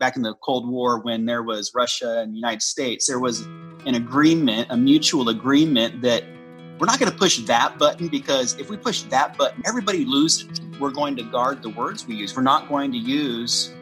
back 0.00 0.16
in 0.16 0.22
the 0.22 0.34
Cold 0.34 0.68
War 0.68 0.98
when 0.98 1.26
there 1.26 1.42
was 1.42 1.72
Russia 1.74 2.20
and 2.20 2.32
the 2.32 2.36
United 2.36 2.62
States, 2.62 3.06
there 3.06 3.20
was 3.20 3.42
an 3.86 3.94
agreement, 3.94 4.66
a 4.70 4.76
mutual 4.76 5.28
agreement 5.28 6.00
that 6.02 6.24
we're 6.78 6.86
not 6.86 6.98
going 6.98 7.12
to 7.12 7.16
push 7.16 7.38
that 7.40 7.78
button 7.78 8.08
because 8.08 8.58
if 8.58 8.70
we 8.70 8.78
push 8.78 9.02
that 9.02 9.36
button, 9.36 9.62
everybody 9.66 10.06
loses. 10.06 10.60
We're 10.80 10.90
going 10.90 11.14
to 11.16 11.22
guard 11.22 11.62
the 11.62 11.68
words 11.68 12.06
we 12.06 12.14
use. 12.14 12.34
We're 12.34 12.42
not 12.42 12.68
going 12.68 12.90
to 12.92 12.98
use 12.98 13.74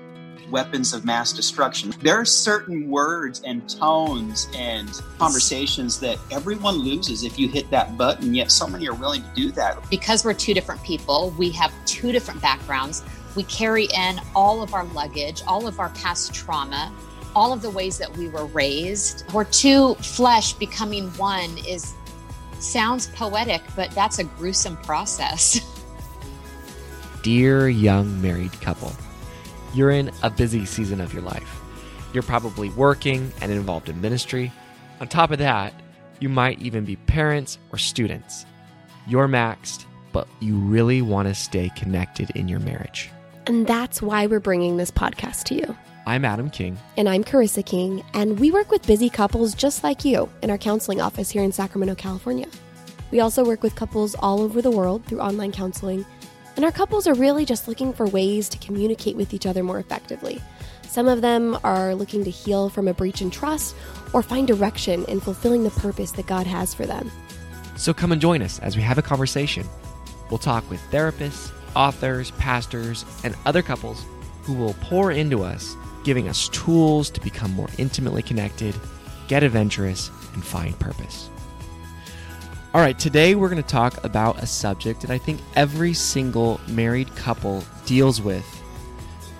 weapons 0.51 0.93
of 0.93 1.05
mass 1.05 1.33
destruction. 1.33 1.93
There 2.01 2.17
are 2.17 2.25
certain 2.25 2.91
words 2.91 3.43
and 3.47 3.69
tones 3.69 4.49
and 4.57 4.89
conversations 5.19 6.01
that 6.01 6.19
everyone 6.33 6.77
loses 6.77 7.23
if 7.23 7.39
you 7.39 7.49
hit 7.49 7.71
that 7.71 7.97
button, 7.97 8.35
yet 8.35 8.51
so 8.51 8.67
many 8.67 8.89
are 8.89 8.95
willing 8.95 9.23
to 9.23 9.31
do 9.37 9.53
that. 9.53 9.89
Because 9.91 10.25
we're 10.25 10.35
two 10.35 10.55
different 10.55 10.83
people, 10.83 11.33
we 11.39 11.51
have 11.51 11.73
two 11.87 12.11
different 12.11 12.41
backgrounds 12.41 13.05
we 13.37 13.43
carry 13.45 13.85
in 13.87 14.21
all 14.35 14.63
of 14.63 14.75
our 14.75 14.85
luggage, 14.87 15.43
all 15.47 15.67
of 15.67 15.81
our 15.81 15.91
past 15.91 16.35
trauma, 16.35 16.93
all 17.35 17.53
of 17.53 17.63
the 17.63 17.71
ways 17.71 17.99
that 17.99 18.17
we 18.17 18.29
were 18.29 18.47
raised. 18.47 19.25
We're 19.33 19.45
two 19.45 19.95
flesh 19.97 20.55
becoming 20.55 21.09
one 21.11 21.57
is 21.59 21.95
sounds 22.59 23.09
poetic, 23.09 23.63
but 23.77 23.91
that's 23.93 24.19
a 24.19 24.25
gruesome 24.25 24.77
process. 24.79 25.61
Dear 27.23 27.69
young 27.69 28.21
married 28.21 28.53
couple, 28.61 28.93
you're 29.75 29.91
in 29.91 30.11
a 30.23 30.31
busy 30.31 30.65
season 30.65 31.01
of 31.01 31.13
your 31.13 31.23
life. 31.23 31.61
You're 32.13 32.23
probably 32.23 32.71
working 32.71 33.33
and 33.41 33.53
involved 33.53 33.89
in 33.89 34.01
ministry. 34.01 34.51
On 35.01 35.09
top 35.09 35.31
of 35.31 35.39
that, 35.39 35.75
you 36.21 36.29
might 36.29 36.61
even 36.61 36.85
be 36.85 36.97
parents 36.97 37.59
or 37.71 37.79
students. 37.79 38.47
You're 39.07 39.29
maxed, 39.29 39.85
but 40.13 40.27
you 40.41 40.57
really 40.57 41.03
want 41.03 41.29
to 41.29 41.35
stay 41.35 41.71
connected 41.77 42.31
in 42.31 42.49
your 42.49 42.61
marriage. 42.61 43.11
And 43.49 43.67
that's 43.67 44.03
why 44.03 44.27
we're 44.27 44.41
bringing 44.41 44.77
this 44.77 44.91
podcast 44.91 45.45
to 45.45 45.55
you. 45.55 45.75
I'm 46.07 46.27
Adam 46.27 46.51
King. 46.51 46.77
And 46.99 47.09
I'm 47.09 47.25
Carissa 47.25 47.65
King. 47.65 48.05
And 48.13 48.39
we 48.39 48.51
work 48.51 48.71
with 48.71 48.87
busy 48.87 49.09
couples 49.09 49.55
just 49.55 49.83
like 49.83 50.05
you 50.05 50.29
in 50.43 50.51
our 50.51 50.59
counseling 50.59 51.01
office 51.01 51.31
here 51.31 51.43
in 51.43 51.51
Sacramento, 51.51 51.95
California. 51.95 52.47
We 53.11 53.21
also 53.21 53.43
work 53.47 53.63
with 53.63 53.75
couples 53.75 54.15
all 54.17 54.43
over 54.43 54.61
the 54.61 54.71
world 54.71 55.03
through 55.07 55.21
online 55.21 55.53
counseling. 55.53 56.05
And 56.57 56.65
our 56.67 56.71
couples 56.71 57.07
are 57.07 57.15
really 57.15 57.47
just 57.47 57.69
looking 57.69 57.95
for 57.95 58.07
ways 58.07 58.51
to 58.51 58.59
communicate 58.59 59.17
with 59.17 59.33
each 59.33 59.47
other 59.47 59.63
more 59.63 59.79
effectively. 59.79 60.43
Some 60.83 61.09
of 61.09 61.23
them 61.23 61.59
are 61.65 61.95
looking 61.95 62.25
to 62.25 62.31
heal 62.31 62.69
from 62.69 62.87
a 62.87 62.93
breach 62.93 63.23
in 63.23 63.31
trust 63.31 63.75
or 64.13 64.23
find 64.23 64.47
direction 64.47 65.07
in 65.07 65.21
fulfilling 65.21 65.65
the 65.65 65.71
purpose 65.71 66.13
that 66.13 66.27
God 66.27 66.47
has 66.47 66.75
for 66.75 66.85
them. 66.85 67.11
So 67.77 67.95
come 67.95 68.13
and 68.13 68.21
join 68.21 68.43
us 68.43 68.59
as 68.59 68.77
we 68.77 68.83
have 68.83 68.99
a 68.99 69.03
conversation. 69.03 69.67
We'll 70.29 70.37
talk 70.37 70.69
with 70.69 70.83
therapists 70.91 71.51
authors, 71.75 72.31
pastors, 72.33 73.05
and 73.25 73.35
other 73.47 73.63
couples 73.63 74.05
who 74.43 74.55
will 74.55 74.75
pour 74.75 75.13
into 75.13 75.43
us, 75.43 75.77
giving 76.05 76.29
us 76.29 76.49
tools 76.51 77.11
to 77.11 77.21
become 77.21 77.53
more 77.53 77.69
intimately 77.79 78.23
connected, 78.23 78.75
get 79.29 79.43
adventurous, 79.43 80.11
and 80.35 80.45
find 80.45 80.79
purpose. 80.79 81.29
All 82.75 82.81
right, 82.83 82.99
today 82.99 83.35
we're 83.35 83.49
going 83.49 83.63
to 83.63 83.69
talk 83.69 84.05
about 84.05 84.43
a 84.43 84.47
subject 84.47 85.01
that 85.01 85.11
I 85.11 85.19
think 85.19 85.41
every 85.57 85.95
single 85.95 86.61
married 86.69 87.15
couple 87.17 87.65
deals 87.87 88.21
with. 88.21 88.45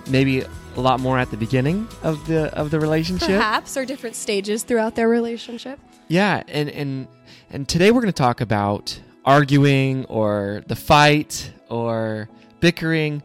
Maybe 0.09 0.41
a 0.75 0.81
lot 0.81 0.99
more 0.99 1.19
at 1.19 1.29
the 1.29 1.37
beginning 1.37 1.87
of 2.03 2.25
the 2.27 2.53
of 2.57 2.71
the 2.71 2.79
relationship. 2.79 3.27
Perhaps 3.27 3.77
or 3.77 3.85
different 3.85 4.15
stages 4.15 4.63
throughout 4.63 4.95
their 4.95 5.07
relationship. 5.07 5.79
Yeah, 6.07 6.43
and 6.47 6.69
and 6.69 7.07
and 7.51 7.67
today 7.67 7.91
we're 7.91 8.01
going 8.01 8.13
to 8.13 8.17
talk 8.17 8.41
about 8.41 8.99
arguing 9.29 10.05
or 10.05 10.63
the 10.65 10.75
fight 10.75 11.51
or 11.69 12.27
bickering. 12.59 13.21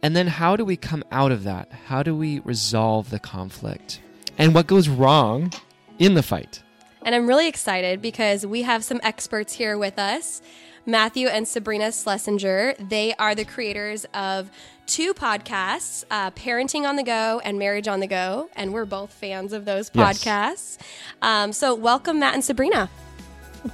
And 0.00 0.14
then 0.14 0.28
how 0.28 0.54
do 0.54 0.64
we 0.64 0.76
come 0.76 1.02
out 1.10 1.32
of 1.32 1.42
that? 1.42 1.72
How 1.86 2.04
do 2.04 2.16
we 2.16 2.38
resolve 2.40 3.10
the 3.10 3.18
conflict? 3.18 4.00
And 4.38 4.54
what 4.54 4.68
goes 4.68 4.88
wrong 4.88 5.52
in 5.98 6.14
the 6.14 6.22
fight? 6.22 6.62
And 7.02 7.16
I'm 7.16 7.26
really 7.26 7.48
excited 7.48 8.00
because 8.00 8.46
we 8.46 8.62
have 8.62 8.84
some 8.84 9.00
experts 9.02 9.54
here 9.54 9.76
with 9.76 9.98
us. 9.98 10.40
Matthew 10.86 11.26
and 11.26 11.46
Sabrina 11.46 11.90
Schlesinger. 11.90 12.74
They 12.78 13.14
are 13.14 13.34
the 13.34 13.44
creators 13.44 14.06
of 14.14 14.50
two 14.86 15.12
podcasts, 15.14 16.04
uh, 16.10 16.30
Parenting 16.30 16.88
on 16.88 16.96
the 16.96 17.02
Go 17.02 17.40
and 17.44 17.58
Marriage 17.58 17.88
on 17.88 18.00
the 18.00 18.06
Go. 18.06 18.48
And 18.54 18.72
we're 18.72 18.86
both 18.86 19.12
fans 19.12 19.52
of 19.52 19.64
those 19.64 19.90
podcasts. 19.90 20.24
Yes. 20.24 20.78
Um, 21.20 21.52
so, 21.52 21.74
welcome, 21.74 22.20
Matt 22.20 22.34
and 22.34 22.44
Sabrina. 22.44 22.88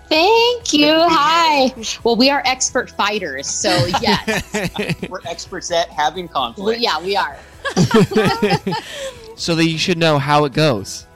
Thank 0.09 0.73
you. 0.73 0.93
Hi. 0.93 1.75
Well, 2.03 2.17
we 2.17 2.31
are 2.31 2.43
expert 2.45 2.91
fighters, 2.91 3.47
so 3.47 3.69
yes, 4.01 5.09
we're 5.09 5.21
experts 5.27 5.71
at 5.71 5.89
having 5.91 6.29
conflict. 6.29 6.81
yeah, 6.81 7.01
we 7.01 7.17
are. 7.17 7.37
so 9.37 9.55
that 9.55 9.67
you 9.67 9.79
should 9.79 9.99
know 9.99 10.19
how 10.19 10.45
it 10.45 10.53
goes. 10.53 11.07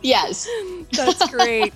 Yes, 0.00 0.48
that's 0.92 1.30
great. 1.30 1.72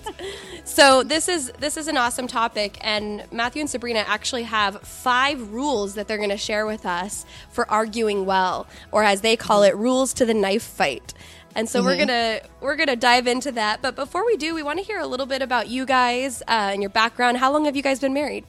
So 0.63 1.03
this 1.03 1.27
is 1.27 1.51
this 1.59 1.77
is 1.77 1.87
an 1.87 1.97
awesome 1.97 2.27
topic, 2.27 2.77
and 2.81 3.23
Matthew 3.31 3.61
and 3.61 3.69
Sabrina 3.69 4.03
actually 4.07 4.43
have 4.43 4.81
five 4.81 5.51
rules 5.51 5.95
that 5.95 6.07
they're 6.07 6.17
going 6.17 6.29
to 6.29 6.37
share 6.37 6.65
with 6.65 6.85
us 6.85 7.25
for 7.49 7.69
arguing 7.69 8.25
well, 8.25 8.67
or 8.91 9.03
as 9.03 9.21
they 9.21 9.35
call 9.35 9.63
it, 9.63 9.75
rules 9.75 10.13
to 10.15 10.25
the 10.25 10.33
knife 10.33 10.63
fight. 10.63 11.13
And 11.57 11.67
so 11.67 11.79
mm-hmm. 11.79 11.87
we're 11.87 11.97
gonna 11.97 12.39
we're 12.61 12.75
gonna 12.75 12.95
dive 12.95 13.25
into 13.25 13.51
that. 13.53 13.81
But 13.81 13.95
before 13.95 14.23
we 14.23 14.37
do, 14.37 14.53
we 14.53 14.61
want 14.61 14.77
to 14.77 14.85
hear 14.85 14.99
a 14.99 15.07
little 15.07 15.25
bit 15.25 15.41
about 15.41 15.67
you 15.67 15.87
guys 15.87 16.43
uh, 16.43 16.69
and 16.71 16.83
your 16.83 16.91
background. 16.91 17.37
How 17.37 17.51
long 17.51 17.65
have 17.65 17.75
you 17.75 17.81
guys 17.81 17.99
been 17.99 18.13
married? 18.13 18.45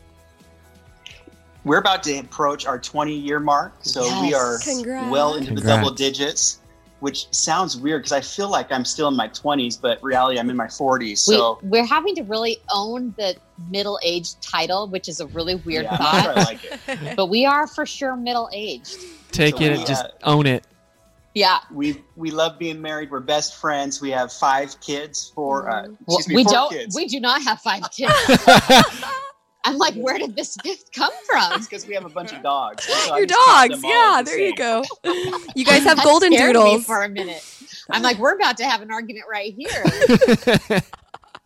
We're 1.64 1.78
about 1.78 2.02
to 2.04 2.18
approach 2.18 2.66
our 2.66 2.78
20 2.78 3.14
year 3.14 3.40
mark, 3.40 3.72
so 3.80 4.04
yes. 4.04 4.22
we 4.22 4.34
are 4.34 4.58
Congrats. 4.58 5.10
well 5.10 5.34
into 5.34 5.46
Congrats. 5.46 5.66
the 5.66 5.76
double 5.76 5.90
digits. 5.90 6.60
Which 7.00 7.32
sounds 7.32 7.76
weird 7.76 8.02
because 8.02 8.10
I 8.10 8.20
feel 8.20 8.50
like 8.50 8.72
I'm 8.72 8.84
still 8.84 9.06
in 9.06 9.14
my 9.14 9.28
20s, 9.28 9.80
but 9.80 10.02
reality 10.02 10.40
I'm 10.40 10.50
in 10.50 10.56
my 10.56 10.66
40s. 10.66 11.18
So 11.18 11.60
we, 11.62 11.78
are 11.78 11.86
having 11.86 12.16
to 12.16 12.24
really 12.24 12.56
own 12.74 13.14
the 13.16 13.36
middle 13.70 14.00
aged 14.02 14.42
title, 14.42 14.88
which 14.88 15.08
is 15.08 15.20
a 15.20 15.28
really 15.28 15.54
weird 15.54 15.84
yeah, 15.84 15.96
thought. 15.96 16.36
Like 16.36 17.14
but 17.16 17.26
we 17.26 17.46
are 17.46 17.68
for 17.68 17.86
sure 17.86 18.16
middle 18.16 18.50
aged. 18.52 18.98
Take 19.30 19.58
so 19.58 19.62
it, 19.62 19.86
just 19.86 20.06
own 20.24 20.46
it. 20.46 20.66
Yeah. 21.34 21.58
We 21.70 22.02
we 22.16 22.30
love 22.30 22.58
being 22.58 22.80
married. 22.82 23.10
We're 23.10 23.20
best 23.20 23.56
friends. 23.56 24.00
We 24.00 24.10
have 24.10 24.32
five 24.32 24.80
kids. 24.80 25.30
For 25.34 25.70
uh, 25.70 25.88
well, 26.06 26.18
me, 26.26 26.36
we 26.36 26.44
don't. 26.44 26.70
Kids. 26.70 26.96
We 26.96 27.06
do 27.06 27.20
not 27.20 27.42
have 27.42 27.60
five 27.60 27.82
kids. 27.90 28.12
I'm 29.64 29.76
like, 29.76 29.94
where 29.94 30.18
did 30.18 30.34
this 30.34 30.56
fifth 30.62 30.92
come 30.92 31.12
from? 31.26 31.60
because 31.60 31.86
we 31.86 31.94
have 31.94 32.06
a 32.06 32.08
bunch 32.08 32.32
of 32.32 32.42
dogs. 32.42 32.84
So 32.84 33.16
Your 33.16 33.26
dogs, 33.26 33.82
yeah. 33.84 34.22
The 34.22 34.30
there 34.30 34.38
you 34.38 34.56
go. 34.56 34.82
You 35.54 35.64
guys 35.64 35.82
have 35.84 36.02
golden 36.02 36.32
doodles. 36.32 36.84
for 36.84 37.02
a 37.02 37.08
minute. 37.08 37.44
I'm 37.90 38.02
like, 38.02 38.18
we're 38.18 38.34
about 38.34 38.56
to 38.58 38.64
have 38.64 38.80
an 38.80 38.90
argument 38.90 39.26
right 39.30 39.54
here. 39.54 39.84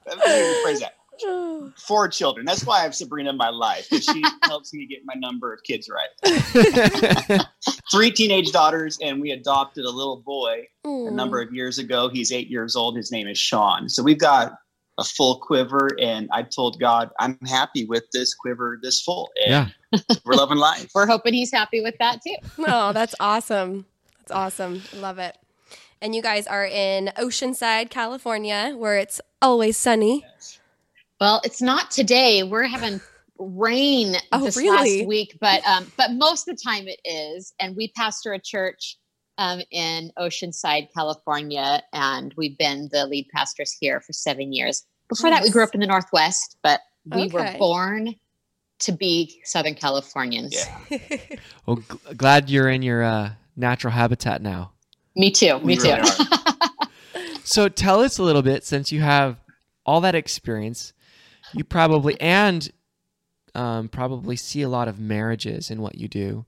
Let 0.05 0.19
me 0.19 0.25
rephrase 0.25 0.81
that. 0.81 0.97
four 1.77 2.09
children. 2.09 2.47
That's 2.47 2.65
why 2.65 2.81
I 2.81 2.83
have 2.83 2.95
Sabrina 2.95 3.31
in 3.31 3.37
my 3.37 3.49
life. 3.49 3.87
She 3.87 4.23
helps 4.45 4.73
me 4.73 4.87
get 4.87 5.01
my 5.05 5.15
number 5.15 5.53
of 5.53 5.63
kids 5.63 5.89
right. 5.89 7.47
Three 7.91 8.11
teenage 8.11 8.53
daughters, 8.53 8.99
and 9.03 9.21
we 9.21 9.31
adopted 9.31 9.85
a 9.85 9.91
little 9.91 10.19
boy 10.19 10.67
a 10.85 11.11
number 11.11 11.41
of 11.41 11.53
years 11.53 11.79
ago. 11.79 12.09
He's 12.09 12.33
eight 12.33 12.49
years 12.49 12.77
old. 12.77 12.97
His 12.97 13.13
name 13.13 13.27
is 13.27 13.39
Sean. 13.39 13.89
So 13.89 14.03
we've 14.03 14.19
got 14.19 14.55
a 14.99 15.05
full 15.05 15.39
quiver, 15.39 15.91
and 15.99 16.29
I 16.33 16.43
told 16.43 16.79
God, 16.79 17.11
I'm 17.19 17.39
happy 17.47 17.85
with 17.85 18.05
this 18.13 18.35
quiver 18.35 18.79
this 18.83 19.01
full. 19.01 19.31
And 19.45 19.73
yeah. 19.93 20.01
we're 20.25 20.35
loving 20.35 20.59
life. 20.59 20.91
We're 20.95 21.07
hoping 21.07 21.35
he's 21.35 21.53
happy 21.53 21.81
with 21.81 21.97
that 21.99 22.21
too. 22.27 22.37
oh, 22.67 22.93
that's 22.93 23.15
awesome. 23.21 23.87
That's 24.19 24.33
awesome. 24.33 24.83
Love 24.95 25.19
it. 25.19 25.37
And 26.01 26.15
you 26.15 26.23
guys 26.23 26.47
are 26.47 26.65
in 26.65 27.13
Oceanside, 27.17 27.91
California, 27.91 28.75
where 28.77 28.99
it's 28.99 29.21
always 29.41 29.77
sunny. 29.77 30.25
Yes. 30.35 30.59
Well, 31.23 31.41
it's 31.45 31.63
not 31.63 31.93
today. 31.93 32.43
We're 32.43 32.67
having 32.67 33.01
rain 33.39 34.17
oh, 34.33 34.45
this 34.45 34.57
really? 34.57 34.99
last 34.99 35.07
week, 35.07 35.39
but 35.41 35.65
um, 35.65 35.87
but 35.97 36.11
most 36.11 36.49
of 36.49 36.57
the 36.57 36.61
time 36.61 36.89
it 36.89 36.99
is. 37.05 37.55
And 37.61 37.77
we 37.77 37.93
pastor 37.95 38.33
a 38.33 38.41
church 38.41 38.99
um, 39.39 39.61
in 39.71 40.11
Oceanside, 40.19 40.89
California, 40.93 41.81
and 41.93 42.35
we've 42.37 42.59
been 42.59 42.89
the 42.91 43.07
lead 43.07 43.29
pastors 43.33 43.71
here 43.71 44.01
for 44.01 44.13
seven 44.13 44.53
years. 44.53 44.85
Before 45.09 45.31
that, 45.31 45.45
we 45.45 45.51
grew 45.51 45.63
up 45.63 45.73
in 45.75 45.81
the 45.81 45.87
Northwest, 45.87 46.57
but 46.61 46.81
we 47.05 47.27
okay. 47.27 47.53
were 47.53 47.57
born 47.57 48.17
to 48.81 48.91
be 48.91 49.41
Southern 49.45 49.77
Californians. 49.77 50.57
Yeah. 50.91 50.99
well, 51.67 51.77
g- 51.77 52.15
glad 52.17 52.51
you're 52.51 52.69
in 52.69 52.83
your 52.83 53.05
uh, 53.05 53.31
natural 53.55 53.93
habitat 53.93 54.43
now. 54.43 54.73
Me 55.15 55.31
too. 55.31 55.61
Me 55.61 55.77
too. 55.77 55.95
so 57.45 57.69
tell 57.69 58.01
us 58.01 58.19
a 58.19 58.25
little 58.25 58.43
bit 58.43 58.65
since 58.65 58.91
you 58.91 59.03
have 59.03 59.37
all 59.87 60.01
that 60.01 60.17
experience, 60.17 60.93
you 61.55 61.65
probably 61.65 62.21
and 62.21 62.71
um, 63.55 63.89
probably 63.89 64.37
see 64.37 64.63
a 64.63 64.69
lot 64.69 64.89
of 64.89 64.99
marriages 64.99 65.71
in 65.71 65.81
what 65.81 65.97
you 65.97 66.09
do. 66.09 66.45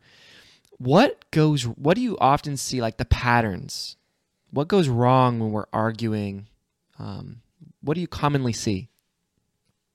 What 0.79 1.31
goes? 1.31 1.63
What 1.63 1.95
do 1.95 2.01
you 2.01 2.19
often 2.19 2.57
see 2.57 2.81
like 2.81 2.97
the 2.97 3.05
patterns? 3.05 3.97
What 4.51 4.69
goes 4.69 4.89
wrong 4.89 5.41
when 5.41 5.53
we're 5.53 5.67
arguing? 5.73 6.47
Um, 6.99 7.43
what 7.81 7.95
do 7.95 8.01
you 8.01 8.07
commonly 8.07 8.53
see? 8.53 8.89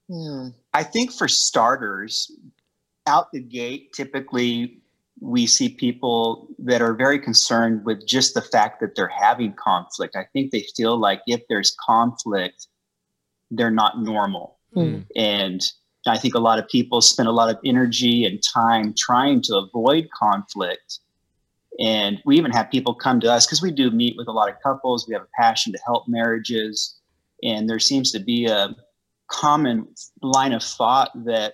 Hmm. 0.09 0.49
I 0.73 0.83
think 0.83 1.11
for 1.11 1.27
starters, 1.27 2.31
out 3.07 3.31
the 3.31 3.39
gate, 3.39 3.93
typically 3.93 4.79
we 5.21 5.45
see 5.45 5.69
people 5.69 6.47
that 6.59 6.81
are 6.81 6.93
very 6.93 7.19
concerned 7.19 7.83
with 7.83 8.07
just 8.07 8.33
the 8.33 8.41
fact 8.41 8.79
that 8.79 8.95
they're 8.95 9.07
having 9.07 9.53
conflict. 9.53 10.15
I 10.15 10.25
think 10.31 10.51
they 10.51 10.65
feel 10.75 10.97
like 10.97 11.21
if 11.27 11.41
there's 11.49 11.75
conflict, 11.85 12.67
they're 13.51 13.71
not 13.71 14.01
normal. 14.01 14.58
Mm. 14.75 15.05
And 15.15 15.61
I 16.07 16.17
think 16.17 16.35
a 16.35 16.39
lot 16.39 16.59
of 16.59 16.67
people 16.67 17.01
spend 17.01 17.27
a 17.27 17.33
lot 17.33 17.49
of 17.49 17.57
energy 17.65 18.25
and 18.25 18.41
time 18.41 18.93
trying 18.97 19.41
to 19.43 19.57
avoid 19.57 20.09
conflict. 20.17 20.99
And 21.79 22.19
we 22.25 22.37
even 22.37 22.51
have 22.51 22.69
people 22.69 22.93
come 22.93 23.19
to 23.21 23.31
us 23.31 23.45
because 23.45 23.61
we 23.61 23.71
do 23.71 23.91
meet 23.91 24.15
with 24.17 24.27
a 24.27 24.31
lot 24.31 24.49
of 24.49 24.55
couples. 24.61 25.07
We 25.07 25.13
have 25.13 25.23
a 25.23 25.41
passion 25.41 25.71
to 25.73 25.79
help 25.85 26.07
marriages. 26.07 26.97
And 27.43 27.69
there 27.69 27.79
seems 27.79 28.11
to 28.11 28.19
be 28.19 28.45
a 28.45 28.75
common 29.27 29.87
line 30.21 30.53
of 30.53 30.63
thought 30.63 31.11
that 31.25 31.53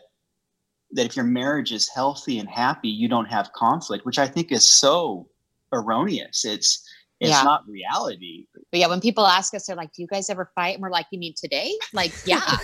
that 0.92 1.06
if 1.06 1.16
your 1.16 1.26
marriage 1.26 1.74
is 1.74 1.90
healthy 1.90 2.40
and 2.40 2.48
happy, 2.48 2.88
you 2.88 3.10
don't 3.10 3.26
have 3.26 3.52
conflict, 3.54 4.06
which 4.06 4.18
I 4.18 4.28
think 4.28 4.52
is 4.52 4.64
so 4.64 5.28
erroneous. 5.74 6.46
It's 6.46 6.88
it's 7.20 7.32
yeah. 7.32 7.44
not 7.44 7.68
reality. 7.68 8.48
But 8.72 8.80
yeah, 8.80 8.88
when 8.88 9.00
people 9.00 9.26
ask 9.26 9.54
us, 9.54 9.68
they're 9.68 9.76
like, 9.76 9.94
"Do 9.94 10.02
you 10.02 10.08
guys 10.08 10.30
ever 10.30 10.52
fight?" 10.54 10.76
And 10.76 10.82
we're 10.82 10.90
like, 10.90 11.06
"You 11.12 11.20
mean 11.20 11.34
today?" 11.36 11.72
Like, 11.94 12.14
yeah, 12.26 12.58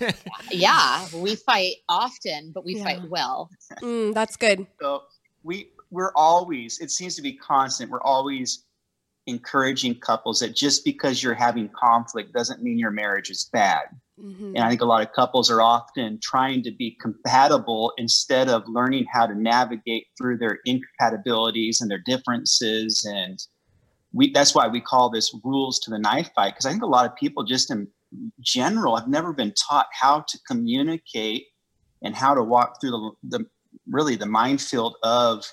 yeah, 0.50 1.06
we 1.14 1.36
fight 1.36 1.76
often, 1.88 2.50
but 2.52 2.64
we 2.64 2.76
yeah. 2.76 2.84
fight 2.84 3.08
well. 3.08 3.50
Mm, 3.80 4.12
that's 4.12 4.36
good. 4.36 4.66
So 4.80 5.02
we 5.44 5.70
we're 5.90 6.12
always. 6.16 6.80
It 6.80 6.90
seems 6.90 7.14
to 7.16 7.22
be 7.22 7.34
constant. 7.34 7.90
We're 7.90 8.02
always 8.02 8.64
encouraging 9.26 9.98
couples 10.00 10.40
that 10.40 10.54
just 10.54 10.84
because 10.84 11.22
you're 11.22 11.34
having 11.34 11.70
conflict 11.70 12.32
doesn't 12.32 12.62
mean 12.62 12.78
your 12.78 12.90
marriage 12.90 13.30
is 13.30 13.48
bad. 13.52 13.84
Mm-hmm. 14.20 14.54
And 14.54 14.60
I 14.60 14.68
think 14.68 14.80
a 14.80 14.86
lot 14.86 15.02
of 15.02 15.12
couples 15.12 15.50
are 15.50 15.62
often 15.62 16.18
trying 16.22 16.62
to 16.64 16.70
be 16.70 16.96
compatible 17.00 17.92
instead 17.96 18.48
of 18.48 18.62
learning 18.68 19.06
how 19.10 19.26
to 19.26 19.34
navigate 19.34 20.06
through 20.16 20.38
their 20.38 20.58
incompatibilities 20.64 21.80
and 21.80 21.90
their 21.90 22.02
differences. 22.04 23.04
And 23.08 23.38
we 24.14 24.30
that's 24.30 24.54
why 24.54 24.68
we 24.68 24.80
call 24.80 25.10
this 25.10 25.34
rules 25.44 25.78
to 25.80 25.90
the 25.90 25.98
knife 25.98 26.30
fight, 26.34 26.54
because 26.54 26.66
I 26.66 26.70
think 26.70 26.82
a 26.82 26.86
lot 26.86 27.04
of 27.04 27.16
people 27.16 27.42
just 27.42 27.70
in 27.70 27.88
general 28.40 28.96
have 28.96 29.08
never 29.08 29.32
been 29.32 29.52
taught 29.52 29.86
how 29.92 30.24
to 30.28 30.38
communicate 30.46 31.46
and 32.02 32.14
how 32.14 32.34
to 32.34 32.42
walk 32.42 32.80
through 32.80 32.90
the, 33.22 33.38
the 33.38 33.46
really 33.88 34.14
the 34.14 34.26
minefield 34.26 34.96
of 35.02 35.44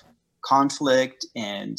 conflict 0.44 1.26
and 1.34 1.78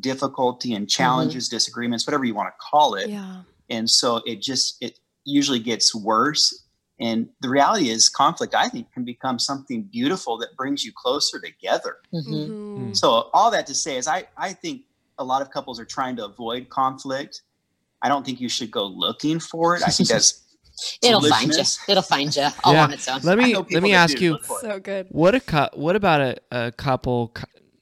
difficulty 0.00 0.74
and 0.74 0.86
mm-hmm. 0.86 1.02
challenges, 1.02 1.48
mm-hmm. 1.48 1.56
disagreements, 1.56 2.06
whatever 2.06 2.26
you 2.26 2.34
want 2.34 2.48
to 2.48 2.54
call 2.70 2.94
it. 2.94 3.08
Yeah. 3.08 3.42
And 3.70 3.88
so 3.88 4.20
it 4.26 4.42
just 4.42 4.76
it 4.82 4.98
usually 5.24 5.60
gets 5.60 5.94
worse. 5.94 6.64
And 7.00 7.28
the 7.40 7.48
reality 7.48 7.90
is, 7.90 8.08
conflict, 8.08 8.56
I 8.56 8.68
think, 8.68 8.92
can 8.92 9.04
become 9.04 9.38
something 9.38 9.84
beautiful 9.84 10.36
that 10.38 10.56
brings 10.56 10.84
you 10.84 10.92
closer 10.96 11.40
together. 11.40 11.98
Mm-hmm. 12.12 12.34
Mm-hmm. 12.34 12.92
So, 12.94 13.30
all 13.32 13.52
that 13.52 13.68
to 13.68 13.74
say 13.74 13.98
is, 13.98 14.08
I, 14.08 14.24
I 14.36 14.52
think 14.52 14.82
a 15.18 15.24
lot 15.24 15.42
of 15.42 15.50
couples 15.50 15.80
are 15.80 15.84
trying 15.84 16.16
to 16.16 16.24
avoid 16.24 16.68
conflict. 16.68 17.42
I 18.02 18.08
don't 18.08 18.24
think 18.24 18.40
you 18.40 18.48
should 18.48 18.70
go 18.70 18.86
looking 18.86 19.40
for 19.40 19.76
it. 19.76 19.82
I 19.84 19.90
think 19.90 20.08
that's 20.08 20.44
It'll 21.02 21.20
find 21.22 21.52
you. 21.52 21.62
It'll 21.88 22.02
find 22.02 22.34
you 22.34 22.46
all 22.64 22.72
yeah. 22.72 22.84
on 22.84 22.92
its 22.92 23.08
own. 23.08 23.20
Let 23.22 23.38
me 23.38 23.56
let 23.56 23.82
me 23.82 23.94
ask 23.94 24.20
you. 24.20 24.38
So 24.60 24.78
good. 24.78 25.08
What 25.10 25.34
a 25.34 25.40
cu- 25.40 25.74
What 25.74 25.96
about 25.96 26.20
a, 26.20 26.36
a 26.50 26.72
couple? 26.72 27.34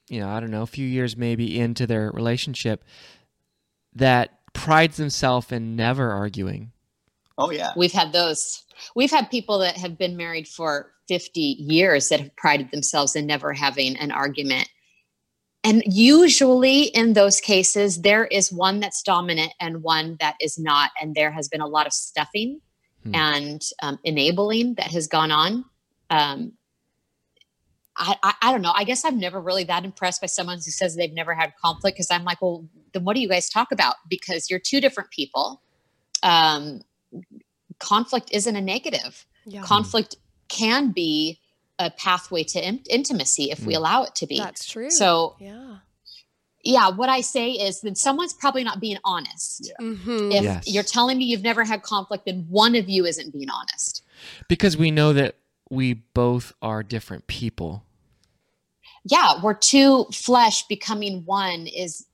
You 0.09 0.21
know, 0.21 0.29
I 0.29 0.39
don't 0.39 0.51
know, 0.51 0.63
a 0.63 0.67
few 0.67 0.87
years 0.87 1.17
maybe 1.17 1.59
into 1.59 1.85
their 1.85 2.11
relationship 2.11 2.83
that 3.93 4.39
prides 4.53 4.97
themselves 4.97 5.51
in 5.51 5.75
never 5.75 6.11
arguing. 6.11 6.71
Oh 7.37 7.51
yeah. 7.51 7.71
We've 7.75 7.91
had 7.91 8.13
those. 8.13 8.63
We've 8.95 9.11
had 9.11 9.29
people 9.29 9.59
that 9.59 9.77
have 9.77 9.97
been 9.97 10.17
married 10.17 10.47
for 10.47 10.91
50 11.07 11.39
years 11.41 12.09
that 12.09 12.19
have 12.19 12.35
prided 12.35 12.71
themselves 12.71 13.15
in 13.15 13.27
never 13.27 13.53
having 13.53 13.95
an 13.97 14.11
argument. 14.11 14.69
And 15.63 15.83
usually 15.85 16.83
in 16.83 17.13
those 17.13 17.41
cases, 17.41 18.01
there 18.01 18.25
is 18.25 18.51
one 18.51 18.79
that's 18.79 19.01
dominant 19.01 19.53
and 19.59 19.83
one 19.83 20.17
that 20.19 20.35
is 20.39 20.57
not. 20.57 20.91
And 21.01 21.15
there 21.15 21.31
has 21.31 21.47
been 21.47 21.61
a 21.61 21.67
lot 21.67 21.87
of 21.87 21.93
stuffing 21.93 22.61
hmm. 23.03 23.15
and 23.15 23.61
um, 23.81 23.99
enabling 24.03 24.75
that 24.75 24.91
has 24.91 25.07
gone 25.07 25.31
on. 25.31 25.65
Um, 26.09 26.53
I, 27.97 28.15
I, 28.23 28.33
I, 28.43 28.51
don't 28.51 28.61
know. 28.61 28.73
I 28.75 28.83
guess 28.83 29.03
I'm 29.03 29.19
never 29.19 29.41
really 29.41 29.63
that 29.65 29.83
impressed 29.83 30.21
by 30.21 30.27
someone 30.27 30.57
who 30.57 30.71
says 30.71 30.95
they've 30.95 31.11
never 31.11 31.33
had 31.33 31.53
conflict 31.61 31.97
because 31.97 32.11
I'm 32.11 32.23
like, 32.23 32.41
well, 32.41 32.65
then 32.93 33.03
what 33.03 33.15
do 33.15 33.21
you 33.21 33.27
guys 33.27 33.49
talk 33.49 33.71
about? 33.71 33.95
Because 34.07 34.49
you're 34.49 34.59
two 34.59 34.79
different 34.79 35.09
people. 35.09 35.61
Um, 36.23 36.81
conflict 37.79 38.29
isn't 38.31 38.55
a 38.55 38.61
negative. 38.61 39.25
Yeah. 39.45 39.63
Conflict 39.63 40.15
can 40.47 40.91
be 40.91 41.39
a 41.79 41.91
pathway 41.91 42.43
to 42.43 42.65
in- 42.65 42.83
intimacy 42.89 43.51
if 43.51 43.61
mm. 43.61 43.67
we 43.67 43.73
allow 43.75 44.03
it 44.03 44.15
to 44.15 44.27
be. 44.27 44.39
That's 44.39 44.65
true. 44.65 44.89
So, 44.89 45.35
yeah. 45.39 45.77
Yeah, 46.63 46.89
what 46.89 47.07
I 47.07 47.21
say 47.21 47.51
is 47.51 47.81
then 47.81 47.95
someone's 47.95 48.33
probably 48.33 48.63
not 48.63 48.81
being 48.81 48.97
honest. 49.05 49.69
Yeah. 49.69 49.85
Mm-hmm. 49.85 50.31
If 50.33 50.43
yes. 50.43 50.67
you're 50.67 50.83
telling 50.83 51.17
me 51.17 51.25
you've 51.25 51.43
never 51.43 51.63
had 51.63 51.81
conflict, 51.81 52.25
then 52.25 52.45
one 52.49 52.75
of 52.75 52.89
you 52.89 53.05
isn't 53.05 53.31
being 53.31 53.49
honest. 53.49 54.03
Because 54.49 54.75
we 54.75 54.91
know 54.91 55.13
that 55.13 55.35
we 55.69 55.93
both 55.93 56.53
are 56.61 56.83
different 56.83 57.27
people. 57.27 57.85
Yeah, 59.05 59.41
we're 59.41 59.53
two 59.53 60.05
flesh 60.11 60.63
becoming 60.63 61.23
one 61.25 61.67
is 61.67 62.05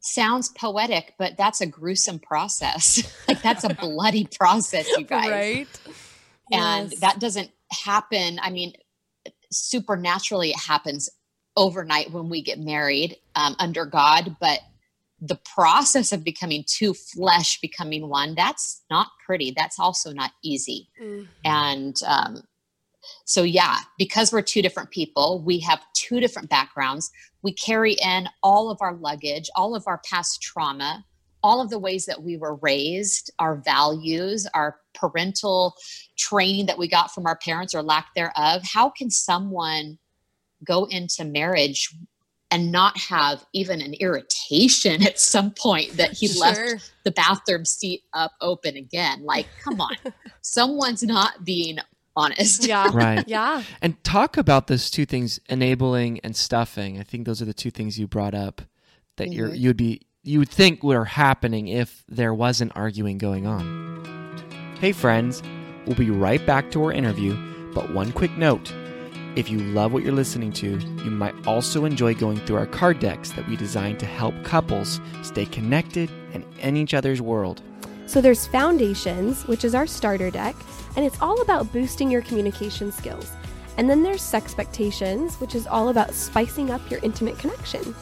sounds 0.00 0.48
poetic, 0.48 1.14
but 1.18 1.36
that's 1.36 1.60
a 1.60 1.66
gruesome 1.66 2.18
process. 2.18 3.02
like 3.28 3.42
that's 3.42 3.64
a 3.64 3.74
bloody 3.80 4.26
process, 4.26 4.88
you 4.96 5.04
guys. 5.04 5.30
Right. 5.30 5.80
And 6.52 6.90
yes. 6.90 7.00
that 7.00 7.20
doesn't 7.20 7.50
happen. 7.70 8.40
I 8.42 8.50
mean, 8.50 8.72
supernaturally, 9.50 10.50
it 10.50 10.60
happens 10.60 11.08
overnight 11.56 12.12
when 12.12 12.28
we 12.28 12.42
get 12.42 12.58
married 12.58 13.16
um, 13.34 13.56
under 13.58 13.84
God, 13.84 14.36
but 14.40 14.60
the 15.20 15.38
process 15.54 16.12
of 16.12 16.24
becoming 16.24 16.64
two 16.66 16.94
flesh, 16.94 17.60
becoming 17.60 18.08
one, 18.08 18.34
that's 18.34 18.82
not 18.90 19.08
pretty. 19.24 19.52
That's 19.54 19.78
also 19.78 20.12
not 20.12 20.30
easy. 20.42 20.88
Mm-hmm. 21.00 21.24
And 21.44 22.00
um, 22.06 22.42
so, 23.26 23.42
yeah, 23.42 23.78
because 23.98 24.32
we're 24.32 24.42
two 24.42 24.62
different 24.62 24.90
people, 24.90 25.42
we 25.44 25.60
have 25.60 25.80
two 25.94 26.20
different 26.20 26.48
backgrounds. 26.48 27.10
We 27.42 27.52
carry 27.52 27.94
in 28.02 28.28
all 28.42 28.70
of 28.70 28.78
our 28.80 28.94
luggage, 28.94 29.50
all 29.54 29.74
of 29.74 29.84
our 29.86 30.00
past 30.10 30.40
trauma, 30.40 31.04
all 31.42 31.60
of 31.60 31.70
the 31.70 31.78
ways 31.78 32.06
that 32.06 32.22
we 32.22 32.36
were 32.36 32.56
raised, 32.56 33.30
our 33.38 33.56
values, 33.56 34.46
our 34.54 34.76
parental 34.94 35.74
training 36.16 36.66
that 36.66 36.78
we 36.78 36.88
got 36.88 37.12
from 37.12 37.26
our 37.26 37.36
parents 37.36 37.74
or 37.74 37.82
lack 37.82 38.08
thereof. 38.14 38.62
How 38.62 38.90
can 38.90 39.10
someone 39.10 39.98
go 40.64 40.84
into 40.84 41.24
marriage 41.24 41.94
and 42.50 42.72
not 42.72 42.98
have 42.98 43.44
even 43.52 43.80
an 43.80 43.94
irritation 43.94 45.02
at 45.06 45.18
some 45.18 45.52
point 45.52 45.96
that 45.96 46.12
he 46.12 46.28
sure. 46.28 46.40
left 46.40 46.92
the 47.04 47.10
bathroom 47.10 47.64
seat 47.64 48.02
up 48.12 48.32
open 48.40 48.76
again? 48.76 49.22
Like, 49.22 49.46
come 49.62 49.80
on. 49.80 49.96
Someone's 50.42 51.02
not 51.02 51.44
being 51.44 51.78
honest. 52.16 52.66
Yeah. 52.66 52.90
Right. 52.92 53.24
yeah. 53.26 53.62
And 53.80 54.02
talk 54.04 54.36
about 54.36 54.66
those 54.66 54.90
two 54.90 55.06
things, 55.06 55.40
enabling 55.48 56.20
and 56.20 56.36
stuffing. 56.36 56.98
I 56.98 57.02
think 57.02 57.24
those 57.24 57.40
are 57.40 57.46
the 57.46 57.54
two 57.54 57.70
things 57.70 57.98
you 57.98 58.06
brought 58.06 58.34
up 58.34 58.62
that 59.16 59.28
mm-hmm. 59.28 59.32
you're 59.32 59.54
you'd 59.54 59.76
be 59.76 60.02
you 60.22 60.38
would 60.38 60.50
think 60.50 60.82
were 60.82 61.06
happening 61.06 61.68
if 61.68 62.04
there 62.08 62.34
wasn't 62.34 62.72
arguing 62.74 63.16
going 63.16 63.46
on. 63.46 64.76
Hey 64.78 64.92
friends, 64.92 65.42
we'll 65.86 65.96
be 65.96 66.10
right 66.10 66.44
back 66.46 66.70
to 66.72 66.84
our 66.84 66.92
interview, 66.92 67.36
but 67.72 67.94
one 67.94 68.12
quick 68.12 68.36
note. 68.36 68.72
If 69.36 69.48
you 69.48 69.58
love 69.58 69.92
what 69.92 70.02
you're 70.02 70.12
listening 70.12 70.52
to, 70.54 70.78
you 70.78 71.10
might 71.10 71.46
also 71.46 71.84
enjoy 71.84 72.14
going 72.14 72.38
through 72.38 72.56
our 72.56 72.66
card 72.66 72.98
decks 72.98 73.30
that 73.32 73.48
we 73.48 73.56
designed 73.56 73.98
to 74.00 74.06
help 74.06 74.34
couples 74.44 75.00
stay 75.22 75.46
connected 75.46 76.10
and 76.34 76.44
in 76.58 76.76
each 76.76 76.92
other's 76.92 77.22
world. 77.22 77.62
So 78.06 78.20
there's 78.20 78.46
Foundations, 78.46 79.46
which 79.46 79.64
is 79.64 79.74
our 79.74 79.86
starter 79.86 80.30
deck, 80.30 80.56
and 80.96 81.06
it's 81.06 81.20
all 81.22 81.40
about 81.40 81.72
boosting 81.72 82.10
your 82.10 82.22
communication 82.22 82.92
skills. 82.92 83.30
And 83.78 83.88
then 83.88 84.02
there's 84.02 84.20
Sexpectations, 84.20 85.40
which 85.40 85.54
is 85.54 85.66
all 85.66 85.88
about 85.88 86.12
spicing 86.12 86.70
up 86.70 86.90
your 86.90 87.00
intimate 87.02 87.38
connection. 87.38 87.94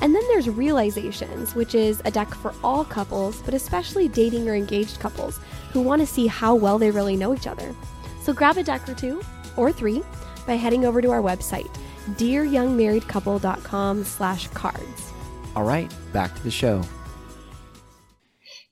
And 0.00 0.14
then 0.14 0.22
there's 0.28 0.48
Realizations, 0.48 1.54
which 1.54 1.74
is 1.74 2.02
a 2.04 2.10
deck 2.10 2.34
for 2.34 2.54
all 2.62 2.84
couples, 2.84 3.40
but 3.42 3.54
especially 3.54 4.08
dating 4.08 4.48
or 4.48 4.54
engaged 4.54 5.00
couples 5.00 5.40
who 5.72 5.80
want 5.80 6.00
to 6.00 6.06
see 6.06 6.26
how 6.26 6.54
well 6.54 6.78
they 6.78 6.90
really 6.90 7.16
know 7.16 7.34
each 7.34 7.46
other. 7.46 7.74
So 8.22 8.32
grab 8.32 8.56
a 8.56 8.62
deck 8.62 8.88
or 8.88 8.94
two, 8.94 9.22
or 9.56 9.72
three, 9.72 10.02
by 10.46 10.54
heading 10.54 10.84
over 10.84 11.00
to 11.00 11.10
our 11.10 11.22
website, 11.22 11.70
dearyoungmarriedcouple.com 12.12 14.04
slash 14.04 14.48
cards. 14.48 15.12
All 15.54 15.64
right, 15.64 15.92
back 16.12 16.34
to 16.34 16.42
the 16.42 16.50
show. 16.50 16.82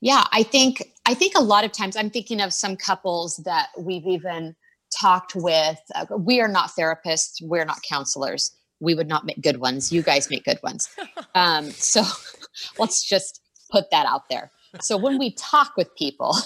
Yeah, 0.01 0.25
I 0.33 0.43
think 0.43 0.93
I 1.07 1.15
think 1.15 1.35
a 1.35 1.43
lot 1.43 1.65
of 1.65 1.73
times 1.73 1.97
I'm 1.97 2.11
thinking 2.11 2.41
of 2.41 2.53
some 2.53 2.77
couples 2.77 3.39
that 3.39 3.69
we've 3.79 4.07
even 4.07 4.55
talked 4.91 5.35
with. 5.35 5.79
Uh, 5.95 6.05
we 6.19 6.41
are 6.41 6.49
not 6.49 6.71
therapists. 6.79 7.41
We're 7.43 7.65
not 7.65 7.79
counselors. 7.89 8.55
We 8.81 8.95
would 8.95 9.09
not 9.09 9.25
make 9.25 9.41
good 9.41 9.59
ones. 9.59 9.93
You 9.93 10.03
guys 10.03 10.31
make 10.31 10.45
good 10.45 10.61
ones. 10.63 10.89
Um, 11.37 11.73
so 11.73 12.05
let's 12.79 13.03
just 13.03 13.41
put 13.69 13.91
that 13.91 14.07
out 14.07 14.29
there. 14.31 14.53
So 14.81 14.97
when 14.97 15.19
we 15.19 15.35
talk 15.35 15.73
with 15.77 15.93
people, 15.97 16.37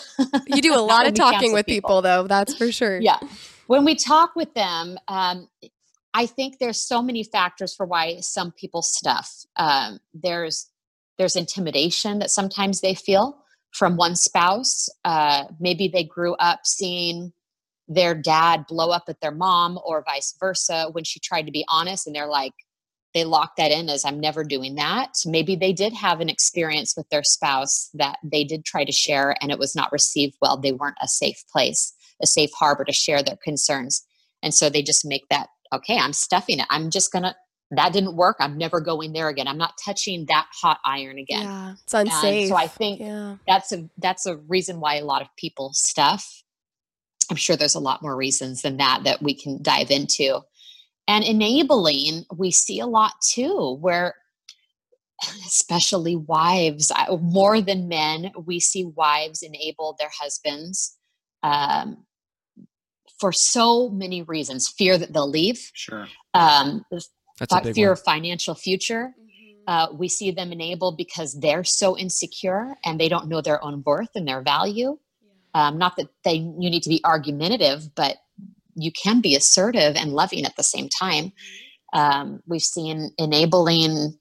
you 0.47 0.63
do 0.63 0.75
a 0.75 0.81
lot 0.81 1.07
of 1.07 1.13
talking 1.13 1.53
with 1.53 1.67
people. 1.67 1.89
people, 1.89 2.03
though. 2.03 2.27
That's 2.27 2.55
for 2.55 2.73
sure. 2.73 2.99
Yeah, 2.99 3.19
when 3.67 3.85
we 3.85 3.95
talk 3.95 4.35
with 4.35 4.55
them, 4.55 4.97
um, 5.09 5.49
I 6.15 6.25
think 6.25 6.59
there's 6.59 6.81
so 6.81 7.03
many 7.03 7.23
factors 7.23 7.75
for 7.75 7.85
why 7.85 8.21
some 8.21 8.51
people 8.53 8.81
stuff. 8.81 9.45
Um, 9.57 10.01
there's 10.15 10.71
there's 11.19 11.37
intimidation 11.37 12.19
that 12.21 12.31
sometimes 12.31 12.81
they 12.81 12.95
feel 12.95 13.45
from 13.73 13.97
one 13.97 14.17
spouse. 14.17 14.89
Uh, 15.05 15.45
maybe 15.61 15.89
they 15.89 16.05
grew 16.05 16.35
up 16.35 16.61
seeing 16.65 17.33
their 17.89 18.15
dad 18.15 18.67
blow 18.67 18.91
up 18.91 19.05
at 19.09 19.21
their 19.21 19.33
mom, 19.33 19.79
or 19.85 20.05
vice 20.05 20.35
versa, 20.39 20.89
when 20.93 21.05
she 21.05 21.19
tried 21.21 21.47
to 21.47 21.53
be 21.53 21.65
honest, 21.69 22.07
and 22.07 22.15
they're 22.15 22.27
like, 22.27 22.53
they 23.15 23.25
lock 23.25 23.57
that 23.57 23.71
in 23.71 23.89
as 23.89 24.05
I'm 24.05 24.21
never 24.21 24.45
doing 24.45 24.75
that. 24.75 25.15
Maybe 25.25 25.57
they 25.57 25.73
did 25.73 25.93
have 25.95 26.21
an 26.21 26.29
experience 26.29 26.95
with 26.97 27.09
their 27.09 27.25
spouse 27.25 27.89
that 27.95 28.19
they 28.23 28.45
did 28.45 28.65
try 28.65 28.85
to 28.85 28.93
share 28.93 29.35
and 29.41 29.51
it 29.51 29.59
was 29.59 29.75
not 29.75 29.91
received 29.93 30.37
well. 30.43 30.59
They 30.59 30.73
weren't 30.73 30.99
a 31.03 31.09
safe 31.09 31.43
place, 31.51 31.95
a 32.23 32.27
safe 32.27 32.51
harbor 32.55 32.85
to 32.85 32.93
share 32.93 33.23
their 33.23 33.39
concerns. 33.43 34.05
And 34.43 34.53
so 34.53 34.69
they 34.69 34.83
just 34.83 35.07
make 35.07 35.27
that, 35.31 35.49
okay, 35.73 35.97
I'm 35.99 36.13
stuffing 36.13 36.61
it. 36.61 36.67
I'm 36.71 36.91
just 36.91 37.11
to 37.13 37.35
that 37.71 37.93
didn't 37.93 38.17
work. 38.17 38.37
I'm 38.41 38.57
never 38.57 38.81
going 38.81 39.13
there 39.13 39.29
again. 39.29 39.47
I'm 39.47 39.59
not 39.59 39.75
touching 39.85 40.25
that 40.29 40.47
hot 40.53 40.79
iron 40.87 41.19
again. 41.19 41.43
Yeah, 41.43 41.75
it's 41.83 41.93
unsafe. 41.93 42.43
And 42.43 42.49
so 42.49 42.57
I 42.57 42.67
think 42.67 43.01
yeah. 43.01 43.37
that's 43.47 43.73
a 43.73 43.89
that's 43.99 44.25
a 44.27 44.37
reason 44.37 44.81
why 44.81 44.97
a 44.97 45.05
lot 45.05 45.21
of 45.21 45.29
people 45.37 45.73
stuff. 45.75 46.45
I'm 47.31 47.37
sure 47.37 47.57
there's 47.57 47.75
a 47.75 47.81
lot 47.81 48.03
more 48.03 48.17
reasons 48.17 48.63
than 48.63 48.77
that 48.79 49.05
that 49.05 49.23
we 49.23 49.35
can 49.35 49.63
dive 49.63 49.91
into. 49.91 50.41
And 51.07 51.25
enabling, 51.25 52.25
we 52.37 52.51
see 52.51 52.81
a 52.81 52.87
lot 52.87 53.15
too, 53.23 53.79
where 53.81 54.15
especially 55.47 56.17
wives, 56.17 56.93
more 57.21 57.61
than 57.61 57.89
men, 57.89 58.33
we 58.45 58.61
see 58.61 58.85
wives 58.85 59.43
enable 59.43 59.97
their 59.99 60.11
husbands 60.21 60.97
um, 61.43 62.05
for 63.19 63.33
so 63.33 63.89
many 63.89 64.23
reasons 64.23 64.69
fear 64.69 64.97
that 64.97 65.13
they'll 65.13 65.29
leave. 65.29 65.71
Sure. 65.75 66.07
Um, 66.35 66.85
that's 66.91 67.53
a 67.53 67.73
fear 67.73 67.89
one. 67.89 67.93
of 67.93 68.01
financial 68.01 68.55
future. 68.55 69.15
Mm-hmm. 69.19 69.63
Uh, 69.67 69.93
we 69.93 70.09
see 70.09 70.31
them 70.31 70.53
enabled 70.53 70.97
because 70.97 71.39
they're 71.41 71.65
so 71.65 71.97
insecure 71.97 72.75
and 72.85 73.01
they 73.01 73.09
don't 73.09 73.29
know 73.29 73.41
their 73.41 73.63
own 73.65 73.83
worth 73.85 74.11
and 74.15 74.27
their 74.27 74.43
value. 74.43 74.99
Yeah. 75.55 75.69
Um, 75.69 75.79
not 75.79 75.97
that 75.97 76.09
they 76.25 76.35
you 76.35 76.71
need 76.71 76.83
to 76.83 76.89
be 76.89 77.01
argumentative, 77.05 77.95
but 77.95 78.17
you 78.75 78.93
can 78.93 79.21
be 79.21 79.35
assertive 79.35 79.97
and 79.97 80.13
loving 80.13 80.45
at 80.45 80.57
the 80.57 80.63
same 80.63 80.89
time. 80.89 81.33
Um, 81.93 82.41
we've 82.47 82.63
seen 82.63 83.11
enabling 83.19 84.19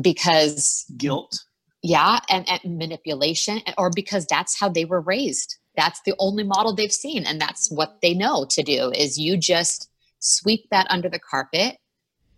because 0.00 0.84
guilt, 0.96 1.38
yeah, 1.82 2.20
and, 2.28 2.48
and 2.48 2.78
manipulation, 2.78 3.60
or 3.78 3.90
because 3.94 4.26
that's 4.26 4.58
how 4.58 4.68
they 4.68 4.84
were 4.84 5.00
raised. 5.00 5.56
That's 5.76 6.00
the 6.04 6.14
only 6.18 6.44
model 6.44 6.74
they've 6.74 6.92
seen, 6.92 7.24
and 7.24 7.40
that's 7.40 7.70
what 7.70 7.98
they 8.02 8.14
know 8.14 8.46
to 8.50 8.62
do. 8.62 8.92
Is 8.94 9.18
you 9.18 9.36
just 9.36 9.88
sweep 10.20 10.68
that 10.70 10.86
under 10.90 11.08
the 11.08 11.18
carpet 11.18 11.78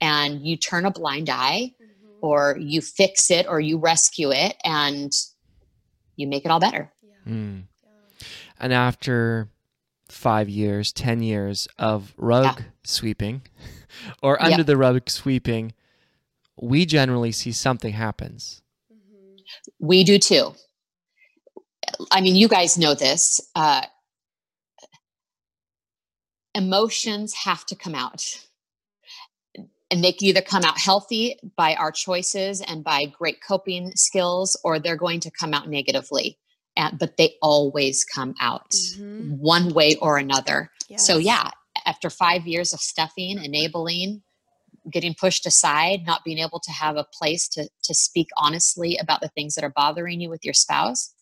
and 0.00 0.46
you 0.46 0.56
turn 0.56 0.84
a 0.84 0.90
blind 0.90 1.28
eye 1.28 1.72
mm-hmm. 1.80 2.10
or 2.20 2.56
you 2.58 2.80
fix 2.80 3.30
it 3.30 3.46
or 3.48 3.60
you 3.60 3.78
rescue 3.78 4.30
it 4.32 4.56
and 4.64 5.12
you 6.16 6.26
make 6.26 6.44
it 6.44 6.50
all 6.50 6.60
better. 6.60 6.92
Yeah. 7.02 7.32
Mm. 7.32 7.64
And 8.62 8.72
after 8.72 9.48
five 10.08 10.48
years, 10.48 10.92
10 10.92 11.22
years 11.22 11.66
of 11.78 12.14
rug 12.16 12.60
yeah. 12.60 12.64
sweeping 12.84 13.42
or 14.22 14.40
under 14.40 14.62
the 14.62 14.76
rug 14.76 15.10
sweeping, 15.10 15.72
we 16.56 16.86
generally 16.86 17.32
see 17.32 17.50
something 17.50 17.92
happens. 17.92 18.62
We 19.80 20.04
do 20.04 20.18
too. 20.18 20.54
I 22.12 22.20
mean, 22.20 22.36
you 22.36 22.46
guys 22.46 22.78
know 22.78 22.94
this. 22.94 23.40
Uh, 23.56 23.82
emotions 26.54 27.34
have 27.34 27.66
to 27.66 27.74
come 27.74 27.96
out 27.96 28.46
and 29.90 30.04
they 30.04 30.12
can 30.12 30.28
either 30.28 30.40
come 30.40 30.64
out 30.64 30.78
healthy 30.78 31.36
by 31.56 31.74
our 31.74 31.90
choices 31.90 32.60
and 32.60 32.84
by 32.84 33.06
great 33.06 33.42
coping 33.42 33.90
skills 33.96 34.58
or 34.62 34.78
they're 34.78 34.96
going 34.96 35.20
to 35.20 35.30
come 35.30 35.52
out 35.52 35.68
negatively 35.68 36.38
and, 36.76 36.98
but 36.98 37.16
they 37.16 37.34
always 37.42 38.04
come 38.04 38.34
out 38.40 38.70
mm-hmm. 38.70 39.30
one 39.36 39.72
way 39.74 39.96
or 39.96 40.18
another 40.18 40.70
yes. 40.88 41.06
so 41.06 41.18
yeah 41.18 41.50
after 41.86 42.10
five 42.10 42.46
years 42.46 42.72
of 42.72 42.80
stuffing 42.80 43.42
enabling 43.42 44.22
getting 44.90 45.14
pushed 45.14 45.46
aside 45.46 46.00
not 46.04 46.24
being 46.24 46.38
able 46.38 46.60
to 46.60 46.72
have 46.72 46.96
a 46.96 47.06
place 47.12 47.48
to 47.48 47.68
to 47.82 47.94
speak 47.94 48.28
honestly 48.36 48.98
about 49.00 49.20
the 49.20 49.28
things 49.28 49.54
that 49.54 49.64
are 49.64 49.72
bothering 49.76 50.20
you 50.20 50.28
with 50.28 50.44
your 50.44 50.54
spouse 50.54 51.14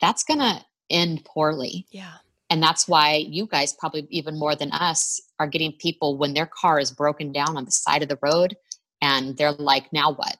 that's 0.00 0.24
gonna 0.24 0.64
end 0.90 1.24
poorly 1.24 1.86
yeah 1.90 2.14
and 2.52 2.62
that's 2.62 2.86
why 2.86 3.14
you 3.14 3.46
guys, 3.46 3.72
probably 3.72 4.06
even 4.10 4.38
more 4.38 4.54
than 4.54 4.72
us, 4.72 5.22
are 5.38 5.46
getting 5.46 5.72
people 5.72 6.18
when 6.18 6.34
their 6.34 6.44
car 6.44 6.78
is 6.78 6.90
broken 6.90 7.32
down 7.32 7.56
on 7.56 7.64
the 7.64 7.70
side 7.70 8.02
of 8.02 8.10
the 8.10 8.18
road 8.20 8.54
and 9.00 9.38
they're 9.38 9.52
like, 9.52 9.90
now 9.90 10.12
what? 10.12 10.36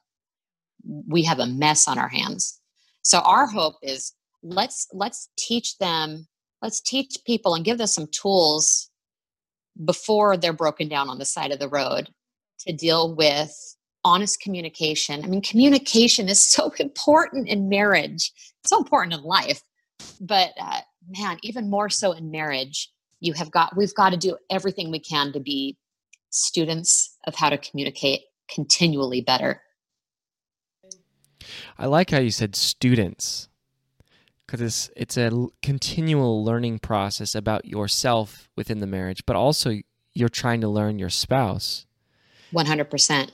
We 1.07 1.23
have 1.23 1.39
a 1.39 1.47
mess 1.47 1.87
on 1.87 1.97
our 1.97 2.09
hands. 2.09 2.59
So 3.01 3.17
our 3.21 3.47
hope 3.47 3.77
is 3.81 4.13
let's 4.43 4.87
let's 4.93 5.29
teach 5.37 5.77
them, 5.77 6.27
let's 6.61 6.81
teach 6.81 7.17
people 7.25 7.55
and 7.55 7.65
give 7.65 7.77
them 7.77 7.87
some 7.87 8.07
tools 8.07 8.89
before 9.85 10.37
they're 10.37 10.53
broken 10.53 10.87
down 10.87 11.09
on 11.09 11.17
the 11.17 11.25
side 11.25 11.51
of 11.51 11.59
the 11.59 11.69
road 11.69 12.09
to 12.59 12.73
deal 12.73 13.15
with 13.15 13.51
honest 14.03 14.41
communication. 14.41 15.23
I 15.23 15.27
mean, 15.27 15.41
communication 15.41 16.29
is 16.29 16.43
so 16.49 16.71
important 16.79 17.47
in 17.47 17.69
marriage, 17.69 18.31
it's 18.61 18.69
so 18.69 18.77
important 18.77 19.13
in 19.13 19.23
life. 19.23 19.61
But 20.19 20.51
uh, 20.59 20.81
man, 21.07 21.37
even 21.43 21.69
more 21.69 21.89
so 21.89 22.11
in 22.11 22.29
marriage, 22.29 22.89
you 23.19 23.33
have 23.33 23.51
got, 23.51 23.75
we've 23.77 23.95
got 23.95 24.09
to 24.09 24.17
do 24.17 24.37
everything 24.49 24.91
we 24.91 24.99
can 24.99 25.31
to 25.31 25.39
be 25.39 25.77
students 26.29 27.17
of 27.25 27.35
how 27.35 27.49
to 27.49 27.57
communicate 27.57 28.21
continually 28.53 29.21
better. 29.21 29.61
I 31.77 31.85
like 31.85 32.11
how 32.11 32.19
you 32.19 32.31
said 32.31 32.55
students 32.55 33.47
because 34.53 34.61
it's 34.61 34.91
it's 34.95 35.17
a 35.17 35.47
continual 35.63 36.45
learning 36.45 36.77
process 36.77 37.33
about 37.33 37.65
yourself 37.65 38.49
within 38.55 38.81
the 38.81 38.87
marriage, 38.87 39.25
but 39.25 39.35
also 39.35 39.79
you're 40.13 40.29
trying 40.29 40.61
to 40.61 40.67
learn 40.67 40.99
your 40.99 41.09
spouse. 41.09 41.87
One 42.51 42.67
hundred 42.67 42.91
percent. 42.91 43.31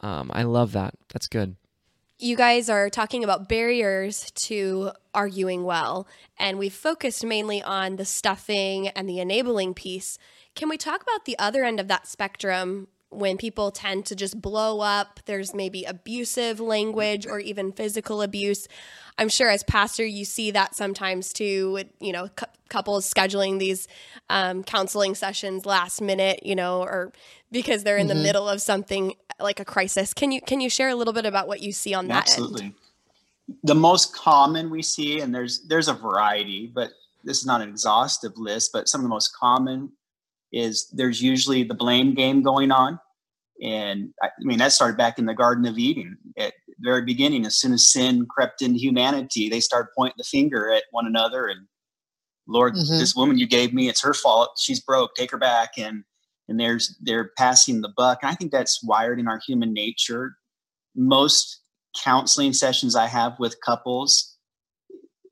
Um, 0.00 0.30
I 0.32 0.44
love 0.44 0.72
that. 0.72 0.94
That's 1.12 1.26
good 1.26 1.56
you 2.18 2.36
guys 2.36 2.70
are 2.70 2.88
talking 2.88 3.24
about 3.24 3.48
barriers 3.48 4.30
to 4.30 4.92
arguing 5.12 5.64
well, 5.64 6.06
and 6.38 6.56
we've 6.56 6.72
focused 6.72 7.24
mainly 7.24 7.60
on 7.60 7.96
the 7.96 8.04
stuffing 8.04 8.86
and 8.88 9.08
the 9.08 9.18
enabling 9.18 9.74
piece. 9.74 10.18
Can 10.54 10.68
we 10.68 10.76
talk 10.76 11.02
about 11.02 11.24
the 11.24 11.36
other 11.36 11.64
end 11.64 11.80
of 11.80 11.88
that 11.88 12.06
spectrum 12.06 12.86
when 13.10 13.38
people 13.38 13.72
tend 13.72 14.06
to 14.06 14.14
just 14.14 14.40
blow 14.40 14.78
up? 14.78 15.18
There's 15.26 15.52
maybe 15.52 15.82
abusive 15.82 16.60
language 16.60 17.26
or 17.26 17.40
even 17.40 17.72
physical 17.72 18.22
abuse. 18.22 18.68
I'm 19.18 19.28
sure 19.28 19.50
as 19.50 19.62
pastor, 19.62 20.04
you 20.04 20.24
see 20.24 20.50
that 20.52 20.74
sometimes 20.74 21.32
too. 21.32 21.84
You 22.00 22.12
know, 22.12 22.28
cu- 22.28 22.46
couples 22.68 23.12
scheduling 23.12 23.58
these 23.58 23.86
um, 24.30 24.64
counseling 24.64 25.14
sessions 25.14 25.66
last 25.66 26.00
minute, 26.00 26.40
you 26.44 26.54
know, 26.54 26.82
or 26.82 27.12
because 27.50 27.84
they're 27.84 27.98
in 27.98 28.08
mm-hmm. 28.08 28.18
the 28.18 28.22
middle 28.22 28.48
of 28.48 28.62
something 28.62 29.14
like 29.38 29.60
a 29.60 29.64
crisis. 29.64 30.14
Can 30.14 30.32
you 30.32 30.40
can 30.40 30.60
you 30.60 30.70
share 30.70 30.88
a 30.88 30.94
little 30.94 31.12
bit 31.12 31.26
about 31.26 31.46
what 31.46 31.60
you 31.60 31.72
see 31.72 31.94
on 31.94 32.08
that 32.08 32.28
Absolutely. 32.28 32.74
The 33.64 33.74
most 33.74 34.14
common 34.14 34.70
we 34.70 34.82
see, 34.82 35.20
and 35.20 35.34
there's 35.34 35.66
there's 35.66 35.88
a 35.88 35.94
variety, 35.94 36.70
but 36.74 36.90
this 37.24 37.38
is 37.38 37.46
not 37.46 37.60
an 37.60 37.68
exhaustive 37.68 38.36
list, 38.36 38.70
but 38.72 38.88
some 38.88 39.00
of 39.00 39.02
the 39.02 39.10
most 39.10 39.36
common 39.36 39.92
is 40.52 40.88
there's 40.90 41.22
usually 41.22 41.62
the 41.62 41.74
blame 41.74 42.14
game 42.14 42.42
going 42.42 42.70
on. 42.70 42.98
And 43.62 44.12
I, 44.20 44.30
mean, 44.40 44.58
that 44.58 44.72
started 44.72 44.96
back 44.96 45.18
in 45.18 45.26
the 45.26 45.34
Garden 45.34 45.66
of 45.66 45.78
Eden 45.78 46.18
the 46.36 46.52
very 46.82 47.02
beginning. 47.02 47.46
As 47.46 47.56
soon 47.56 47.72
as 47.72 47.88
sin 47.88 48.26
crept 48.26 48.62
into 48.62 48.78
humanity, 48.78 49.48
they 49.48 49.60
started 49.60 49.90
pointing 49.96 50.16
the 50.18 50.24
finger 50.24 50.70
at 50.70 50.84
one 50.90 51.06
another 51.06 51.46
and 51.46 51.66
Lord, 52.46 52.74
mm-hmm. 52.74 52.98
this 52.98 53.14
woman 53.14 53.38
you 53.38 53.46
gave 53.46 53.72
me, 53.72 53.88
it's 53.88 54.02
her 54.02 54.14
fault. 54.14 54.58
She's 54.58 54.80
broke. 54.80 55.14
Take 55.14 55.30
her 55.30 55.38
back. 55.38 55.72
And 55.78 56.04
and 56.48 56.58
there's 56.58 56.98
they're 57.00 57.30
passing 57.38 57.80
the 57.80 57.92
buck. 57.96 58.18
And 58.22 58.30
I 58.30 58.34
think 58.34 58.52
that's 58.52 58.82
wired 58.82 59.20
in 59.20 59.28
our 59.28 59.40
human 59.46 59.72
nature. 59.72 60.34
Most 60.94 61.60
counseling 62.02 62.52
sessions 62.52 62.96
I 62.96 63.06
have 63.06 63.38
with 63.38 63.60
couples, 63.64 64.36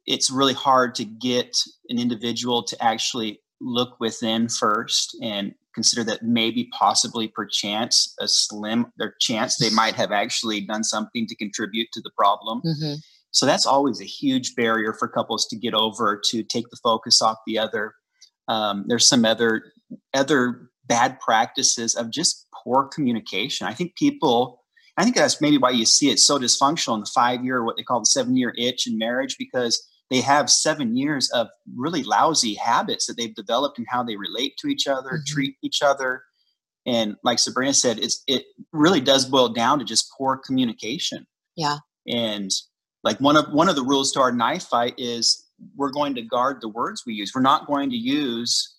it's 0.06 0.30
really 0.30 0.54
hard 0.54 0.94
to 0.96 1.04
get 1.04 1.56
an 1.88 1.98
individual 1.98 2.62
to 2.64 2.82
actually 2.82 3.40
look 3.60 3.98
within 4.00 4.48
first 4.48 5.16
and 5.22 5.54
consider 5.74 6.02
that 6.02 6.22
maybe 6.22 6.68
possibly 6.72 7.28
perchance 7.28 8.14
a 8.20 8.26
slim 8.26 8.92
their 8.96 9.14
chance 9.20 9.56
they 9.56 9.70
might 9.70 9.94
have 9.94 10.12
actually 10.12 10.60
done 10.60 10.82
something 10.82 11.26
to 11.26 11.36
contribute 11.36 11.88
to 11.92 12.00
the 12.00 12.10
problem 12.16 12.60
mm-hmm. 12.62 12.94
So 13.32 13.46
that's 13.46 13.66
always 13.66 14.00
a 14.00 14.04
huge 14.04 14.54
barrier 14.54 14.92
for 14.92 15.08
couples 15.08 15.46
to 15.46 15.56
get 15.56 15.74
over 15.74 16.20
to 16.26 16.42
take 16.42 16.68
the 16.70 16.78
focus 16.82 17.22
off 17.22 17.38
the 17.46 17.58
other. 17.58 17.94
Um, 18.48 18.84
there's 18.88 19.08
some 19.08 19.24
other 19.24 19.72
other 20.14 20.70
bad 20.86 21.20
practices 21.20 21.94
of 21.94 22.10
just 22.10 22.46
poor 22.52 22.88
communication. 22.88 23.66
I 23.66 23.74
think 23.74 23.96
people, 23.96 24.64
I 24.96 25.04
think 25.04 25.16
that's 25.16 25.40
maybe 25.40 25.58
why 25.58 25.70
you 25.70 25.84
see 25.84 26.10
it 26.10 26.18
so 26.18 26.38
dysfunctional 26.38 26.94
in 26.94 27.00
the 27.00 27.10
five 27.14 27.44
year, 27.44 27.64
what 27.64 27.76
they 27.76 27.82
call 27.82 28.00
the 28.00 28.06
seven 28.06 28.36
year 28.36 28.52
itch 28.58 28.86
in 28.86 28.98
marriage, 28.98 29.36
because 29.38 29.88
they 30.10 30.20
have 30.20 30.50
seven 30.50 30.96
years 30.96 31.30
of 31.30 31.48
really 31.76 32.02
lousy 32.02 32.54
habits 32.54 33.06
that 33.06 33.16
they've 33.16 33.34
developed 33.34 33.78
and 33.78 33.86
how 33.88 34.02
they 34.02 34.16
relate 34.16 34.56
to 34.58 34.68
each 34.68 34.86
other, 34.86 35.10
mm-hmm. 35.10 35.32
treat 35.32 35.56
each 35.62 35.82
other. 35.82 36.24
And 36.86 37.16
like 37.22 37.38
Sabrina 37.38 37.74
said, 37.74 37.98
it's 37.98 38.22
it 38.26 38.44
really 38.72 39.00
does 39.00 39.26
boil 39.26 39.50
down 39.50 39.78
to 39.78 39.84
just 39.84 40.10
poor 40.16 40.36
communication. 40.36 41.26
Yeah. 41.56 41.78
And 42.08 42.50
like 43.04 43.20
one 43.20 43.36
of 43.36 43.52
one 43.52 43.68
of 43.68 43.76
the 43.76 43.84
rules 43.84 44.10
to 44.12 44.20
our 44.20 44.32
knife 44.32 44.64
fight 44.64 44.94
is 44.98 45.46
we're 45.76 45.90
going 45.90 46.14
to 46.14 46.22
guard 46.22 46.60
the 46.60 46.68
words 46.68 47.04
we 47.06 47.14
use. 47.14 47.32
We're 47.34 47.42
not 47.42 47.66
going 47.66 47.90
to 47.90 47.96
use 47.96 48.76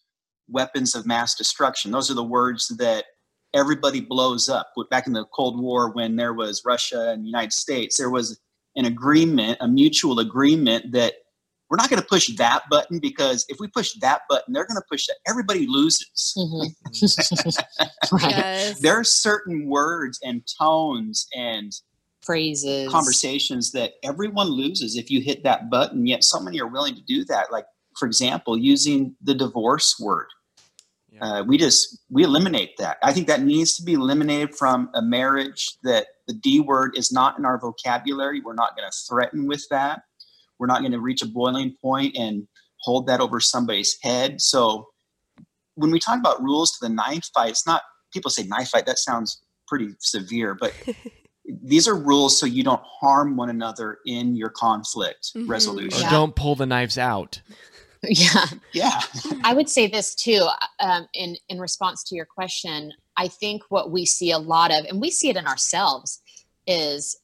weapons 0.50 0.96
of 0.96 1.06
mass 1.06 1.36
destruction. 1.36 1.92
Those 1.92 2.12
are 2.12 2.16
the 2.16 2.24
words 2.24 2.68
that 2.78 3.06
everybody 3.54 4.02
blows 4.02 4.50
up. 4.50 4.74
Back 4.90 5.08
in 5.08 5.14
the 5.14 5.26
Cold 5.26 5.62
War, 5.62 5.92
when 5.92 6.16
there 6.16 6.34
was 6.34 6.64
Russia 6.66 7.12
and 7.12 7.24
the 7.24 7.28
United 7.28 7.54
States, 7.54 7.98
there 7.98 8.10
was 8.10 8.40
an 8.76 8.86
agreement, 8.86 9.58
a 9.62 9.68
mutual 9.68 10.20
agreement 10.20 10.92
that 10.92 11.14
we're 11.70 11.78
not 11.78 11.90
going 11.90 12.02
to 12.02 12.08
push 12.08 12.28
that 12.36 12.64
button 12.70 13.00
because 13.00 13.46
if 13.48 13.60
we 13.62 13.68
push 13.70 13.94
that 14.02 14.24
button, 14.30 14.54
they're 14.54 14.66
going 14.66 14.76
to 14.76 14.86
push 14.92 15.08
that. 15.08 15.16
Everybody 15.26 15.66
loses. 15.68 16.36
Mm-hmm. 16.38 17.56
right. 18.16 18.30
yes. 18.30 18.80
There 18.82 19.00
are 19.00 19.06
certain 19.06 19.70
words 19.70 20.20
and 20.22 20.44
tones 20.60 21.28
and 21.34 21.72
phrases, 22.22 22.92
conversations 22.92 23.72
that 23.72 23.94
everyone 24.04 24.48
loses 24.48 24.98
if 24.98 25.10
you 25.10 25.22
hit 25.22 25.44
that 25.46 25.70
button. 25.70 26.06
Yet 26.06 26.26
so 26.26 26.42
many 26.42 26.60
are 26.60 26.68
willing 26.68 26.96
to 26.96 27.02
do 27.04 27.24
that. 27.26 27.54
Like, 27.54 27.66
for 27.98 28.06
example, 28.06 28.58
using 28.58 29.16
the 29.22 29.34
divorce 29.34 29.98
word. 29.98 30.28
Uh, 31.22 31.44
we 31.48 31.58
just 31.58 32.00
we 32.10 32.24
eliminate 32.24 32.72
that. 32.78 32.98
I 33.04 33.14
think 33.14 33.28
that 33.28 33.44
needs 33.44 33.76
to 33.76 33.84
be 33.84 33.94
eliminated 33.94 34.56
from 34.56 34.90
a 34.96 35.02
marriage. 35.02 35.78
That 35.84 36.08
the 36.28 36.34
D 36.34 36.60
word 36.60 36.98
is 36.98 37.12
not 37.12 37.38
in 37.38 37.46
our 37.46 37.60
vocabulary. 37.60 38.42
We're 38.42 38.56
not 38.56 38.76
going 38.76 38.90
to 38.90 38.98
threaten 39.08 39.48
with 39.48 39.66
that. 39.70 40.02
We're 40.60 40.68
not 40.68 40.80
going 40.80 40.94
to 40.94 41.00
reach 41.00 41.22
a 41.22 41.28
boiling 41.28 41.76
point 41.82 42.18
and 42.18 42.48
hold 42.82 43.08
that 43.08 43.22
over 43.22 43.40
somebody's 43.40 43.98
head. 44.02 44.42
So 44.42 44.88
when 45.76 45.92
we 45.92 46.00
talk 46.00 46.20
about 46.20 46.42
rules 46.42 46.72
to 46.72 46.88
the 46.88 46.94
knife 46.94 47.30
fight, 47.34 47.52
it's 47.52 47.68
not 47.68 47.84
people 48.12 48.32
say 48.32 48.44
knife 48.44 48.70
fight. 48.70 48.88
That 48.88 48.98
sounds 48.98 49.42
pretty 49.68 49.90
severe, 50.00 50.56
but 50.56 50.74
these 51.64 51.88
are 51.88 51.96
rules 51.96 52.40
so 52.40 52.46
you 52.46 52.64
don't 52.64 52.82
harm 52.84 53.36
one 53.38 53.50
another 53.50 54.00
in 54.06 54.36
your 54.36 54.50
conflict 54.50 55.32
mm-hmm. 55.36 55.50
resolution. 55.50 56.08
Or 56.08 56.10
don't 56.10 56.36
pull 56.36 56.56
the 56.56 56.66
knives 56.66 56.98
out. 56.98 57.42
Yeah. 58.08 58.46
Yeah. 58.74 59.00
I 59.44 59.54
would 59.54 59.70
say 59.70 59.86
this 59.86 60.16
too, 60.16 60.48
um, 60.80 61.08
in, 61.14 61.38
in 61.50 61.60
response 61.60 62.04
to 62.06 62.16
your 62.16 62.26
question. 62.26 62.94
I 63.16 63.28
think 63.28 63.62
what 63.70 63.92
we 63.92 64.06
see 64.06 64.32
a 64.32 64.40
lot 64.40 64.72
of, 64.72 64.86
and 64.86 65.00
we 65.00 65.12
see 65.12 65.30
it 65.30 65.38
in 65.38 65.46
ourselves, 65.46 66.20
is 66.66 67.16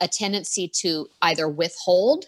a 0.00 0.08
tendency 0.08 0.68
to 0.80 1.06
either 1.22 1.48
withhold. 1.48 2.26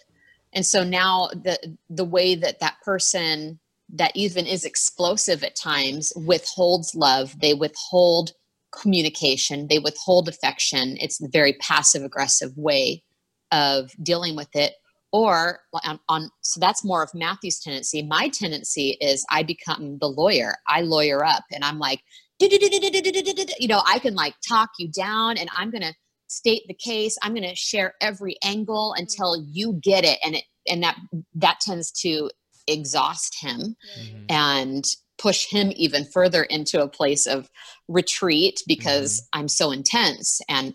And 0.53 0.65
so 0.65 0.83
now 0.83 1.27
the 1.33 1.77
the 1.89 2.05
way 2.05 2.35
that 2.35 2.61
that 2.61 2.77
person 2.83 3.59
that 3.93 4.15
even 4.15 4.45
is 4.47 4.63
explosive 4.63 5.43
at 5.43 5.55
times 5.55 6.13
withholds 6.15 6.95
love, 6.95 7.39
they 7.41 7.53
withhold 7.53 8.31
communication, 8.71 9.67
they 9.67 9.79
withhold 9.79 10.27
affection. 10.27 10.97
It's 10.99 11.21
a 11.21 11.27
very 11.27 11.53
passive 11.53 12.03
aggressive 12.03 12.57
way 12.57 13.03
of 13.51 13.91
dealing 14.01 14.35
with 14.35 14.55
it 14.55 14.73
or 15.15 15.59
on, 15.85 15.97
on, 16.09 16.29
so 16.41 16.59
that's 16.59 16.83
more 16.83 17.01
of 17.01 17.09
matthew's 17.13 17.59
tendency 17.59 18.03
my 18.03 18.27
tendency 18.27 18.97
is 18.99 19.25
i 19.29 19.41
become 19.41 19.97
the 20.01 20.07
lawyer 20.07 20.55
i 20.67 20.81
lawyer 20.81 21.23
up 21.23 21.45
and 21.53 21.63
i'm 21.63 21.79
like 21.79 22.01
you 22.39 23.67
know 23.67 23.81
i 23.87 23.97
can 23.99 24.13
like 24.13 24.33
talk 24.47 24.69
you 24.77 24.89
down 24.91 25.37
and 25.37 25.49
i'm 25.55 25.71
gonna 25.71 25.93
state 26.27 26.63
the 26.67 26.73
case 26.73 27.17
i'm 27.23 27.33
gonna 27.33 27.55
share 27.55 27.93
every 28.01 28.35
angle 28.43 28.93
until 28.97 29.41
you 29.47 29.79
get 29.81 30.03
it 30.03 30.19
and 30.23 30.35
it 30.35 30.43
and 30.67 30.83
that 30.83 30.97
that 31.33 31.59
tends 31.61 31.91
to 31.91 32.29
exhaust 32.67 33.37
him 33.39 33.75
mm-hmm. 33.97 34.25
and 34.27 34.83
push 35.17 35.45
him 35.45 35.71
even 35.77 36.03
further 36.03 36.43
into 36.43 36.81
a 36.81 36.89
place 36.89 37.25
of 37.25 37.49
retreat 37.87 38.61
because 38.67 39.21
mm-hmm. 39.21 39.39
i'm 39.39 39.47
so 39.47 39.71
intense 39.71 40.41
and 40.49 40.73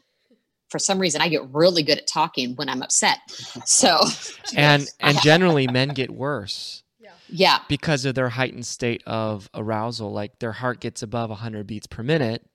for 0.71 0.79
some 0.79 0.99
reason 0.99 1.21
I 1.21 1.29
get 1.29 1.43
really 1.53 1.83
good 1.83 1.99
at 1.99 2.07
talking 2.07 2.55
when 2.57 2.69
I'm 2.69 2.83
upset. 2.83 3.19
So 3.67 4.01
and 4.57 4.89
and 5.01 5.21
generally 5.23 5.67
men 5.67 5.89
get 5.91 6.11
worse. 6.11 6.83
Yeah. 6.99 7.11
Yeah. 7.29 7.59
Because 7.69 8.05
of 8.05 8.15
their 8.15 8.31
heightened 8.31 8.67
state 8.67 9.03
of 9.07 9.51
arousal 9.55 10.13
like 10.13 10.39
their 10.39 10.53
heart 10.53 10.81
gets 10.81 11.03
above 11.03 11.31
100 11.31 11.67
beats 11.67 11.87
per 11.87 12.03
minute 12.03 12.47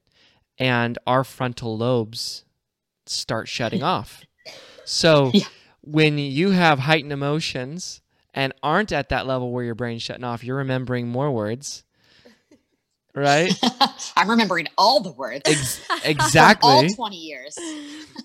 and 0.58 0.98
our 1.06 1.24
frontal 1.24 1.78
lobes 1.78 2.46
start 3.06 3.48
shutting 3.48 3.84
off. 3.94 4.24
So 4.84 5.32
yeah. 5.34 5.46
when 5.82 6.18
you 6.18 6.52
have 6.52 6.80
heightened 6.80 7.14
emotions 7.14 8.02
and 8.34 8.54
aren't 8.64 8.92
at 8.92 9.10
that 9.10 9.26
level 9.26 9.52
where 9.52 9.64
your 9.64 9.76
brain's 9.76 10.02
shutting 10.02 10.24
off, 10.24 10.44
you're 10.44 10.58
remembering 10.58 11.08
more 11.08 11.32
words 11.32 11.85
right? 13.16 13.58
I'm 14.16 14.30
remembering 14.30 14.68
all 14.78 15.02
the 15.02 15.12
words. 15.12 15.42
Ex- 15.46 15.82
exactly. 16.06 16.70
all 16.70 16.88
20 16.88 17.16
years. 17.16 17.58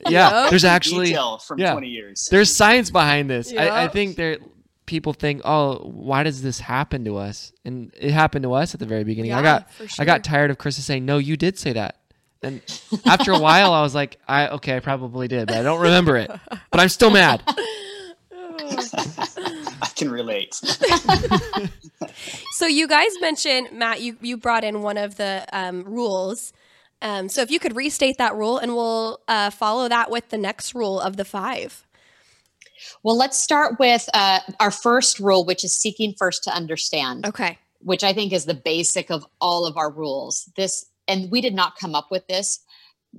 yeah, 0.08 0.48
there's 0.50 0.64
actually 0.64 1.14
from 1.14 1.58
yeah, 1.58 1.72
20 1.72 1.88
years. 1.88 2.28
There's 2.30 2.54
science 2.54 2.90
behind 2.90 3.30
this. 3.30 3.52
Yep. 3.52 3.72
I, 3.72 3.84
I, 3.84 3.88
think 3.88 4.16
there 4.16 4.38
people 4.86 5.12
think, 5.12 5.42
"Oh, 5.44 5.76
why 5.84 6.22
does 6.22 6.42
this 6.42 6.60
happen 6.60 7.04
to 7.04 7.16
us?" 7.16 7.52
And 7.64 7.92
it 7.98 8.10
happened 8.10 8.42
to 8.42 8.52
us 8.52 8.74
at 8.74 8.80
the 8.80 8.86
very 8.86 9.04
beginning. 9.04 9.30
Yeah, 9.30 9.38
I 9.38 9.42
got 9.42 9.70
sure. 9.78 9.88
I 9.98 10.04
got 10.04 10.24
tired 10.24 10.50
of 10.50 10.58
Chris 10.58 10.82
saying, 10.84 11.04
"No, 11.04 11.18
you 11.18 11.36
did 11.36 11.58
say 11.58 11.72
that." 11.74 11.96
And 12.42 12.60
after 13.06 13.32
a 13.32 13.38
while, 13.38 13.72
I 13.72 13.82
was 13.82 13.94
like, 13.94 14.18
"I 14.26 14.48
okay, 14.48 14.76
I 14.76 14.80
probably 14.80 15.28
did, 15.28 15.48
but 15.48 15.56
I 15.56 15.62
don't 15.62 15.80
remember 15.80 16.16
it. 16.16 16.30
But 16.70 16.80
I'm 16.80 16.88
still 16.88 17.10
mad." 17.10 17.42
I 20.00 20.04
can 20.04 20.10
relate. 20.12 20.54
so 22.52 22.66
you 22.66 22.88
guys 22.88 23.10
mentioned 23.20 23.68
Matt. 23.72 24.00
You 24.00 24.16
you 24.22 24.38
brought 24.38 24.64
in 24.64 24.80
one 24.80 24.96
of 24.96 25.16
the 25.16 25.44
um, 25.52 25.84
rules. 25.84 26.54
Um, 27.02 27.28
so 27.28 27.42
if 27.42 27.50
you 27.50 27.58
could 27.58 27.76
restate 27.76 28.16
that 28.18 28.34
rule, 28.34 28.58
and 28.58 28.74
we'll 28.74 29.20
uh, 29.28 29.50
follow 29.50 29.88
that 29.88 30.10
with 30.10 30.30
the 30.30 30.38
next 30.38 30.74
rule 30.74 31.00
of 31.00 31.16
the 31.16 31.24
five. 31.24 31.86
Well, 33.02 33.16
let's 33.16 33.38
start 33.38 33.78
with 33.78 34.08
uh, 34.14 34.40
our 34.58 34.70
first 34.70 35.20
rule, 35.20 35.44
which 35.44 35.64
is 35.64 35.76
seeking 35.76 36.14
first 36.18 36.44
to 36.44 36.50
understand. 36.50 37.26
Okay. 37.26 37.58
Which 37.80 38.04
I 38.04 38.12
think 38.12 38.32
is 38.32 38.46
the 38.46 38.54
basic 38.54 39.10
of 39.10 39.26
all 39.40 39.66
of 39.66 39.76
our 39.76 39.90
rules. 39.90 40.50
This, 40.56 40.86
and 41.08 41.30
we 41.30 41.40
did 41.40 41.54
not 41.54 41.76
come 41.76 41.94
up 41.94 42.10
with 42.10 42.26
this. 42.26 42.60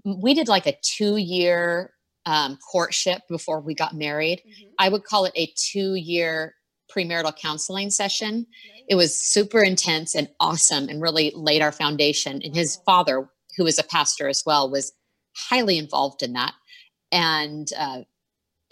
We 0.03 0.33
did 0.33 0.47
like 0.47 0.65
a 0.65 0.77
two 0.81 1.17
year 1.17 1.93
um, 2.25 2.57
courtship 2.71 3.21
before 3.29 3.61
we 3.61 3.75
got 3.75 3.95
married. 3.95 4.39
Mm-hmm. 4.39 4.69
I 4.79 4.89
would 4.89 5.03
call 5.03 5.25
it 5.25 5.33
a 5.35 5.51
two 5.55 5.95
year 5.95 6.55
premarital 6.93 7.35
counseling 7.37 7.89
session. 7.89 8.35
Nice. 8.35 8.83
It 8.89 8.95
was 8.95 9.17
super 9.17 9.63
intense 9.63 10.15
and 10.15 10.27
awesome 10.39 10.89
and 10.89 11.01
really 11.01 11.31
laid 11.35 11.61
our 11.61 11.71
foundation. 11.71 12.41
And 12.43 12.55
his 12.55 12.77
father, 12.85 13.29
who 13.57 13.63
was 13.63 13.79
a 13.79 13.83
pastor 13.83 14.27
as 14.27 14.43
well, 14.45 14.69
was 14.69 14.91
highly 15.35 15.77
involved 15.77 16.21
in 16.23 16.33
that. 16.33 16.53
And 17.11 17.67
uh, 17.77 18.01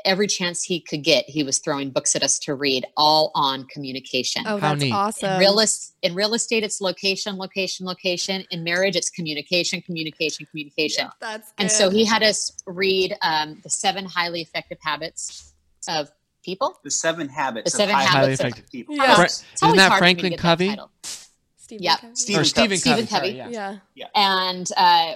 every 0.05 0.27
chance 0.27 0.63
he 0.63 0.79
could 0.79 1.03
get, 1.03 1.25
he 1.25 1.43
was 1.43 1.59
throwing 1.59 1.89
books 1.89 2.15
at 2.15 2.23
us 2.23 2.39
to 2.39 2.55
read, 2.55 2.85
all 2.95 3.31
on 3.35 3.65
communication. 3.65 4.43
Oh, 4.45 4.59
that's 4.59 4.83
awesome. 4.91 5.33
In 5.33 5.39
real, 5.39 5.61
in 6.01 6.15
real 6.15 6.33
estate, 6.33 6.63
it's 6.63 6.81
location, 6.81 7.37
location, 7.37 7.85
location. 7.85 8.45
In 8.51 8.63
marriage, 8.63 8.95
it's 8.95 9.09
communication, 9.09 9.81
communication, 9.81 10.45
communication. 10.49 11.05
Yeah, 11.05 11.11
that's 11.19 11.51
good. 11.51 11.63
And 11.63 11.71
so 11.71 11.89
he 11.89 12.05
had 12.05 12.23
us 12.23 12.51
read 12.65 13.15
um, 13.21 13.59
the 13.63 13.69
seven 13.69 14.05
highly 14.05 14.41
effective 14.41 14.77
habits 14.81 15.53
of 15.87 16.09
people. 16.49 16.79
The 16.83 16.91
seven 16.91 17.29
habits. 17.29 17.71
The 17.71 17.77
seven 17.77 17.95
habits 17.95 18.11
highly 18.11 18.33
effective 18.33 18.71
people. 18.71 18.95
Yeah. 18.95 19.15
Fra- 19.15 19.25
isn't 19.25 19.77
that 19.77 19.97
Franklin 19.97 20.35
Covey? 20.37 20.75
Stephen 21.57 21.83
yep. 21.83 22.01
Covey. 22.01 22.15
Stephen, 22.15 22.45
Stephen 22.45 22.67
Covey. 22.69 22.77
Stephen 22.77 23.07
Covey. 23.07 23.37
Sorry, 23.37 23.53
yeah. 23.53 23.77
yeah. 23.95 24.07
And 24.15 24.67
uh, 24.75 25.15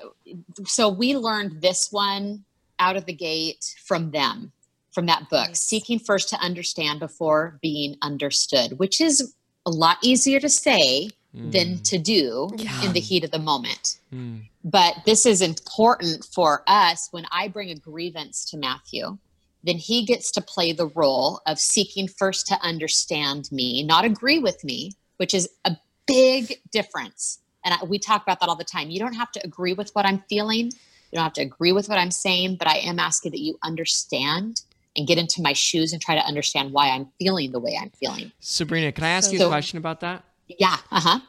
so 0.66 0.90
we 0.90 1.16
learned 1.16 1.62
this 1.62 1.92
one 1.92 2.44
out 2.80 2.96
of 2.96 3.06
the 3.06 3.14
gate 3.14 3.76
from 3.84 4.12
them 4.12 4.52
from 4.94 5.08
that 5.08 5.30
book, 5.30 5.48
nice. 5.48 5.62
Seeking 5.62 6.00
First 6.00 6.30
to 6.30 6.38
Understand 6.38 7.00
Before 7.00 7.58
Being 7.62 7.98
Understood, 8.02 8.78
which 8.78 9.02
is 9.02 9.34
a 9.66 9.72
lot 9.72 9.98
easier 10.04 10.40
to 10.40 10.50
say 10.50 11.10
mm. 11.36 11.52
than 11.52 11.80
to 11.84 11.98
do 11.98 12.50
yeah. 12.58 12.86
in 12.86 12.94
the 12.94 13.00
heat 13.00 13.24
of 13.24 13.32
the 13.32 13.40
moment. 13.40 14.00
Mm. 14.14 14.44
But 14.64 14.96
this 15.06 15.26
is 15.26 15.42
important 15.42 16.26
for 16.26 16.64
us 16.68 17.08
when 17.12 17.26
I 17.32 17.48
bring 17.48 17.72
a 17.72 17.76
grievance 17.76 18.46
to 18.52 18.58
Matthew. 18.58 19.18
Then 19.64 19.78
he 19.78 20.06
gets 20.06 20.32
to 20.32 20.42
play 20.42 20.74
the 20.74 20.88
role 20.88 21.42
of 21.48 21.60
seeking 21.60 22.08
first 22.08 22.48
to 22.48 22.62
understand 22.62 23.50
me, 23.52 23.84
not 23.84 24.06
agree 24.06 24.40
with 24.40 24.64
me, 24.64 24.92
which 25.18 25.34
is 25.34 25.48
a 25.66 25.78
big 26.06 26.60
difference. 26.72 27.40
And 27.64 27.74
I, 27.74 27.86
we 27.86 27.98
talk 27.98 28.24
about 28.24 28.40
that 28.42 28.50
all 28.50 28.56
the 28.56 28.64
time. 28.64 28.90
You 28.90 29.00
don't 29.00 29.14
have 29.14 29.32
to 29.34 29.42
agree 29.44 29.74
with 29.74 29.92
what 29.94 30.06
I'm 30.06 30.24
feeling. 30.30 30.66
You 30.66 31.18
don't 31.18 31.24
have 31.24 31.34
to 31.34 31.42
agree 31.42 31.72
with 31.72 31.88
what 31.88 31.98
I'm 31.98 32.12
saying, 32.12 32.58
but 32.58 32.68
I 32.68 32.78
am 32.78 33.00
asking 33.00 33.32
that 33.32 33.40
you 33.40 33.58
understand 33.64 34.62
and 34.96 35.08
get 35.08 35.18
into 35.18 35.42
my 35.42 35.54
shoes 35.54 35.94
and 35.94 36.02
try 36.02 36.16
to 36.16 36.22
understand 36.22 36.72
why 36.72 36.90
I'm 36.90 37.08
feeling 37.20 37.52
the 37.52 37.60
way 37.60 37.78
I'm 37.82 37.90
feeling. 37.92 38.32
Sabrina, 38.40 38.92
can 38.92 39.04
I 39.04 39.10
ask 39.10 39.30
so, 39.30 39.36
you 39.36 39.46
a 39.46 39.48
question 39.48 39.78
about 39.78 40.02
that? 40.02 40.24
Yeah. 40.48 40.78
Uh 40.92 41.00
huh. 41.00 41.20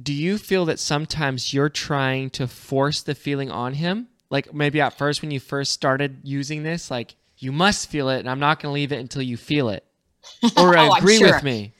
Do 0.00 0.12
you 0.12 0.38
feel 0.38 0.64
that 0.66 0.78
sometimes 0.78 1.52
you're 1.52 1.68
trying 1.68 2.30
to 2.30 2.46
force 2.46 3.02
the 3.02 3.14
feeling 3.14 3.50
on 3.50 3.74
him? 3.74 4.08
Like 4.30 4.52
maybe 4.52 4.80
at 4.80 4.98
first 4.98 5.22
when 5.22 5.30
you 5.30 5.40
first 5.40 5.72
started 5.72 6.20
using 6.22 6.62
this, 6.62 6.90
like 6.90 7.16
you 7.38 7.52
must 7.52 7.90
feel 7.90 8.08
it 8.08 8.20
and 8.20 8.28
I'm 8.28 8.40
not 8.40 8.60
going 8.60 8.70
to 8.70 8.74
leave 8.74 8.92
it 8.92 8.98
until 8.98 9.22
you 9.22 9.36
feel 9.36 9.68
it. 9.68 9.84
Or 10.58 10.76
oh, 10.76 10.94
agree 10.94 11.18
sure. 11.18 11.32
with 11.32 11.42
me. 11.42 11.72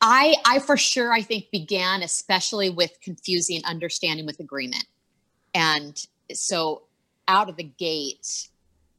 I 0.00 0.34
I 0.44 0.58
for 0.58 0.76
sure 0.76 1.12
I 1.12 1.22
think 1.22 1.50
began 1.52 2.02
especially 2.02 2.70
with 2.70 2.98
confusing 3.02 3.64
understanding 3.64 4.26
with 4.26 4.40
agreement. 4.40 4.84
And 5.54 5.96
so 6.32 6.82
out 7.28 7.48
of 7.48 7.56
the 7.56 7.64
gate 7.64 8.48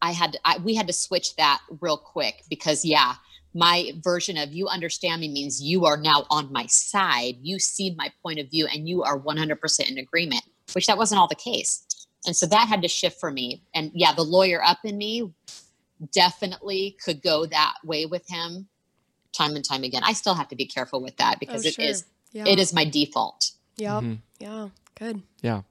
I 0.02 0.12
had 0.12 0.38
I, 0.46 0.60
we 0.60 0.76
had 0.76 0.88
to 0.88 0.94
switch 0.94 1.36
that 1.36 1.62
real 1.82 1.98
quick 1.98 2.44
because 2.50 2.86
yeah, 2.86 3.16
my 3.54 3.92
version 4.04 4.38
of 4.38 4.54
you 4.54 4.68
understand 4.68 5.22
me 5.22 5.30
means 5.30 5.62
you 5.62 5.86
are 5.86 5.98
now 5.98 6.26
on 6.30 6.52
my 6.52 6.66
side. 6.68 7.36
You 7.42 7.60
see 7.60 7.96
my 7.98 8.12
point 8.24 8.40
of 8.40 8.50
view 8.50 8.68
and 8.68 8.88
you 8.88 9.04
are 9.04 9.20
100% 9.20 9.92
in 9.92 9.98
agreement, 9.98 10.44
which 10.74 10.88
that 10.88 10.98
wasn't 10.98 11.20
all 11.20 11.28
the 11.28 11.36
case. 11.36 11.86
And 12.26 12.36
so 12.36 12.46
that 12.48 12.68
had 12.68 12.82
to 12.82 12.88
shift 12.88 13.20
for 13.20 13.32
me. 13.32 13.64
And 13.74 13.92
yeah, 13.94 14.14
the 14.14 14.24
lawyer 14.24 14.64
up 14.64 14.80
in 14.84 14.98
me 14.98 15.32
definitely 16.14 16.98
could 17.04 17.22
go 17.22 17.46
that 17.46 17.76
way 17.84 18.06
with 18.06 18.28
him 18.28 18.68
time 19.34 19.56
and 19.56 19.64
time 19.64 19.84
again. 19.84 20.02
I 20.04 20.14
still 20.14 20.34
have 20.34 20.48
to 20.50 20.56
be 20.56 20.66
careful 20.66 21.02
with 21.02 21.18
that 21.18 21.40
because 21.40 21.66
oh, 21.66 21.70
it 21.70 21.80
is 21.80 22.06
yeah. 22.32 22.46
it 22.48 22.60
is 22.60 22.74
my 22.74 22.86
default. 22.86 23.52
Yeah. 23.78 24.02
Mm-hmm. 24.02 24.14
Yeah. 24.40 24.70
Good. 24.98 25.22
Yeah. 25.42 25.62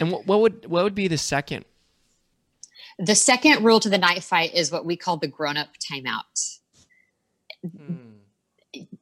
And 0.00 0.10
what, 0.10 0.26
what 0.26 0.40
would 0.40 0.66
what 0.66 0.84
would 0.84 0.94
be 0.94 1.08
the 1.08 1.18
second? 1.18 1.64
The 2.98 3.14
second 3.14 3.64
rule 3.64 3.80
to 3.80 3.88
the 3.88 3.98
knife 3.98 4.24
fight 4.24 4.54
is 4.54 4.70
what 4.70 4.84
we 4.84 4.96
call 4.96 5.16
the 5.16 5.28
grown 5.28 5.56
up 5.56 5.68
timeout. 5.78 6.58
Mm. 7.64 8.16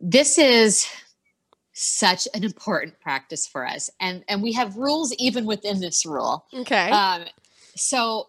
This 0.01 0.39
is 0.39 0.87
such 1.81 2.29
an 2.35 2.45
important 2.45 2.99
practice 3.01 3.47
for 3.47 3.66
us, 3.66 3.90
and 4.01 4.25
and 4.29 4.43
we 4.43 4.53
have 4.53 4.77
rules 4.77 5.14
even 5.14 5.47
within 5.47 5.81
this 5.81 6.05
rule. 6.07 6.47
Okay. 6.55 6.90
Um, 6.90 7.25
so 7.77 8.29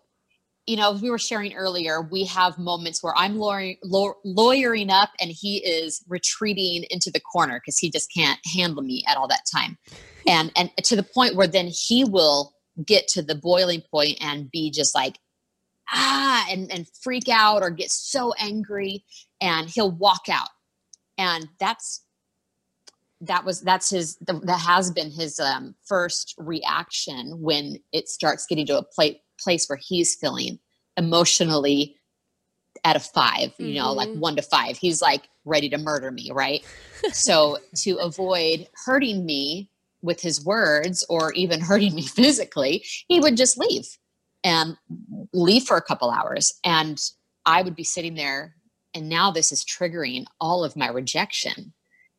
you 0.68 0.78
know, 0.78 0.94
we 0.94 1.10
were 1.10 1.18
sharing 1.18 1.54
earlier, 1.54 2.02
we 2.02 2.24
have 2.26 2.58
moments 2.58 3.02
where 3.02 3.14
I'm 3.18 3.38
lawyering, 3.38 3.78
law, 3.84 4.14
lawyering 4.24 4.92
up 4.92 5.10
and 5.20 5.32
he 5.32 5.58
is 5.58 6.04
retreating 6.08 6.86
into 6.90 7.10
the 7.10 7.20
corner 7.20 7.60
because 7.60 7.80
he 7.80 7.90
just 7.90 8.14
can't 8.14 8.40
handle 8.54 8.84
me 8.84 9.04
at 9.08 9.18
all 9.18 9.28
that 9.28 9.46
time. 9.52 9.78
And 10.28 10.52
and 10.56 10.70
to 10.84 10.96
the 10.96 11.02
point 11.02 11.36
where 11.36 11.48
then 11.48 11.66
he 11.66 12.04
will 12.04 12.54
get 12.86 13.08
to 13.08 13.24
the 13.24 13.34
boiling 13.34 13.82
point 13.90 14.20
and 14.22 14.52
be 14.52 14.70
just 14.70 14.94
like, 14.94 15.18
ah, 15.92 16.46
and, 16.48 16.72
and 16.72 16.88
freak 17.02 17.28
out 17.28 17.64
or 17.64 17.72
get 17.72 17.90
so 17.90 18.32
angry 18.40 19.04
and 19.42 19.68
he'll 19.68 19.90
walk 19.90 20.30
out. 20.30 20.50
And 21.18 21.50
that's 21.60 22.04
that 23.22 23.46
was 23.46 23.62
that's 23.62 23.90
his 23.90 24.18
that 24.22 24.60
has 24.60 24.92
been 24.92 25.12
his 25.12 25.40
um, 25.40 25.76
first 25.86 26.34
reaction 26.38 27.40
when 27.40 27.78
it 27.94 28.10
starts 28.10 28.46
getting 28.46 28.66
to 28.68 28.78
a 28.78 28.84
place 28.84 29.18
place 29.40 29.68
where 29.68 29.80
he's 29.82 30.16
feeling 30.16 30.60
emotionally 30.98 31.96
at 32.84 32.96
a 32.96 33.00
5 33.00 33.54
you 33.58 33.76
know, 33.76 33.88
mm-hmm. 33.88 33.98
like 33.98 34.10
one 34.14 34.36
to 34.36 34.42
five. 34.42 34.78
He's 34.78 35.02
like 35.02 35.30
ready 35.46 35.70
to 35.70 35.78
murder 35.78 36.12
me, 36.12 36.32
right? 36.34 36.64
so 37.12 37.58
to 37.84 37.98
avoid 37.98 38.68
hurting 38.86 39.26
me 39.26 39.70
with 40.02 40.22
his 40.22 40.44
words 40.44 41.06
or 41.10 41.32
even 41.34 41.60
hurting 41.62 41.94
me 41.94 42.04
physically, 42.04 42.84
he 43.08 43.20
would 43.20 43.38
just 43.38 43.58
leave 43.58 43.86
and 44.44 44.76
leave 45.34 45.64
for 45.64 45.78
a 45.78 45.82
couple 45.82 46.10
hours. 46.10 46.54
And 46.64 47.00
I 47.46 47.62
would 47.62 47.76
be 47.76 47.84
sitting 47.84 48.16
there 48.16 48.56
and 48.94 49.10
now 49.10 49.32
this 49.32 49.52
is 49.52 49.64
triggering 49.64 50.26
all 50.40 50.64
of 50.64 50.76
my 50.76 50.90
rejection 50.90 51.74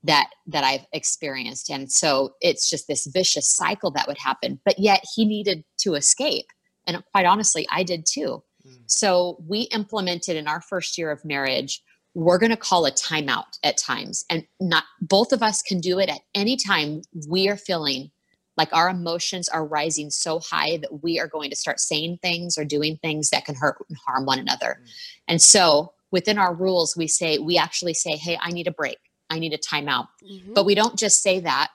that 0.04 0.30
that 0.46 0.64
I've 0.64 0.86
experienced. 0.92 1.70
And 1.70 1.90
so 1.90 2.34
it's 2.40 2.68
just 2.68 2.88
this 2.88 3.06
vicious 3.06 3.48
cycle 3.48 3.90
that 3.92 4.08
would 4.08 4.18
happen. 4.18 4.60
But 4.64 4.78
yet 4.78 5.04
he 5.14 5.24
needed 5.24 5.64
to 5.78 5.94
escape. 5.94 6.46
And 6.86 7.02
quite 7.12 7.26
honestly, 7.26 7.66
I 7.70 7.84
did 7.84 8.04
too. 8.06 8.42
Mm. 8.66 8.78
So 8.86 9.42
we 9.46 9.62
implemented 9.72 10.36
in 10.36 10.48
our 10.48 10.60
first 10.60 10.98
year 10.98 11.10
of 11.10 11.24
marriage, 11.24 11.82
we're 12.14 12.38
going 12.38 12.50
to 12.50 12.56
call 12.56 12.84
a 12.84 12.90
timeout 12.90 13.58
at 13.62 13.78
times. 13.78 14.24
And 14.28 14.44
not 14.60 14.84
both 15.00 15.32
of 15.32 15.42
us 15.42 15.62
can 15.62 15.80
do 15.80 15.98
it 15.98 16.08
at 16.08 16.20
any 16.34 16.56
time 16.56 17.02
we 17.28 17.48
are 17.48 17.56
feeling 17.56 18.10
like 18.56 18.68
our 18.72 18.90
emotions 18.90 19.48
are 19.48 19.64
rising 19.64 20.10
so 20.10 20.38
high 20.38 20.76
that 20.78 21.02
we 21.02 21.18
are 21.18 21.26
going 21.26 21.48
to 21.48 21.56
start 21.56 21.80
saying 21.80 22.18
things 22.20 22.58
or 22.58 22.64
doing 22.64 22.98
things 23.00 23.30
that 23.30 23.46
can 23.46 23.54
hurt 23.54 23.78
and 23.88 23.96
harm 24.06 24.26
one 24.26 24.38
another. 24.38 24.78
Mm. 24.80 24.88
And 25.28 25.42
so 25.42 25.92
within 26.10 26.38
our 26.38 26.54
rules, 26.54 26.96
we 26.96 27.06
say, 27.06 27.38
we 27.38 27.56
actually 27.56 27.94
say, 27.94 28.16
hey, 28.16 28.38
I 28.40 28.50
need 28.50 28.66
a 28.66 28.72
break. 28.72 28.98
I 29.32 29.38
need 29.38 29.54
a 29.54 29.58
timeout. 29.58 30.08
Mm-hmm. 30.22 30.52
But 30.52 30.66
we 30.66 30.74
don't 30.74 30.98
just 30.98 31.22
say 31.22 31.40
that. 31.40 31.70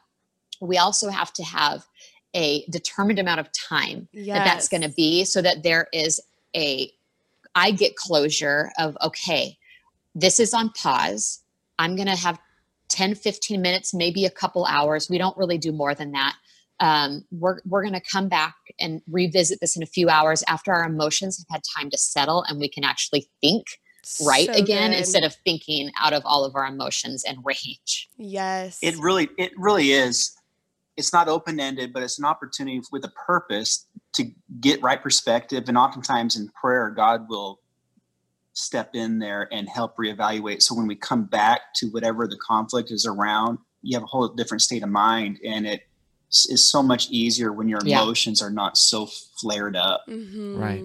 We 0.62 0.78
also 0.78 1.10
have 1.10 1.34
to 1.34 1.44
have 1.44 1.86
a 2.34 2.66
determined 2.70 3.20
amount 3.20 3.40
of 3.40 3.50
time 3.52 4.08
yes. 4.12 4.38
that 4.38 4.46
that's 4.46 4.70
going 4.70 4.84
to 4.84 4.90
be 4.90 5.26
so 5.26 5.42
that 5.42 5.64
there 5.64 5.88
is 5.92 6.22
a 6.56 6.92
i 7.56 7.72
get 7.72 7.96
closure 7.96 8.70
of 8.78 8.98
okay 9.02 9.58
this 10.14 10.40
is 10.40 10.54
on 10.54 10.70
pause 10.72 11.42
i'm 11.80 11.96
going 11.96 12.08
to 12.08 12.16
have 12.16 12.38
10 12.90 13.16
15 13.16 13.62
minutes 13.62 13.94
maybe 13.94 14.26
a 14.26 14.30
couple 14.30 14.66
hours 14.66 15.10
we 15.10 15.18
don't 15.18 15.38
really 15.38 15.58
do 15.58 15.72
more 15.72 15.96
than 15.96 16.12
that 16.12 16.36
um, 16.80 17.26
we're, 17.32 17.60
we're 17.66 17.82
going 17.82 17.96
to 17.96 18.10
come 18.12 18.30
back 18.30 18.54
and 18.80 19.02
revisit 19.10 19.60
this 19.62 19.76
in 19.76 19.82
a 19.82 19.88
few 19.88 20.10
hours 20.10 20.44
after 20.48 20.72
our 20.72 20.84
emotions 20.84 21.40
have 21.40 21.56
had 21.56 21.62
time 21.76 21.90
to 21.90 21.98
settle 21.98 22.44
and 22.44 22.60
we 22.60 22.70
can 22.70 22.84
actually 22.84 23.28
think 23.42 23.66
right 24.26 24.48
so 24.48 24.54
again 24.54 24.92
good. 24.92 25.00
instead 25.00 25.24
of 25.24 25.34
thinking 25.44 25.92
out 26.00 26.14
of 26.14 26.22
all 26.26 26.46
of 26.46 26.56
our 26.56 26.66
emotions 26.66 27.24
and 27.24 27.38
rage 27.44 28.10
yes 28.18 28.80
it 28.82 28.98
really 28.98 29.30
it 29.38 29.52
really 29.58 29.92
is 29.92 30.38
it's 30.98 31.14
not 31.14 31.30
open 31.30 31.60
ended, 31.60 31.94
but 31.94 32.04
it's 32.04 32.18
an 32.18 32.26
opportunity 32.26 32.82
with 32.92 33.06
a 33.06 33.10
purpose 33.10 33.86
to 34.14 34.26
get 34.60 34.82
right 34.82 35.02
perspective. 35.02 35.66
And 35.68 35.78
oftentimes 35.78 36.36
in 36.36 36.50
prayer, 36.50 36.90
God 36.90 37.30
will 37.30 37.60
step 38.54 38.96
in 38.96 39.20
there 39.20 39.48
and 39.52 39.70
help 39.70 39.96
reevaluate. 39.98 40.64
So 40.64 40.74
when 40.76 40.88
we 40.88 40.96
come 40.96 41.26
back 41.26 41.62
to 41.76 41.88
whatever 41.92 42.28
the 42.28 42.38
conflict 42.38 42.90
is 42.90 43.06
around, 43.06 43.60
you 43.84 43.96
have 43.96 44.04
a 44.04 44.08
whole 44.08 44.28
different 44.28 44.64
state 44.64 44.82
of 44.82 44.90
mind, 44.90 45.40
and 45.46 45.68
it 45.68 45.84
is 46.50 46.70
so 46.70 46.82
much 46.82 47.10
easier 47.12 47.54
when 47.54 47.70
your 47.70 47.80
emotions 47.86 48.42
yeah. 48.42 48.48
are 48.48 48.50
not 48.50 48.76
so 48.76 49.06
flared 49.40 49.76
up. 49.76 50.04
Mm-hmm. 50.10 50.58
Right. 50.58 50.84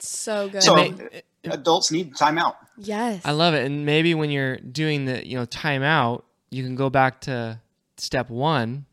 So 0.00 0.48
good. 0.48 0.62
So 0.64 0.74
may, 0.74 1.22
adults 1.44 1.90
need 1.90 2.16
time 2.16 2.38
out. 2.38 2.56
Yes. 2.76 3.22
I 3.24 3.32
love 3.32 3.54
it. 3.54 3.64
And 3.64 3.84
maybe 3.84 4.14
when 4.14 4.30
you're 4.30 4.56
doing 4.56 5.04
the, 5.04 5.26
you 5.26 5.36
know, 5.36 5.44
time 5.44 5.82
out, 5.82 6.24
you 6.50 6.62
can 6.62 6.74
go 6.74 6.90
back 6.90 7.22
to 7.22 7.60
step 7.96 8.30
one 8.30 8.86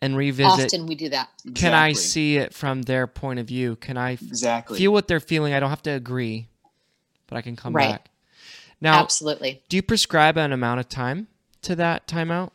and 0.00 0.16
revisit. 0.16 0.66
Often 0.66 0.86
we 0.86 0.94
do 0.94 1.08
that. 1.10 1.28
Can. 1.54 1.74
I 1.74 1.92
see 1.92 2.36
it 2.36 2.54
from 2.54 2.82
their 2.82 3.06
point 3.06 3.40
of 3.40 3.46
view? 3.46 3.76
Can 3.76 3.96
I 3.96 4.12
exactly 4.12 4.78
feel 4.78 4.92
what 4.92 5.08
they're 5.08 5.20
feeling? 5.20 5.54
I 5.54 5.60
don't 5.60 5.70
have 5.70 5.82
to 5.82 5.90
agree, 5.90 6.48
but 7.26 7.36
I 7.36 7.42
can 7.42 7.56
come 7.56 7.72
right. 7.72 7.92
back. 7.92 8.10
Now, 8.80 9.00
absolutely. 9.00 9.62
Do 9.68 9.76
you 9.76 9.82
prescribe 9.82 10.36
an 10.36 10.52
amount 10.52 10.80
of 10.80 10.88
time 10.88 11.26
to 11.62 11.74
that 11.76 12.06
timeout? 12.06 12.50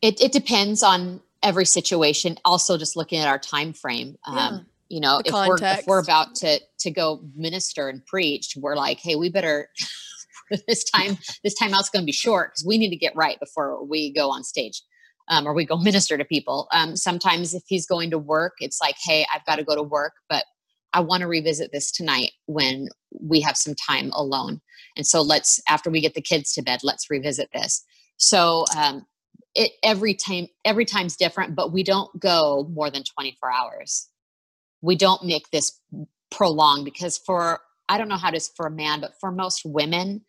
It, 0.00 0.20
it 0.20 0.32
depends 0.32 0.82
on 0.82 1.20
every 1.42 1.66
situation. 1.66 2.38
Also, 2.44 2.78
just 2.78 2.96
looking 2.96 3.18
at 3.18 3.28
our 3.28 3.38
time 3.38 3.72
frame. 3.72 4.16
Um, 4.24 4.36
yeah. 4.36 4.58
You 4.88 5.00
know, 5.00 5.20
if 5.24 5.32
we're 5.32 5.56
if 5.60 5.86
we're 5.86 6.00
about 6.00 6.34
to 6.36 6.60
to 6.80 6.90
go 6.90 7.20
minister 7.34 7.88
and 7.88 8.04
preach, 8.06 8.54
we're 8.56 8.76
like, 8.76 8.98
hey, 9.00 9.16
we 9.16 9.30
better 9.30 9.68
this 10.68 10.84
time 10.84 11.18
this 11.42 11.54
time 11.54 11.74
out's 11.74 11.90
going 11.90 12.02
to 12.02 12.06
be 12.06 12.12
short 12.12 12.50
because 12.50 12.66
we 12.66 12.78
need 12.78 12.90
to 12.90 12.96
get 12.96 13.14
right 13.16 13.38
before 13.40 13.84
we 13.84 14.12
go 14.12 14.30
on 14.30 14.44
stage 14.44 14.82
um, 15.28 15.46
or 15.46 15.54
we 15.54 15.64
go 15.64 15.76
minister 15.82 16.16
to 16.16 16.24
people. 16.24 16.68
Um, 16.72 16.96
sometimes 16.96 17.54
if 17.54 17.62
he's 17.66 17.86
going 17.86 18.10
to 18.10 18.18
work, 18.18 18.54
it's 18.60 18.80
like, 18.80 18.96
hey, 19.02 19.26
I've 19.32 19.44
got 19.44 19.56
to 19.56 19.64
go 19.64 19.74
to 19.74 19.82
work, 19.82 20.12
but 20.28 20.44
I 20.92 21.00
want 21.00 21.20
to 21.22 21.26
revisit 21.26 21.72
this 21.72 21.90
tonight 21.90 22.32
when 22.46 22.88
we 23.20 23.40
have 23.40 23.56
some 23.56 23.74
time 23.74 24.10
alone. 24.12 24.60
And 24.96 25.06
so 25.06 25.20
let's, 25.20 25.60
after 25.68 25.90
we 25.90 26.00
get 26.00 26.14
the 26.14 26.22
kids 26.22 26.54
to 26.54 26.62
bed, 26.62 26.80
let's 26.82 27.10
revisit 27.10 27.50
this. 27.52 27.84
So 28.16 28.64
um, 28.76 29.04
it 29.54 29.72
every 29.82 30.14
time 30.14 30.46
every 30.64 30.84
time's 30.84 31.16
different, 31.16 31.54
but 31.54 31.72
we 31.72 31.82
don't 31.82 32.08
go 32.18 32.70
more 32.72 32.90
than 32.90 33.02
24 33.02 33.52
hours. 33.52 34.08
We 34.86 34.96
don't 34.96 35.24
make 35.24 35.50
this 35.50 35.78
prolonged 36.30 36.84
because 36.84 37.18
for 37.18 37.60
I 37.88 37.98
don't 37.98 38.08
know 38.08 38.16
how 38.16 38.30
it 38.30 38.34
is 38.34 38.50
for 38.56 38.66
a 38.66 38.70
man, 38.70 39.00
but 39.00 39.12
for 39.20 39.30
most 39.30 39.62
women, 39.64 40.24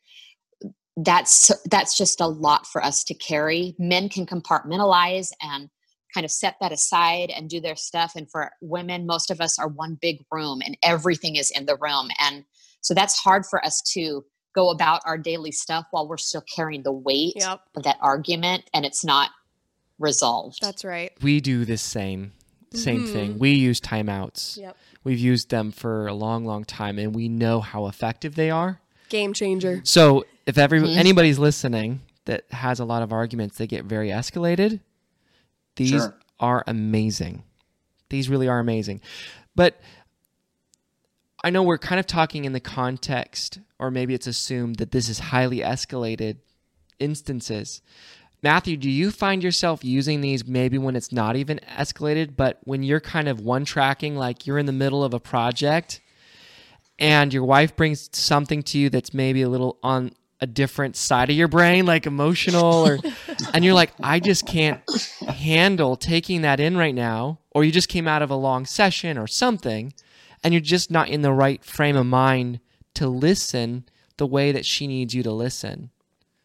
that's 0.98 1.52
that's 1.65 1.98
just 1.98 2.20
a 2.22 2.28
lot 2.28 2.65
for 2.67 2.84
us 2.84 3.04
to 3.06 3.13
carry. 3.13 3.76
Men 3.78 4.10
can 4.10 4.26
compartmentalize 4.26 5.32
and 5.41 5.70
kind 6.13 6.26
of 6.26 6.32
set 6.32 6.56
that 6.60 6.72
aside 6.72 7.30
and 7.30 7.50
do 7.50 7.60
their 7.60 7.76
stuff. 7.76 8.13
And 8.15 8.30
for 8.30 8.52
women 8.62 9.06
most 9.06 9.30
of 9.30 9.39
us 9.39 9.60
are 9.60 9.67
one 9.67 9.98
big 10.02 10.26
room 10.32 10.62
and 10.65 10.78
everything 10.84 11.36
is 11.36 11.52
in 11.52 11.65
the 11.65 11.78
room. 11.80 12.10
And 12.20 12.43
so 12.82 12.93
that's 12.93 13.17
hard 13.17 13.46
for 13.46 13.63
us 13.63 13.82
to 13.93 14.26
go 14.56 14.72
about 14.72 15.02
our 15.06 15.17
daily 15.17 15.52
stuff 15.52 15.86
while 15.91 16.08
we're 16.08 16.17
still 16.17 16.43
carrying 16.56 16.82
the 16.82 16.91
weight 16.91 17.34
yep. 17.36 17.62
of 17.76 17.84
that 17.84 17.98
argument 18.02 18.63
and 18.74 18.86
it's 18.86 19.06
not 19.06 19.30
resolved. 20.00 20.58
That's 20.62 20.84
right. 20.84 21.12
We 21.22 21.41
do 21.41 21.65
the 21.65 21.78
same 21.78 22.32
same 22.77 23.03
mm-hmm. 23.03 23.13
thing 23.13 23.39
we 23.39 23.51
use 23.51 23.81
timeouts 23.81 24.57
yep 24.57 24.77
We've 25.07 25.19
used 25.19 25.51
them 25.51 25.71
for 25.71 26.07
a 26.07 26.13
long, 26.13 26.43
long 26.43 26.65
time, 26.65 26.99
and 26.99 27.15
we 27.15 27.29
know 27.29 27.61
how 27.61 27.87
effective 27.87 28.35
they 28.35 28.49
are. 28.49 28.81
Game 29.07 29.31
changer. 29.31 29.79
So 29.85 30.25
if 30.45 30.57
every 30.57 30.81
mm-hmm. 30.81 30.99
anybody's 30.99 31.39
listening 31.39 32.01
that 32.25 32.43
has 32.51 32.81
a 32.81 32.83
lot 32.83 33.03
of 33.03 33.13
arguments, 33.13 33.57
they 33.57 33.67
get 33.67 33.85
very 33.85 34.09
escalated. 34.09 34.81
These 35.77 35.91
sure. 35.91 36.13
are 36.41 36.65
amazing. 36.67 37.43
These 38.09 38.27
really 38.27 38.49
are 38.49 38.59
amazing. 38.59 38.99
But 39.55 39.79
I 41.41 41.51
know 41.51 41.63
we're 41.63 41.77
kind 41.77 42.01
of 42.01 42.05
talking 42.05 42.43
in 42.43 42.51
the 42.51 42.59
context, 42.59 43.59
or 43.79 43.89
maybe 43.89 44.13
it's 44.13 44.27
assumed 44.27 44.75
that 44.79 44.91
this 44.91 45.07
is 45.07 45.19
highly 45.19 45.59
escalated 45.59 46.39
instances. 46.99 47.81
Matthew, 48.43 48.78
do 48.78 48.89
you 48.89 49.12
find 49.12 49.43
yourself 49.43 49.84
using 49.84 50.21
these 50.21 50.45
maybe 50.45 50.78
when 50.78 50.95
it's 50.95 51.12
not 51.12 51.36
even 51.36 51.60
escalated, 51.78 52.36
but 52.36 52.60
when 52.63 52.84
you're 52.84 53.00
kind 53.00 53.28
of 53.28 53.41
one 53.41 53.65
tracking, 53.65 54.15
like 54.15 54.45
you're 54.45 54.60
in 54.60 54.67
the 54.67 54.71
middle 54.71 55.04
of 55.04 55.13
a 55.13 55.19
project 55.19 56.02
and 57.00 57.34
your 57.34 57.43
wife 57.43 57.76
brings 57.76 58.10
something 58.13 58.63
to 58.63 58.78
you 58.78 58.89
that's 58.89 59.13
maybe 59.13 59.41
a 59.41 59.50
little 59.50 59.78
on 59.84 60.12
a 60.39 60.47
different 60.47 60.95
side 60.95 61.30
of 61.30 61.36
your 61.36 61.47
brain, 61.47 61.86
like 61.86 62.06
emotional, 62.06 62.88
or, 62.88 63.00
and 63.54 63.65
you're 63.65 63.73
like, 63.73 63.91
I 64.02 64.19
just 64.19 64.45
can't 64.45 64.82
handle 65.28 65.95
taking 65.95 66.41
that 66.43 66.60
in 66.60 66.78
right 66.78 66.93
now, 66.93 67.39
or 67.52 67.63
you 67.63 67.71
just 67.71 67.89
came 67.89 68.08
out 68.08 68.21
of 68.21 68.30
a 68.30 68.36
long 68.36 68.65
session 68.65 69.17
or 69.17 69.28
something, 69.28 69.93
and 70.43 70.54
you're 70.54 70.62
just 70.62 70.91
not 70.91 71.10
in 71.10 71.23
the 71.23 71.34
right 71.34 71.63
frame 71.63 71.95
of 71.95 72.06
mind 72.06 72.60
to 72.95 73.08
listen 73.08 73.86
the 74.17 74.28
way 74.28 74.52
that 74.52 74.65
she 74.65 74.86
needs 74.86 75.13
you 75.13 75.23
to 75.23 75.32
listen. 75.32 75.89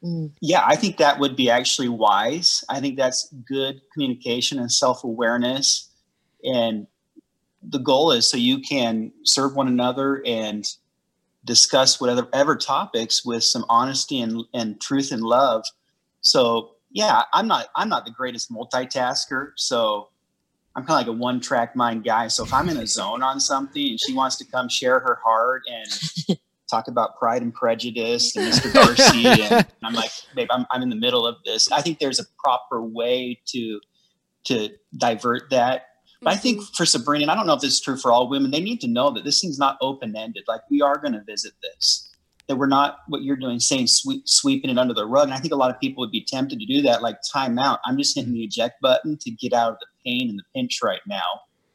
Mm. 0.03 0.33
Yeah, 0.41 0.63
I 0.67 0.77
think 0.77 0.97
that 0.97 1.19
would 1.19 1.37
be 1.37 1.49
actually 1.51 1.89
wise. 1.89 2.65
I 2.69 2.81
think 2.81 2.97
that's 2.97 3.33
good 3.47 3.81
communication 3.93 4.59
and 4.59 4.71
self 4.71 5.05
awareness. 5.05 5.89
And 6.45 6.87
the 7.63 7.79
goal 7.79 8.11
is 8.13 8.29
so 8.29 8.37
you 8.37 8.59
can 8.61 9.13
serve 9.25 9.55
one 9.55 9.69
another 9.69 10.23
and 10.27 10.67
discuss 11.45 12.01
whatever 12.01 12.29
ever 12.33 12.57
topics 12.57 13.25
with 13.25 13.45
some 13.45 13.65
honesty 13.69 14.21
and, 14.21 14.45
and 14.53 14.81
truth 14.81 15.13
and 15.13 15.23
love. 15.23 15.65
So 16.21 16.73
yeah, 16.91 17.23
I'm 17.33 17.47
not 17.47 17.69
I'm 17.77 17.89
not 17.89 18.05
the 18.05 18.11
greatest 18.11 18.51
multitasker. 18.51 19.53
So 19.57 20.09
I'm 20.75 20.85
kind 20.85 21.01
of 21.03 21.07
like 21.07 21.17
a 21.17 21.19
one 21.19 21.41
track 21.41 21.77
mind 21.77 22.05
guy. 22.05 22.29
So 22.29 22.45
if 22.45 22.53
I'm 22.53 22.69
in 22.69 22.77
a 22.77 22.87
zone 22.87 23.23
on 23.23 23.41
something 23.41 23.91
and 23.91 23.99
she 24.05 24.15
wants 24.15 24.37
to 24.37 24.45
come 24.45 24.69
share 24.69 25.01
her 25.01 25.19
heart 25.23 25.63
and 25.71 26.39
talk 26.73 26.89
about 26.89 27.17
Pride 27.19 27.43
and 27.43 27.55
Prejudice 27.55 28.35
and 28.37 28.53
Mr. 28.53 28.73
Darcy. 28.75 29.27
and 29.27 29.67
I'm 29.83 29.95
like, 29.95 30.11
babe, 30.35 30.49
I'm, 30.51 30.67
I'm 30.71 30.83
in 30.83 30.89
the 30.89 30.97
middle 30.97 31.27
of 31.27 31.37
this. 31.45 31.71
I 31.71 31.83
think 31.83 31.99
there's 31.99 32.19
a 32.19 32.25
proper 32.43 32.83
way 32.83 33.41
to 33.49 33.81
to 34.45 34.71
divert 34.97 35.51
that. 35.51 35.87
But 36.21 36.35
I 36.35 36.37
think 36.37 36.59
mm-hmm. 36.59 36.75
for 36.75 36.85
Sabrina, 36.85 37.23
and 37.23 37.31
I 37.31 37.35
don't 37.35 37.47
know 37.47 37.55
if 37.55 37.61
this 37.61 37.75
is 37.75 37.81
true 37.81 37.97
for 37.97 38.11
all 38.11 38.29
women, 38.29 38.51
they 38.51 38.61
need 38.61 38.81
to 38.81 38.89
know 38.89 39.11
that 39.11 39.25
this 39.25 39.41
thing's 39.41 39.59
not 39.59 39.77
open 39.81 40.17
ended. 40.17 40.45
Like 40.49 40.63
we 40.71 40.83
are 40.83 40.99
going 40.99 41.13
to 41.13 41.23
visit 41.23 41.53
this. 41.63 42.09
That 42.49 42.57
we're 42.57 42.67
not 42.67 42.99
what 43.07 43.23
you're 43.23 43.37
doing, 43.37 43.61
saying 43.61 43.87
sweep, 43.87 44.29
sweeping 44.29 44.69
it 44.69 44.79
under 44.79 44.95
the 44.95 45.07
rug. 45.07 45.25
And 45.25 45.35
I 45.35 45.39
think 45.39 45.53
a 45.53 45.57
lot 45.57 45.73
of 45.73 45.81
people 45.81 46.01
would 46.03 46.11
be 46.11 46.25
tempted 46.25 46.59
to 46.59 46.67
do 46.67 46.83
that, 46.83 47.01
like 47.03 47.19
time 47.33 47.57
out. 47.57 47.79
I'm 47.85 47.97
just 47.97 48.17
hitting 48.17 48.33
the 48.33 48.43
eject 48.43 48.81
button 48.83 49.17
to 49.19 49.31
get 49.31 49.53
out 49.53 49.73
of 49.73 49.79
the 49.79 49.87
pain 50.05 50.29
and 50.29 50.39
the 50.39 50.45
pinch 50.55 50.81
right 50.83 51.01
now. 51.07 51.23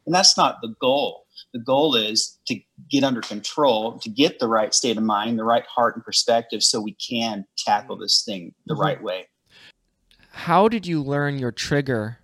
And 0.04 0.14
that's 0.14 0.36
not 0.36 0.58
the 0.60 0.74
goal 0.78 1.24
the 1.52 1.58
goal 1.58 1.94
is 1.94 2.38
to 2.46 2.60
get 2.90 3.04
under 3.04 3.20
control, 3.20 3.98
to 3.98 4.10
get 4.10 4.38
the 4.38 4.48
right 4.48 4.74
state 4.74 4.96
of 4.96 5.02
mind, 5.02 5.38
the 5.38 5.44
right 5.44 5.64
heart 5.64 5.96
and 5.96 6.04
perspective 6.04 6.62
so 6.62 6.80
we 6.80 6.94
can 6.94 7.44
tackle 7.56 7.96
this 7.96 8.22
thing 8.24 8.54
the 8.66 8.74
mm-hmm. 8.74 8.82
right 8.82 9.02
way. 9.02 9.28
How 10.30 10.68
did 10.68 10.86
you 10.86 11.02
learn 11.02 11.38
your 11.38 11.52
trigger 11.52 12.18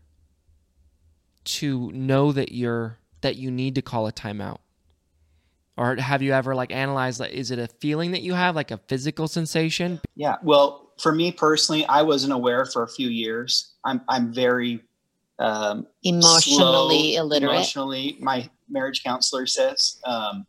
to 1.44 1.90
know 1.92 2.32
that 2.32 2.52
you're 2.52 2.98
that 3.22 3.36
you 3.36 3.50
need 3.50 3.74
to 3.74 3.82
call 3.82 4.06
a 4.06 4.12
timeout? 4.12 4.58
Or 5.76 5.96
have 5.96 6.22
you 6.22 6.32
ever 6.32 6.54
like 6.54 6.70
analyzed 6.70 7.18
like 7.18 7.32
is 7.32 7.50
it 7.50 7.58
a 7.58 7.66
feeling 7.66 8.12
that 8.12 8.22
you 8.22 8.34
have 8.34 8.54
like 8.54 8.70
a 8.70 8.78
physical 8.86 9.26
sensation? 9.26 10.00
Yeah, 10.14 10.36
well, 10.42 10.92
for 11.00 11.12
me 11.12 11.32
personally, 11.32 11.84
I 11.86 12.02
wasn't 12.02 12.32
aware 12.32 12.64
for 12.64 12.82
a 12.82 12.88
few 12.88 13.08
years. 13.08 13.74
I'm 13.84 14.00
I'm 14.08 14.32
very 14.32 14.82
um, 15.38 15.86
emotionally 16.04 17.14
slow, 17.14 17.24
illiterate. 17.24 17.52
Emotionally, 17.52 18.16
my 18.20 18.48
marriage 18.68 19.02
counselor 19.02 19.46
says. 19.46 20.00
Um, 20.04 20.46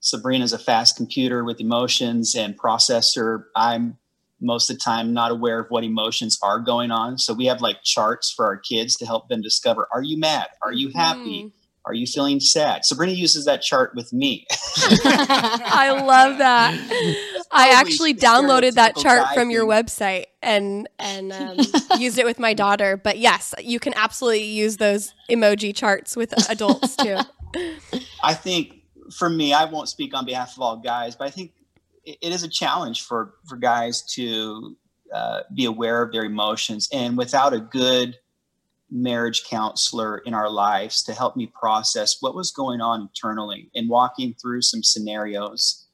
Sabrina's 0.00 0.52
a 0.52 0.58
fast 0.58 0.96
computer 0.96 1.44
with 1.44 1.60
emotions 1.60 2.34
and 2.34 2.56
processor. 2.56 3.44
I'm 3.56 3.98
most 4.40 4.70
of 4.70 4.76
the 4.76 4.80
time 4.80 5.12
not 5.12 5.32
aware 5.32 5.58
of 5.58 5.66
what 5.68 5.82
emotions 5.84 6.38
are 6.42 6.60
going 6.60 6.90
on. 6.90 7.18
So 7.18 7.34
we 7.34 7.46
have 7.46 7.60
like 7.60 7.82
charts 7.82 8.30
for 8.30 8.46
our 8.46 8.56
kids 8.56 8.94
to 8.96 9.06
help 9.06 9.28
them 9.28 9.42
discover 9.42 9.88
are 9.92 10.02
you 10.02 10.18
mad? 10.18 10.46
Are 10.62 10.72
you 10.72 10.90
happy? 10.90 11.44
Mm. 11.44 11.52
Are 11.84 11.94
you 11.94 12.06
feeling 12.06 12.38
sad? 12.38 12.84
Sabrina 12.84 13.12
uses 13.12 13.46
that 13.46 13.62
chart 13.62 13.94
with 13.94 14.12
me. 14.12 14.46
I 14.76 16.02
love 16.04 16.36
that. 16.36 16.74
I 17.50 17.70
actually 17.70 18.12
downloaded 18.12 18.74
that 18.74 18.94
chart 18.94 19.28
from 19.32 19.50
your 19.50 19.64
website 19.64 20.26
and 20.42 20.86
and 20.98 21.32
um, 21.32 21.56
used 21.98 22.18
it 22.18 22.26
with 22.26 22.38
my 22.38 22.52
daughter. 22.52 22.98
But 22.98 23.16
yes, 23.16 23.54
you 23.62 23.80
can 23.80 23.94
absolutely 23.96 24.44
use 24.44 24.76
those 24.76 25.14
emoji 25.30 25.74
charts 25.74 26.14
with 26.14 26.34
adults 26.50 26.94
too. 26.94 27.16
I 28.22 28.34
think 28.34 28.82
for 29.12 29.28
me, 29.28 29.52
I 29.52 29.64
won't 29.64 29.88
speak 29.88 30.14
on 30.14 30.24
behalf 30.24 30.56
of 30.56 30.62
all 30.62 30.76
guys, 30.76 31.16
but 31.16 31.26
I 31.26 31.30
think 31.30 31.52
it 32.04 32.32
is 32.32 32.42
a 32.42 32.48
challenge 32.48 33.02
for 33.02 33.34
for 33.46 33.56
guys 33.56 34.02
to 34.14 34.76
uh, 35.12 35.40
be 35.54 35.64
aware 35.64 36.02
of 36.02 36.12
their 36.12 36.24
emotions, 36.24 36.88
and 36.92 37.16
without 37.16 37.52
a 37.52 37.60
good 37.60 38.16
marriage 38.90 39.44
counselor 39.44 40.18
in 40.18 40.32
our 40.32 40.48
lives 40.48 41.02
to 41.02 41.12
help 41.12 41.36
me 41.36 41.46
process 41.46 42.16
what 42.20 42.34
was 42.34 42.50
going 42.50 42.80
on 42.80 43.02
internally 43.02 43.70
and 43.74 43.88
walking 43.88 44.34
through 44.40 44.62
some 44.62 44.82
scenarios 44.82 45.86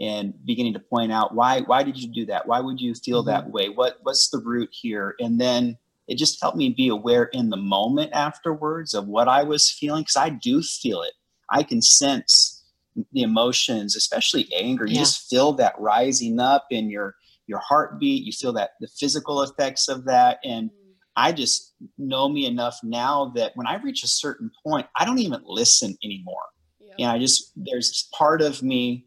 and 0.00 0.34
beginning 0.44 0.72
to 0.72 0.80
point 0.80 1.12
out 1.12 1.34
why 1.34 1.60
why 1.60 1.82
did 1.82 1.96
you 1.96 2.08
do 2.08 2.26
that? 2.26 2.46
Why 2.46 2.60
would 2.60 2.80
you 2.80 2.94
feel 2.94 3.20
mm-hmm. 3.20 3.30
that 3.30 3.50
way? 3.50 3.68
What 3.68 3.98
what's 4.02 4.30
the 4.30 4.38
root 4.38 4.70
here? 4.72 5.14
And 5.20 5.40
then 5.40 5.76
it 6.10 6.18
just 6.18 6.42
helped 6.42 6.58
me 6.58 6.70
be 6.70 6.88
aware 6.88 7.30
in 7.32 7.50
the 7.50 7.56
moment 7.56 8.10
afterwards 8.12 8.94
of 8.94 9.06
what 9.06 9.28
I 9.28 9.44
was 9.44 9.70
feeling 9.70 10.02
because 10.02 10.16
I 10.16 10.30
do 10.30 10.60
feel 10.60 11.02
it. 11.02 11.12
I 11.50 11.62
can 11.62 11.80
sense 11.80 12.64
the 13.12 13.22
emotions, 13.22 13.94
especially 13.94 14.48
anger. 14.52 14.86
You 14.86 14.94
yeah. 14.94 15.00
just 15.02 15.30
feel 15.30 15.52
that 15.54 15.78
rising 15.78 16.40
up 16.40 16.66
in 16.70 16.90
your 16.90 17.14
your 17.46 17.60
heartbeat. 17.60 18.24
You 18.24 18.32
feel 18.32 18.52
that 18.54 18.70
the 18.80 18.88
physical 18.88 19.42
effects 19.42 19.86
of 19.86 20.04
that, 20.06 20.40
and 20.44 20.70
mm. 20.70 20.74
I 21.14 21.30
just 21.30 21.74
know 21.96 22.28
me 22.28 22.44
enough 22.44 22.80
now 22.82 23.32
that 23.36 23.52
when 23.54 23.68
I 23.68 23.76
reach 23.76 24.02
a 24.02 24.08
certain 24.08 24.50
point, 24.66 24.88
I 24.96 25.04
don't 25.04 25.20
even 25.20 25.42
listen 25.44 25.96
anymore. 26.02 26.42
Yeah. 26.80 26.94
And 26.98 27.06
I 27.12 27.18
just 27.20 27.52
there's 27.54 28.08
part 28.12 28.42
of 28.42 28.64
me. 28.64 29.06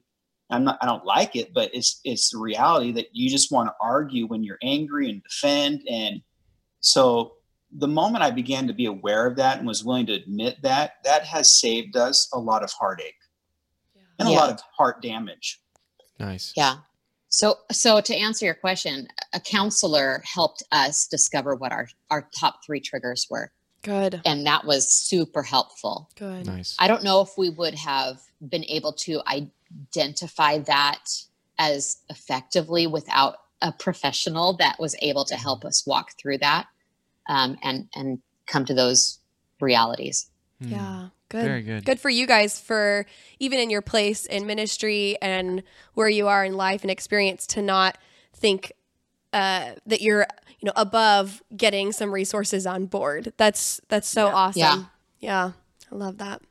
I'm 0.49 0.63
not. 0.63 0.77
I 0.81 0.85
don't 0.85 1.05
like 1.05 1.35
it, 1.35 1.53
but 1.53 1.69
it's 1.73 1.99
it's 2.05 2.31
the 2.31 2.39
reality 2.39 2.93
that 2.93 3.07
you 3.11 3.29
just 3.29 3.51
want 3.51 3.67
to 3.67 3.75
argue 3.81 4.25
when 4.25 4.41
you're 4.41 4.59
angry 4.63 5.09
and 5.09 5.21
defend 5.21 5.81
and 5.89 6.21
so 6.83 7.35
the 7.71 7.87
moment 7.87 8.23
I 8.23 8.29
began 8.29 8.67
to 8.67 8.73
be 8.73 8.85
aware 8.85 9.25
of 9.25 9.37
that 9.37 9.57
and 9.57 9.65
was 9.65 9.83
willing 9.83 10.05
to 10.07 10.13
admit 10.13 10.57
that, 10.61 10.95
that 11.05 11.23
has 11.23 11.49
saved 11.49 11.95
us 11.95 12.29
a 12.33 12.39
lot 12.39 12.61
of 12.61 12.71
heartache 12.71 13.15
yeah. 13.95 14.01
and 14.19 14.27
a 14.27 14.31
yeah. 14.31 14.37
lot 14.37 14.49
of 14.49 14.59
heart 14.77 15.01
damage. 15.01 15.61
Nice. 16.19 16.53
Yeah. 16.55 16.75
So, 17.29 17.55
so 17.71 17.99
to 18.01 18.15
answer 18.15 18.45
your 18.45 18.53
question, 18.53 19.07
a 19.33 19.39
counselor 19.39 20.21
helped 20.25 20.61
us 20.71 21.07
discover 21.07 21.55
what 21.55 21.71
our 21.71 21.87
our 22.11 22.29
top 22.37 22.63
three 22.63 22.79
triggers 22.79 23.25
were. 23.29 23.51
Good. 23.81 24.21
And 24.25 24.45
that 24.45 24.65
was 24.65 24.89
super 24.89 25.41
helpful. 25.41 26.09
Good. 26.15 26.45
Nice. 26.45 26.75
I 26.77 26.87
don't 26.87 27.03
know 27.03 27.21
if 27.21 27.29
we 27.37 27.49
would 27.49 27.75
have 27.75 28.21
been 28.47 28.65
able 28.65 28.93
to 28.93 29.21
identify 29.27 30.59
that 30.59 31.05
as 31.57 31.97
effectively 32.09 32.87
without 32.87 33.37
a 33.61 33.71
professional 33.71 34.53
that 34.57 34.79
was 34.79 34.95
able 35.01 35.25
to 35.25 35.35
help 35.35 35.65
us 35.65 35.87
walk 35.87 36.11
through 36.19 36.37
that 36.37 36.67
um, 37.27 37.57
and 37.63 37.87
and 37.95 38.19
come 38.45 38.65
to 38.65 38.73
those 38.73 39.19
realities. 39.59 40.29
Hmm. 40.61 40.69
Yeah. 40.69 41.07
Good. 41.29 41.45
Very 41.45 41.61
good. 41.63 41.83
Good 41.83 41.99
for 41.99 42.11
you 42.11 42.27
guys 42.27 42.59
for 42.59 43.07
even 43.39 43.57
in 43.57 43.71
your 43.71 43.81
place 43.81 44.27
in 44.27 44.45
ministry 44.45 45.17
and 45.19 45.63
where 45.95 46.09
you 46.09 46.27
are 46.27 46.45
in 46.45 46.53
life 46.53 46.83
and 46.83 46.91
experience 46.91 47.47
to 47.47 47.61
not 47.63 47.97
think 48.35 48.71
uh, 49.33 49.71
that 49.87 50.01
you're 50.01 50.27
you 50.59 50.67
know 50.67 50.73
above 50.75 51.41
getting 51.57 51.91
some 51.91 52.13
resources 52.13 52.67
on 52.67 52.85
board. 52.85 53.33
That's 53.37 53.81
that's 53.89 54.07
so 54.07 54.27
yeah. 54.27 54.33
awesome. 54.33 54.59
Yeah. 54.59 54.83
yeah. 55.19 55.51
I 55.91 55.95
love 55.95 56.19
that. 56.19 56.41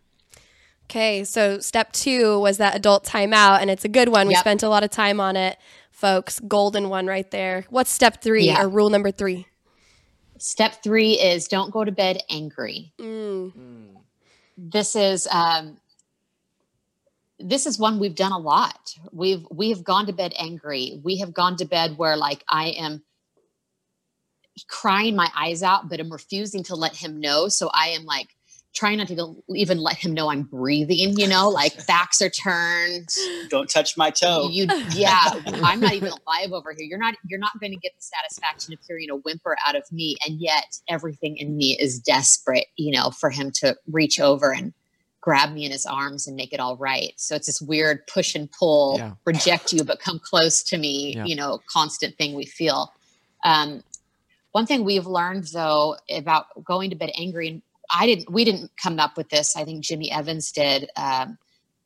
Okay, 0.87 1.25
so 1.25 1.59
step 1.61 1.93
two 1.93 2.39
was 2.41 2.59
that 2.59 2.75
adult 2.75 3.05
timeout, 3.05 3.61
and 3.61 3.71
it's 3.71 3.85
a 3.85 3.89
good 3.89 4.09
one. 4.09 4.29
We 4.29 4.35
spent 4.35 4.63
a 4.63 4.69
lot 4.69 4.85
of 4.85 4.91
time 4.91 5.21
on 5.21 5.37
it, 5.37 5.57
folks. 5.91 6.41
Golden 6.41 6.89
one 6.89 7.07
right 7.07 7.31
there. 7.31 7.65
What's 7.71 7.91
step 7.91 8.21
three 8.21 8.47
yeah. 8.47 8.63
or 8.63 8.69
rule 8.69 8.91
number 8.91 9.11
three? 9.11 9.47
Step 10.43 10.83
three 10.83 11.13
is 11.13 11.47
don't 11.47 11.71
go 11.71 11.85
to 11.85 11.93
bed 11.93 12.21
angry. 12.29 12.93
Mm. 12.99 13.53
This 14.59 14.97
is 14.97 15.29
um, 15.29 15.77
this 17.39 17.65
is 17.65 17.79
one 17.79 18.01
we've 18.01 18.17
done 18.17 18.33
a 18.33 18.39
lot. 18.39 18.93
We've 19.13 19.47
we 19.53 19.71
have 19.71 19.85
gone 19.85 20.07
to 20.07 20.13
bed 20.13 20.35
angry. 20.37 21.01
We 21.05 21.19
have 21.19 21.33
gone 21.33 21.55
to 21.59 21.65
bed 21.65 21.97
where 21.97 22.17
like 22.17 22.43
I 22.49 22.71
am 22.71 23.05
crying 24.67 25.15
my 25.15 25.31
eyes 25.37 25.63
out, 25.63 25.89
but 25.89 26.01
I'm 26.01 26.11
refusing 26.11 26.65
to 26.65 26.75
let 26.75 26.97
him 26.97 27.21
know. 27.21 27.47
So 27.47 27.71
I 27.73 27.91
am 27.91 28.05
like 28.05 28.35
trying 28.75 28.99
not 28.99 29.09
to 29.09 29.43
even 29.55 29.79
let 29.79 29.97
him 29.97 30.15
know 30.15 30.31
I'm 30.31 30.43
breathing, 30.43 31.19
you 31.19 31.27
know, 31.27 31.49
like 31.49 31.87
backs 31.87 32.23
are 32.23 32.31
turned. 32.31 33.09
Don't 33.49 33.69
touch 33.69 33.97
my 33.97 34.11
toe. 34.11 34.49
You 34.51 34.67
yeah, 34.95 35.21
I'm 35.47 35.81
not 35.81 35.93
even 35.93 36.09
alive 36.09 36.53
over 36.53 36.75
here. 36.77 36.87
You're 36.87 36.99
not 36.99 37.15
you're 37.29 37.39
not 37.39 37.59
going 37.61 37.73
to 37.73 37.79
get 37.79 37.93
the 37.97 38.03
satisfaction 38.03 38.73
of 38.73 38.81
hearing 38.87 39.11
a 39.11 39.17
whimper 39.17 39.57
out 39.67 39.77
of 39.77 39.91
me 39.93 40.17
and 40.27 40.41
yet 40.41 40.79
everything 40.89 41.37
in 41.37 41.57
me 41.57 41.77
is 41.79 41.99
desperate, 41.99 42.67
you 42.77 42.93
know, 42.93 43.11
for 43.11 43.31
him 43.31 43.51
to 43.57 43.77
reach 43.91 44.19
over 44.19 44.53
and 44.53 44.73
grab 45.21 45.53
me 45.53 45.65
in 45.65 45.71
his 45.71 45.87
arms 45.87 46.27
and 46.27 46.37
make 46.37 46.53
it 46.53 46.59
all 46.59 46.77
right. 46.77 47.13
So 47.17 47.37
it's 47.37 47.47
this 47.47 47.63
weird 47.63 48.07
push 48.09 48.35
and 48.35 48.51
pull, 48.51 48.97
yeah. 48.99 49.13
reject 49.25 49.73
you 49.73 49.85
but 49.85 50.01
come 50.01 50.19
close 50.19 50.63
to 50.65 50.79
me, 50.79 51.15
yeah. 51.15 51.25
you 51.25 51.37
know, 51.37 51.61
constant 51.69 52.17
thing 52.19 52.35
we 52.35 52.45
feel. 52.45 52.93
Um, 53.45 53.85
one 54.53 54.67
thing 54.67 54.85
we've 54.85 55.07
learned 55.07 55.45
though 55.53 55.97
about 56.11 56.47
going 56.65 56.91
to 56.91 56.97
bed 56.97 57.11
angry, 57.19 57.49
and 57.49 57.63
I 57.93 58.07
didn't, 58.07 58.31
we 58.31 58.45
didn't 58.45 58.71
come 58.83 58.99
up 58.99 59.17
with 59.17 59.29
this. 59.29 59.57
I 59.57 59.65
think 59.65 59.85
Jimmy 59.85 60.11
Evans 60.11 60.51
did, 60.51 60.91
um, 60.97 61.39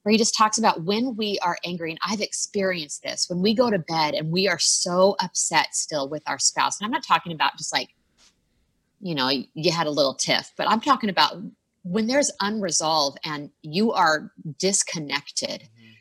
where 0.03 0.13
he 0.13 0.19
just 0.19 0.37
talks 0.37 0.57
about 0.57 0.85
when 0.85 1.17
we 1.17 1.39
are 1.43 1.59
angry, 1.65 1.91
and 1.91 1.99
I've 2.07 2.21
experienced 2.21 3.03
this 3.03 3.29
when 3.29 3.43
we 3.43 3.55
go 3.55 3.71
to 3.71 3.79
bed 3.81 4.15
and 4.15 4.31
we 4.31 4.47
are 4.47 4.59
so 4.59 5.17
upset 5.21 5.75
still 5.75 6.09
with 6.09 6.23
our 6.29 6.39
spouse. 6.39 6.79
And 6.79 6.87
I'm 6.87 6.93
not 6.93 7.03
talking 7.03 7.33
about 7.33 7.59
just 7.59 7.73
like, 7.73 7.89
you 9.01 9.17
know, 9.17 9.31
you 9.55 9.73
had 9.73 9.89
a 9.89 9.91
little 9.91 10.15
tiff, 10.15 10.53
but 10.57 10.71
I'm 10.71 10.81
talking 10.81 11.11
about 11.11 11.37
when 11.83 12.07
there's 12.07 12.31
unresolved 12.41 13.19
and 13.25 13.51
you 13.63 13.93
are 13.93 14.33
disconnected. 14.59 15.63
Mm-hmm. 15.63 15.93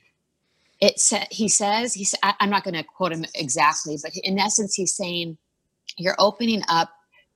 It 0.81 0.99
said 0.99 1.27
he 1.31 1.47
says 1.47 1.93
he 1.93 2.03
said 2.03 2.19
I'm 2.21 2.49
not 2.49 2.63
going 2.63 2.75
to 2.75 2.83
quote 2.83 3.11
him 3.11 3.25
exactly, 3.33 3.97
but 4.01 4.11
in 4.23 4.39
essence, 4.39 4.75
he's 4.75 4.95
saying 4.95 5.37
you're 5.97 6.15
opening 6.19 6.63
up 6.67 6.89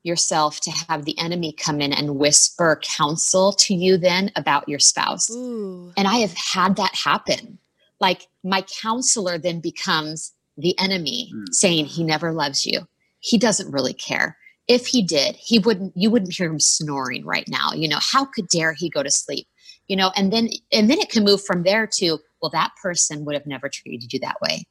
yourself 0.04 0.60
to 0.62 0.72
have 0.88 1.06
the 1.06 1.18
enemy 1.20 1.54
come 1.54 1.82
in 1.82 1.92
and 1.94 2.18
whisper 2.18 2.80
counsel 2.84 3.52
to 3.54 3.74
you 3.74 3.98
then 3.98 4.32
about 4.36 4.68
your 4.70 4.80
spouse. 4.80 5.30
Ooh. 5.30 5.92
And 5.98 6.08
I 6.08 6.18
have 6.18 6.34
had 6.34 6.76
that 6.78 6.96
happen. 6.96 7.60
Like 8.00 8.28
my 8.44 8.64
counselor 8.82 9.38
then 9.38 9.60
becomes 9.60 10.34
the 10.58 10.78
enemy 10.80 11.32
mm. 11.34 11.46
saying 11.52 11.86
he 11.86 12.04
never 12.04 12.32
loves 12.32 12.66
you. 12.66 12.88
He 13.20 13.38
doesn't 13.38 13.72
really 13.72 13.94
care. 13.94 14.38
If 14.68 14.88
he 14.88 15.02
did, 15.02 15.36
he 15.36 15.60
wouldn't 15.60 15.94
you 15.96 16.10
wouldn't 16.12 16.34
hear 16.34 16.50
him 16.50 16.60
snoring 16.60 17.26
right 17.26 17.48
now. 17.48 17.72
You 17.74 17.88
know, 17.88 18.00
how 18.00 18.26
could 18.26 18.48
dare 18.48 18.74
he 18.74 18.90
go 18.90 19.04
to 19.04 19.12
sleep? 19.12 19.48
You 19.88 19.96
know, 19.96 20.12
and 20.16 20.32
then 20.32 20.50
and 20.72 20.90
then 20.90 21.00
it 21.00 21.10
can 21.10 21.24
move 21.24 21.44
from 21.44 21.64
there 21.64 21.88
to, 21.96 22.20
well, 22.42 22.52
that 22.52 22.72
person 22.82 23.26
would 23.26 23.34
have 23.34 23.48
never 23.48 23.68
treated 23.68 24.14
you 24.14 24.20
that 24.20 24.40
way. 24.42 24.66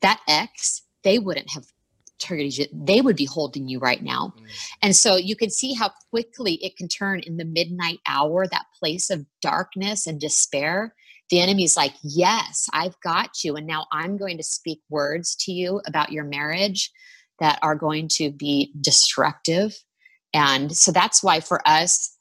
That 0.00 0.20
ex, 0.26 0.82
they 1.02 1.18
wouldn't 1.18 1.50
have 1.50 1.66
they 2.72 3.00
would 3.00 3.16
be 3.16 3.24
holding 3.24 3.68
you 3.68 3.78
right 3.78 4.02
now. 4.02 4.34
Mm. 4.36 4.46
And 4.82 4.96
so 4.96 5.16
you 5.16 5.36
can 5.36 5.50
see 5.50 5.74
how 5.74 5.90
quickly 6.10 6.54
it 6.54 6.76
can 6.76 6.88
turn 6.88 7.20
in 7.20 7.36
the 7.36 7.44
midnight 7.44 8.00
hour, 8.06 8.46
that 8.46 8.66
place 8.78 9.10
of 9.10 9.26
darkness 9.42 10.06
and 10.06 10.20
despair. 10.20 10.94
The 11.30 11.40
enemy's 11.40 11.76
like, 11.76 11.94
Yes, 12.02 12.68
I've 12.72 12.98
got 13.00 13.44
you. 13.44 13.56
And 13.56 13.66
now 13.66 13.86
I'm 13.92 14.16
going 14.16 14.36
to 14.38 14.42
speak 14.42 14.80
words 14.88 15.34
to 15.40 15.52
you 15.52 15.80
about 15.86 16.12
your 16.12 16.24
marriage 16.24 16.90
that 17.40 17.58
are 17.62 17.74
going 17.74 18.08
to 18.08 18.30
be 18.30 18.72
destructive. 18.80 19.76
And 20.32 20.76
so 20.76 20.92
that's 20.92 21.22
why 21.22 21.40
for 21.40 21.66
us, 21.66 22.16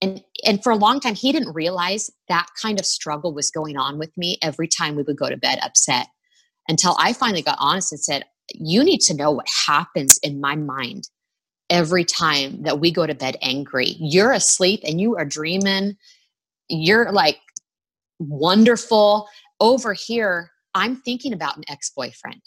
and 0.00 0.22
and 0.46 0.62
for 0.62 0.70
a 0.70 0.76
long 0.76 1.00
time 1.00 1.16
he 1.16 1.32
didn't 1.32 1.54
realize 1.54 2.08
that 2.28 2.46
kind 2.60 2.78
of 2.78 2.86
struggle 2.86 3.34
was 3.34 3.50
going 3.50 3.76
on 3.76 3.98
with 3.98 4.16
me 4.16 4.38
every 4.42 4.68
time 4.68 4.94
we 4.94 5.02
would 5.02 5.16
go 5.16 5.28
to 5.28 5.36
bed 5.36 5.58
upset 5.60 6.06
until 6.68 6.96
I 7.00 7.12
finally 7.12 7.42
got 7.42 7.56
honest 7.58 7.92
and 7.92 8.00
said, 8.00 8.24
you 8.54 8.84
need 8.84 9.00
to 9.02 9.14
know 9.14 9.30
what 9.30 9.46
happens 9.66 10.18
in 10.22 10.40
my 10.40 10.56
mind 10.56 11.08
every 11.70 12.04
time 12.04 12.62
that 12.62 12.80
we 12.80 12.90
go 12.90 13.06
to 13.06 13.14
bed 13.14 13.36
angry. 13.42 13.96
You're 13.98 14.32
asleep 14.32 14.80
and 14.84 15.00
you 15.00 15.16
are 15.16 15.24
dreaming. 15.24 15.96
You're 16.68 17.12
like 17.12 17.38
wonderful. 18.18 19.28
Over 19.60 19.92
here, 19.92 20.50
I'm 20.74 20.96
thinking 20.96 21.32
about 21.32 21.56
an 21.56 21.64
ex 21.68 21.90
boyfriend. 21.90 22.40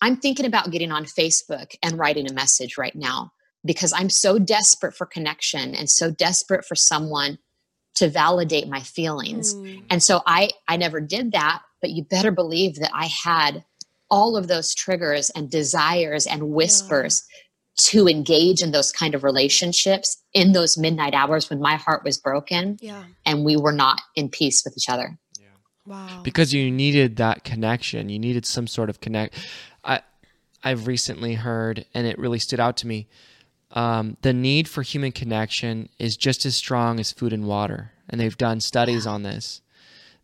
I'm 0.00 0.16
thinking 0.16 0.46
about 0.46 0.70
getting 0.70 0.92
on 0.92 1.04
Facebook 1.04 1.74
and 1.82 1.98
writing 1.98 2.30
a 2.30 2.32
message 2.32 2.78
right 2.78 2.94
now 2.94 3.32
because 3.64 3.92
I'm 3.92 4.08
so 4.08 4.38
desperate 4.38 4.94
for 4.94 5.06
connection 5.06 5.74
and 5.74 5.90
so 5.90 6.10
desperate 6.10 6.64
for 6.64 6.76
someone 6.76 7.38
to 7.96 8.08
validate 8.08 8.68
my 8.68 8.80
feelings. 8.80 9.54
Mm. 9.54 9.82
And 9.90 10.02
so 10.02 10.22
I 10.26 10.50
I 10.68 10.76
never 10.76 11.00
did 11.00 11.32
that, 11.32 11.62
but 11.80 11.90
you 11.90 12.04
better 12.04 12.30
believe 12.30 12.76
that 12.76 12.92
I 12.94 13.06
had 13.06 13.64
all 14.10 14.36
of 14.36 14.48
those 14.48 14.74
triggers 14.74 15.30
and 15.30 15.50
desires 15.50 16.26
and 16.26 16.50
whispers 16.50 17.24
yeah. 17.30 17.38
to 17.76 18.08
engage 18.08 18.62
in 18.62 18.72
those 18.72 18.92
kind 18.92 19.14
of 19.14 19.24
relationships 19.24 20.22
in 20.32 20.52
those 20.52 20.78
midnight 20.78 21.14
hours 21.14 21.50
when 21.50 21.60
my 21.60 21.76
heart 21.76 22.04
was 22.04 22.18
broken 22.18 22.78
yeah. 22.80 23.04
and 23.26 23.44
we 23.44 23.56
were 23.56 23.72
not 23.72 24.00
in 24.14 24.28
peace 24.28 24.62
with 24.64 24.76
each 24.76 24.88
other. 24.88 25.18
Yeah. 25.38 25.46
Wow. 25.86 26.20
Because 26.22 26.54
you 26.54 26.70
needed 26.70 27.16
that 27.16 27.44
connection. 27.44 28.08
You 28.08 28.18
needed 28.18 28.46
some 28.46 28.66
sort 28.66 28.90
of 28.90 29.00
connect. 29.00 29.34
I 29.84 30.00
I've 30.62 30.86
recently 30.86 31.34
heard 31.34 31.84
and 31.94 32.06
it 32.06 32.18
really 32.18 32.38
stood 32.38 32.60
out 32.60 32.76
to 32.78 32.86
me. 32.86 33.08
Um, 33.70 34.16
the 34.22 34.32
need 34.32 34.66
for 34.66 34.82
human 34.82 35.12
connection 35.12 35.90
is 35.98 36.16
just 36.16 36.46
as 36.46 36.56
strong 36.56 36.98
as 36.98 37.12
food 37.12 37.34
and 37.34 37.46
water. 37.46 37.92
And 38.08 38.18
they've 38.18 38.36
done 38.36 38.60
studies 38.60 39.06
on 39.06 39.22
this 39.22 39.60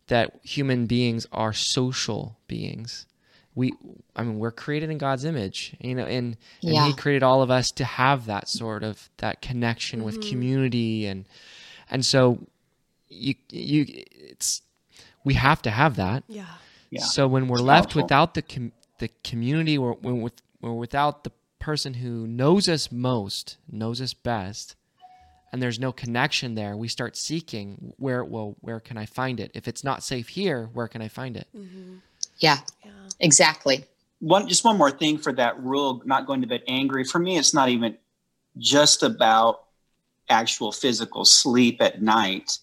that 0.07 0.39
human 0.43 0.85
beings 0.85 1.25
are 1.31 1.53
social 1.53 2.37
beings 2.47 3.05
we 3.55 3.73
i 4.15 4.21
mean 4.21 4.37
we're 4.37 4.51
created 4.51 4.89
in 4.89 4.97
god's 4.97 5.25
image 5.25 5.75
you 5.79 5.95
know 5.95 6.03
and, 6.03 6.37
and 6.61 6.73
yeah. 6.73 6.85
he 6.85 6.93
created 6.93 7.23
all 7.23 7.41
of 7.41 7.49
us 7.49 7.71
to 7.71 7.83
have 7.83 8.25
that 8.25 8.47
sort 8.47 8.83
of 8.83 9.09
that 9.17 9.41
connection 9.41 9.99
mm-hmm. 9.99 10.05
with 10.05 10.21
community 10.21 11.05
and 11.05 11.25
and 11.89 12.05
so 12.05 12.39
you 13.07 13.33
you 13.49 13.85
it's 13.87 14.61
we 15.23 15.33
have 15.33 15.61
to 15.61 15.71
have 15.71 15.95
that 15.95 16.23
yeah, 16.27 16.45
yeah. 16.91 17.01
so 17.01 17.27
when 17.27 17.47
we're 17.47 17.55
it's 17.55 17.63
left 17.63 17.89
powerful. 17.89 18.03
without 18.03 18.33
the 18.33 18.41
com- 18.41 18.73
the 18.99 19.09
community 19.23 19.77
or 19.77 19.93
when 19.93 20.21
with 20.21 20.33
or 20.61 20.77
without 20.77 21.23
the 21.23 21.31
person 21.59 21.95
who 21.95 22.27
knows 22.27 22.69
us 22.69 22.91
most 22.91 23.57
knows 23.71 24.01
us 24.01 24.13
best 24.13 24.75
and 25.51 25.61
there's 25.61 25.79
no 25.79 25.91
connection 25.91 26.55
there 26.55 26.75
we 26.75 26.87
start 26.87 27.15
seeking 27.15 27.93
where 27.97 28.23
well 28.23 28.55
where 28.61 28.79
can 28.79 28.97
i 28.97 29.05
find 29.05 29.39
it 29.39 29.49
if 29.53 29.67
it's 29.67 29.83
not 29.83 30.03
safe 30.03 30.29
here 30.29 30.69
where 30.73 30.87
can 30.87 31.01
i 31.01 31.07
find 31.07 31.37
it 31.37 31.47
mm-hmm. 31.55 31.95
Yeah. 32.39 32.59
yeah 32.83 32.91
exactly. 33.19 33.85
One, 34.19 34.47
just 34.47 34.63
one 34.63 34.77
more 34.77 34.91
thing 34.91 35.17
for 35.17 35.33
that 35.33 35.59
rule, 35.61 36.01
not 36.05 36.25
going 36.25 36.41
to 36.41 36.47
bed 36.47 36.63
angry. 36.67 37.03
For 37.03 37.19
me, 37.19 37.37
it's 37.37 37.53
not 37.53 37.69
even 37.69 37.97
just 38.57 39.03
about 39.03 39.65
actual 40.29 40.71
physical 40.71 41.25
sleep 41.25 41.81
at 41.81 42.01
night, 42.01 42.57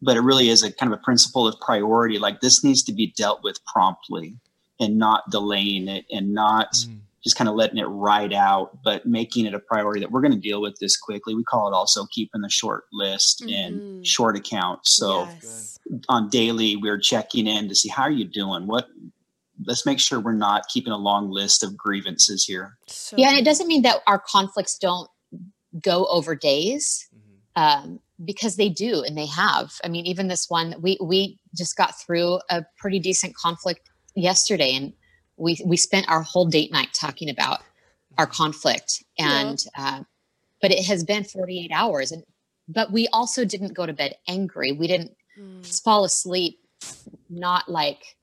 but 0.00 0.16
it 0.16 0.20
really 0.20 0.48
is 0.48 0.62
a 0.62 0.72
kind 0.72 0.92
of 0.92 0.98
a 0.98 1.02
principle 1.02 1.46
of 1.46 1.58
priority. 1.60 2.18
Like 2.18 2.40
this 2.40 2.62
needs 2.62 2.82
to 2.84 2.92
be 2.92 3.12
dealt 3.16 3.42
with 3.42 3.58
promptly 3.64 4.36
and 4.80 4.98
not 4.98 5.28
delaying 5.30 5.88
it 5.88 6.04
and 6.10 6.32
not 6.32 6.72
mm. 6.72 6.98
just 7.24 7.36
kind 7.36 7.48
of 7.48 7.56
letting 7.56 7.78
it 7.78 7.86
ride 7.86 8.32
out, 8.32 8.78
but 8.84 9.06
making 9.06 9.46
it 9.46 9.54
a 9.54 9.58
priority 9.58 10.00
that 10.00 10.10
we're 10.10 10.20
going 10.20 10.32
to 10.32 10.38
deal 10.38 10.60
with 10.60 10.78
this 10.78 10.96
quickly. 10.96 11.34
We 11.34 11.42
call 11.42 11.68
it 11.68 11.74
also 11.74 12.06
keeping 12.12 12.42
the 12.42 12.50
short 12.50 12.84
list 12.92 13.40
mm-hmm. 13.40 13.74
and 13.74 14.06
short 14.06 14.36
account. 14.36 14.86
So 14.86 15.24
yes. 15.24 15.78
on 16.08 16.28
daily, 16.28 16.76
we're 16.76 16.98
checking 16.98 17.46
in 17.46 17.68
to 17.68 17.74
see 17.74 17.88
how 17.88 18.04
are 18.04 18.10
you 18.10 18.24
doing? 18.24 18.66
What 18.66 18.88
let's 19.64 19.84
make 19.84 19.98
sure 19.98 20.20
we're 20.20 20.32
not 20.32 20.68
keeping 20.68 20.92
a 20.92 20.98
long 20.98 21.30
list 21.30 21.62
of 21.62 21.76
grievances 21.76 22.44
here. 22.44 22.76
So, 22.86 23.16
yeah, 23.18 23.30
and 23.30 23.38
it 23.38 23.44
doesn't 23.44 23.66
mean 23.66 23.82
that 23.82 24.02
our 24.06 24.18
conflicts 24.18 24.78
don't 24.78 25.08
go 25.82 26.06
over 26.06 26.34
days, 26.34 27.08
mm-hmm. 27.14 27.88
um, 27.90 28.00
because 28.24 28.56
they 28.56 28.68
do, 28.68 29.02
and 29.02 29.16
they 29.16 29.26
have. 29.26 29.72
I 29.84 29.88
mean, 29.88 30.06
even 30.06 30.28
this 30.28 30.48
one, 30.48 30.74
we 30.80 30.98
we 31.00 31.38
just 31.56 31.76
got 31.76 32.00
through 32.00 32.40
a 32.50 32.64
pretty 32.78 32.98
decent 32.98 33.34
conflict 33.34 33.88
yesterday, 34.14 34.74
and 34.74 34.92
we 35.36 35.60
we 35.64 35.76
spent 35.76 36.08
our 36.08 36.22
whole 36.22 36.46
date 36.46 36.72
night 36.72 36.92
talking 36.92 37.30
about 37.30 37.60
our 38.16 38.26
conflict, 38.26 39.02
and 39.18 39.64
yeah. 39.76 39.84
uh, 39.84 40.02
but 40.60 40.72
it 40.72 40.84
has 40.86 41.04
been 41.04 41.24
48 41.24 41.70
hours, 41.72 42.12
and 42.12 42.22
but 42.68 42.92
we 42.92 43.08
also 43.08 43.44
didn't 43.44 43.74
go 43.74 43.86
to 43.86 43.92
bed 43.92 44.16
angry. 44.26 44.72
We 44.72 44.86
didn't 44.86 45.12
mm. 45.38 45.82
fall 45.82 46.04
asleep 46.04 46.58
not 47.30 47.68
like 47.68 48.16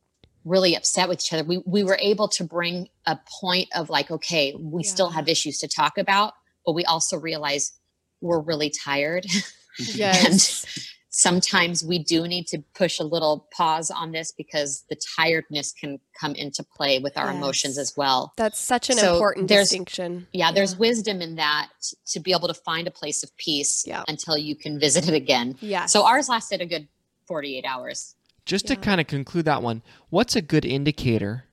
really 0.45 0.75
upset 0.75 1.09
with 1.09 1.19
each 1.19 1.33
other 1.33 1.43
we 1.43 1.61
we 1.65 1.83
were 1.83 1.97
able 1.99 2.27
to 2.27 2.43
bring 2.43 2.87
a 3.07 3.17
point 3.41 3.67
of 3.75 3.89
like 3.89 4.11
okay 4.11 4.55
we 4.57 4.83
yeah. 4.83 4.89
still 4.89 5.09
have 5.09 5.27
issues 5.27 5.57
to 5.57 5.67
talk 5.67 5.97
about 5.97 6.33
but 6.65 6.73
we 6.73 6.85
also 6.85 7.17
realize 7.17 7.73
we're 8.21 8.39
really 8.39 8.69
tired 8.69 9.25
yes. 9.79 10.25
and 10.25 10.81
sometimes 11.09 11.83
we 11.83 11.97
do 11.97 12.27
need 12.27 12.45
to 12.45 12.61
push 12.73 12.99
a 12.99 13.03
little 13.03 13.47
pause 13.55 13.89
on 13.89 14.11
this 14.11 14.31
because 14.31 14.83
the 14.89 14.97
tiredness 15.15 15.71
can 15.71 15.99
come 16.19 16.35
into 16.35 16.63
play 16.63 16.99
with 16.99 17.17
our 17.17 17.27
yes. 17.27 17.35
emotions 17.35 17.77
as 17.77 17.93
well 17.95 18.33
that's 18.37 18.59
such 18.59 18.89
an 18.89 18.97
so 18.97 19.13
important 19.13 19.47
distinction 19.47 20.27
yeah, 20.31 20.47
yeah, 20.47 20.51
there's 20.51 20.77
wisdom 20.77 21.21
in 21.21 21.35
that 21.35 21.69
to 22.05 22.19
be 22.19 22.31
able 22.31 22.47
to 22.47 22.53
find 22.53 22.87
a 22.87 22.91
place 22.91 23.23
of 23.23 23.35
peace 23.37 23.83
yeah. 23.87 24.03
until 24.07 24.37
you 24.37 24.55
can 24.55 24.79
visit 24.79 25.07
it 25.07 25.13
again 25.13 25.55
yeah 25.59 25.85
so 25.85 26.05
ours 26.05 26.29
lasted 26.29 26.61
a 26.61 26.65
good 26.65 26.87
48 27.27 27.65
hours 27.65 28.14
just 28.45 28.69
yeah. 28.69 28.75
to 28.75 28.81
kind 28.81 29.01
of 29.01 29.07
conclude 29.07 29.45
that 29.45 29.61
one, 29.63 29.81
what's 30.09 30.35
a 30.35 30.41
good 30.41 30.65
indicator 30.65 31.45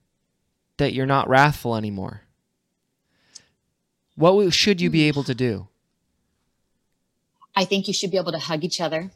that 0.77 0.93
you're 0.93 1.05
not 1.05 1.29
wrathful 1.29 1.75
anymore? 1.75 2.21
What 4.15 4.53
should 4.53 4.81
you 4.81 4.89
be 4.89 5.03
hmm. 5.03 5.07
able 5.09 5.23
to 5.25 5.35
do? 5.35 5.67
I 7.55 7.65
think 7.65 7.87
you 7.87 7.93
should 7.93 8.11
be 8.11 8.17
able 8.17 8.31
to 8.31 8.39
hug 8.39 8.63
each 8.63 8.81
other 8.81 9.11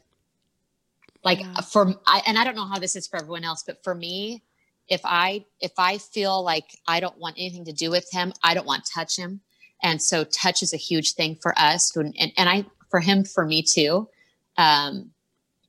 Like 1.24 1.40
yeah. 1.40 1.60
for 1.62 1.94
I, 2.06 2.22
and 2.26 2.38
I 2.38 2.44
don't 2.44 2.56
know 2.56 2.66
how 2.66 2.78
this 2.78 2.96
is 2.96 3.06
for 3.06 3.18
everyone 3.18 3.44
else, 3.44 3.62
but 3.66 3.82
for 3.84 3.94
me, 3.94 4.42
if 4.88 5.02
I 5.04 5.44
if 5.60 5.72
I 5.78 5.98
feel 5.98 6.42
like 6.44 6.78
I 6.88 7.00
don't 7.00 7.18
want 7.18 7.36
anything 7.38 7.64
to 7.66 7.72
do 7.72 7.90
with 7.90 8.08
him, 8.12 8.32
I 8.42 8.54
don't 8.54 8.66
want 8.66 8.84
to 8.84 8.92
touch 8.92 9.16
him. 9.18 9.40
And 9.82 10.02
so 10.02 10.24
touch 10.24 10.62
is 10.62 10.74
a 10.74 10.78
huge 10.78 11.14
thing 11.14 11.36
for 11.42 11.54
us. 11.58 11.96
And, 11.96 12.14
and, 12.18 12.32
and 12.36 12.48
I 12.48 12.66
for 12.90 13.00
him, 13.00 13.24
for 13.24 13.46
me 13.46 13.62
too. 13.62 14.08
Um, 14.56 15.12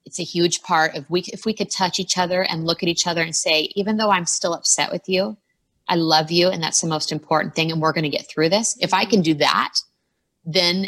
it's 0.09 0.19
a 0.19 0.23
huge 0.23 0.63
part 0.63 0.95
of 0.95 1.07
we 1.07 1.21
if 1.27 1.45
we 1.45 1.53
could 1.53 1.69
touch 1.69 1.99
each 1.99 2.17
other 2.17 2.41
and 2.41 2.65
look 2.65 2.81
at 2.81 2.89
each 2.89 3.05
other 3.05 3.21
and 3.21 3.35
say, 3.35 3.69
even 3.75 3.97
though 3.97 4.09
I'm 4.09 4.25
still 4.25 4.55
upset 4.55 4.91
with 4.91 5.07
you, 5.07 5.37
I 5.87 5.95
love 5.95 6.31
you, 6.31 6.49
and 6.49 6.63
that's 6.63 6.81
the 6.81 6.87
most 6.87 7.11
important 7.11 7.53
thing, 7.53 7.71
and 7.71 7.79
we're 7.79 7.93
going 7.93 8.09
to 8.11 8.17
get 8.17 8.27
through 8.27 8.49
this. 8.49 8.75
If 8.81 8.91
I 8.91 9.05
can 9.05 9.21
do 9.21 9.35
that, 9.35 9.75
then 10.43 10.87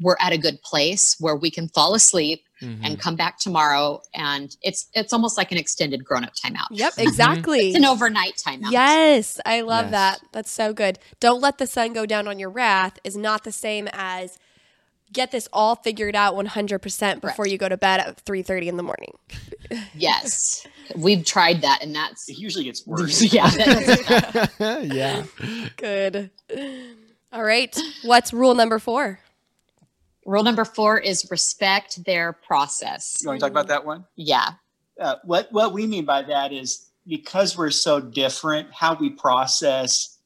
we're 0.00 0.16
at 0.20 0.32
a 0.32 0.38
good 0.38 0.62
place 0.62 1.16
where 1.20 1.36
we 1.36 1.50
can 1.50 1.68
fall 1.68 1.94
asleep 1.94 2.44
mm-hmm. 2.62 2.82
and 2.82 2.98
come 2.98 3.14
back 3.14 3.38
tomorrow 3.38 4.00
and 4.14 4.56
it's 4.62 4.88
it's 4.94 5.12
almost 5.12 5.36
like 5.36 5.52
an 5.52 5.58
extended 5.58 6.04
grown-up 6.04 6.32
timeout 6.34 6.66
yep 6.70 6.92
exactly 6.98 7.68
it's 7.68 7.76
an 7.76 7.84
overnight 7.84 8.34
timeout 8.34 8.72
yes 8.72 9.38
i 9.46 9.60
love 9.60 9.84
yes. 9.84 9.90
that 9.92 10.20
that's 10.32 10.50
so 10.50 10.72
good 10.72 10.98
don't 11.20 11.40
let 11.40 11.58
the 11.58 11.68
sun 11.68 11.92
go 11.92 12.04
down 12.04 12.26
on 12.26 12.40
your 12.40 12.50
wrath 12.50 12.98
is 13.04 13.16
not 13.16 13.44
the 13.44 13.52
same 13.52 13.88
as 13.92 14.38
get 15.12 15.30
this 15.30 15.48
all 15.52 15.76
figured 15.76 16.16
out 16.16 16.34
100% 16.34 17.20
before 17.20 17.46
you 17.46 17.58
go 17.58 17.68
to 17.68 17.76
bed 17.76 18.00
at 18.00 18.24
3.30 18.24 18.66
in 18.66 18.76
the 18.76 18.82
morning. 18.82 19.18
Yes. 19.94 20.66
We've 20.96 21.24
tried 21.24 21.62
that 21.62 21.78
and 21.82 21.94
that's 21.94 22.28
it 22.28 22.36
usually 22.36 22.64
gets 22.64 22.86
worse. 22.86 23.22
yeah 23.32 23.50
yeah. 24.82 25.24
Good. 25.78 26.30
All 27.32 27.42
right. 27.42 27.74
What's 28.02 28.34
rule 28.34 28.54
number 28.54 28.78
four? 28.78 29.20
Rule 30.26 30.42
number 30.42 30.66
four 30.66 30.98
is 30.98 31.26
respect 31.30 32.04
their 32.04 32.34
process. 32.34 33.16
You 33.22 33.28
want 33.28 33.40
to 33.40 33.44
talk 33.46 33.50
about 33.50 33.68
that 33.68 33.86
one? 33.86 34.04
Yeah. 34.14 34.50
Uh, 35.00 35.16
what 35.24 35.50
what 35.52 35.72
we 35.72 35.86
mean 35.86 36.04
by 36.04 36.20
that 36.20 36.52
is 36.52 36.90
because 37.06 37.56
we're 37.56 37.70
so 37.70 37.98
different 37.98 38.68
how 38.74 38.94
we 38.94 39.08
process 39.08 40.18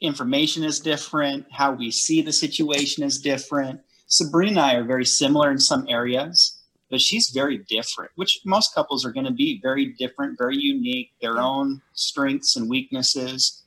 information 0.00 0.64
is 0.64 0.80
different 0.80 1.46
how 1.52 1.72
we 1.72 1.90
see 1.92 2.22
the 2.22 2.32
situation 2.32 3.04
is 3.04 3.18
different 3.18 3.80
Sabrina 4.06 4.50
and 4.50 4.60
I 4.60 4.74
are 4.74 4.84
very 4.84 5.04
similar 5.04 5.50
in 5.50 5.58
some 5.58 5.86
areas, 5.88 6.60
but 6.90 7.00
she's 7.00 7.30
very 7.30 7.58
different, 7.58 8.10
which 8.14 8.40
most 8.44 8.74
couples 8.74 9.04
are 9.04 9.12
going 9.12 9.26
to 9.26 9.32
be 9.32 9.60
very 9.62 9.86
different, 9.98 10.38
very 10.38 10.56
unique, 10.56 11.12
their 11.20 11.38
own 11.38 11.80
strengths 11.94 12.56
and 12.56 12.68
weaknesses. 12.68 13.62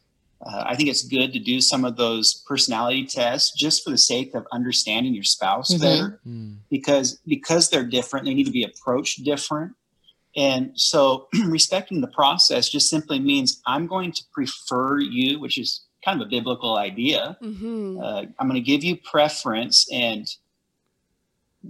Uh, 0.46 0.64
I 0.66 0.76
think 0.76 0.90
it's 0.90 1.04
good 1.04 1.34
to 1.34 1.40
do 1.40 1.60
some 1.60 1.84
of 1.84 1.98
those 1.98 2.44
personality 2.48 3.06
tests 3.06 3.52
just 3.58 3.84
for 3.84 3.90
the 3.90 3.98
sake 3.98 4.36
of 4.36 4.46
understanding 4.52 5.14
your 5.14 5.24
spouse 5.24 5.74
mm-hmm. 5.74 5.84
better, 5.84 6.20
mm. 6.28 6.56
because 6.70 7.20
because 7.28 7.70
they're 7.70 7.86
different, 7.86 8.26
they 8.26 8.36
need 8.36 8.46
to 8.46 8.52
be 8.52 8.64
approached 8.64 9.24
different. 9.24 9.74
And 10.36 10.72
so, 10.76 11.28
respecting 11.48 12.02
the 12.02 12.08
process 12.08 12.70
just 12.70 12.90
simply 12.90 13.20
means 13.20 13.62
I'm 13.66 13.88
going 13.88 14.12
to 14.12 14.24
prefer 14.32 15.00
you, 15.00 15.40
which 15.40 15.58
is 15.58 15.87
kind 16.04 16.22
of 16.22 16.28
a 16.28 16.30
biblical 16.30 16.78
idea. 16.78 17.38
Mm-hmm. 17.41 18.00
Uh, 18.02 18.24
I'm 18.39 18.48
going 18.48 18.62
to 18.62 18.66
give 18.66 18.84
you 18.84 18.98
preference, 18.98 19.88
and 19.91 20.28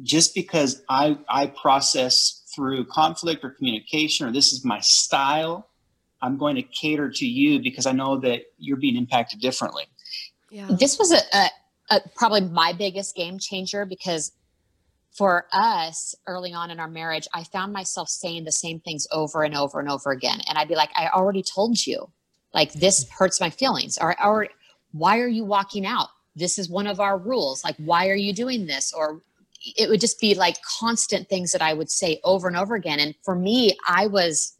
just 0.04 0.36
because 0.36 0.84
I 0.90 1.18
I 1.30 1.48
process 1.48 2.44
through 2.56 2.86
conflict 2.86 3.44
or 3.44 3.52
communication, 3.52 4.28
or 4.28 4.32
this 4.32 4.52
is 4.54 4.66
my 4.66 4.80
style, 4.80 5.70
I'm 6.22 6.38
going 6.38 6.56
to 6.56 6.64
cater 6.64 7.10
to 7.10 7.26
you 7.26 7.62
because 7.62 7.86
I 7.86 7.92
know 7.92 8.18
that 8.20 8.44
you're 8.58 8.78
being 8.78 8.96
impacted 8.96 9.40
differently. 9.40 9.84
Yeah. 10.50 10.68
This 10.80 10.98
was 10.98 11.12
a, 11.12 11.20
a, 11.34 11.50
a 11.92 12.02
probably 12.16 12.42
my 12.42 12.74
biggest 12.74 13.16
game 13.16 13.38
changer 13.38 13.86
because 13.86 14.32
for 15.16 15.48
us 15.52 16.16
early 16.28 16.54
on 16.54 16.72
in 16.72 16.80
our 16.80 16.88
marriage, 16.88 17.28
I 17.34 17.44
found 17.44 17.74
myself 17.74 18.08
saying 18.08 18.44
the 18.44 18.52
same 18.52 18.80
things 18.80 19.08
over 19.12 19.44
and 19.44 19.56
over 19.56 19.80
and 19.80 19.90
over 19.90 20.12
again. 20.12 20.40
And 20.48 20.58
I'd 20.58 20.68
be 20.68 20.76
like, 20.76 20.92
I 20.96 21.10
already 21.10 21.44
told 21.44 21.86
you 21.86 22.12
like 22.54 22.74
this 22.74 23.04
mm-hmm. 23.04 23.14
hurts 23.18 23.40
my 23.40 23.50
feelings. 23.50 23.98
Or 23.98 24.16
or 24.24 24.48
why 24.92 25.20
are 25.20 25.28
you 25.28 25.46
walking 25.46 25.86
out? 25.86 26.10
This 26.36 26.58
is 26.58 26.70
one 26.70 26.88
of 26.88 27.00
our 27.00 27.18
rules. 27.18 27.64
Like 27.64 27.76
why 27.78 28.10
are 28.10 28.16
you 28.16 28.34
doing 28.34 28.68
this? 28.68 28.94
Or 28.94 29.22
it 29.76 29.90
would 29.90 30.00
just 30.00 30.20
be 30.20 30.36
like 30.36 30.58
constant 30.80 31.28
things 31.28 31.52
that 31.52 31.64
i 31.64 31.74
would 31.74 31.90
say 31.90 32.20
over 32.24 32.48
and 32.48 32.56
over 32.56 32.76
again. 32.76 33.00
And 33.00 33.16
for 33.24 33.36
me 33.36 33.76
i 33.88 34.08
was 34.08 34.54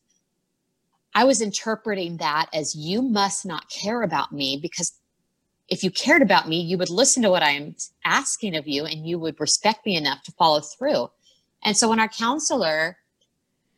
i 1.16 1.24
was 1.24 1.42
interpreting 1.42 2.18
that 2.18 2.48
as 2.54 2.76
you 2.76 3.02
must 3.02 3.46
not 3.46 3.70
care 3.70 4.02
about 4.02 4.32
me 4.32 4.58
because 4.62 4.94
if 5.70 5.84
you 5.84 5.92
cared 5.92 6.22
about 6.22 6.48
me 6.48 6.60
you 6.60 6.78
would 6.78 6.90
listen 6.90 7.22
to 7.24 7.30
what 7.30 7.44
i'm 7.44 7.76
asking 8.06 8.56
of 8.56 8.68
you 8.68 8.86
and 8.86 9.08
you 9.08 9.20
would 9.20 9.40
respect 9.40 9.86
me 9.86 9.96
enough 9.96 10.24
to 10.24 10.32
follow 10.32 10.62
through. 10.62 11.10
And 11.64 11.76
so 11.76 11.90
when 11.90 12.00
our 12.00 12.08
counselor 12.08 12.98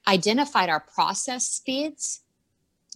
identified 0.08 0.70
our 0.70 0.80
process 0.80 1.46
speeds 1.48 2.22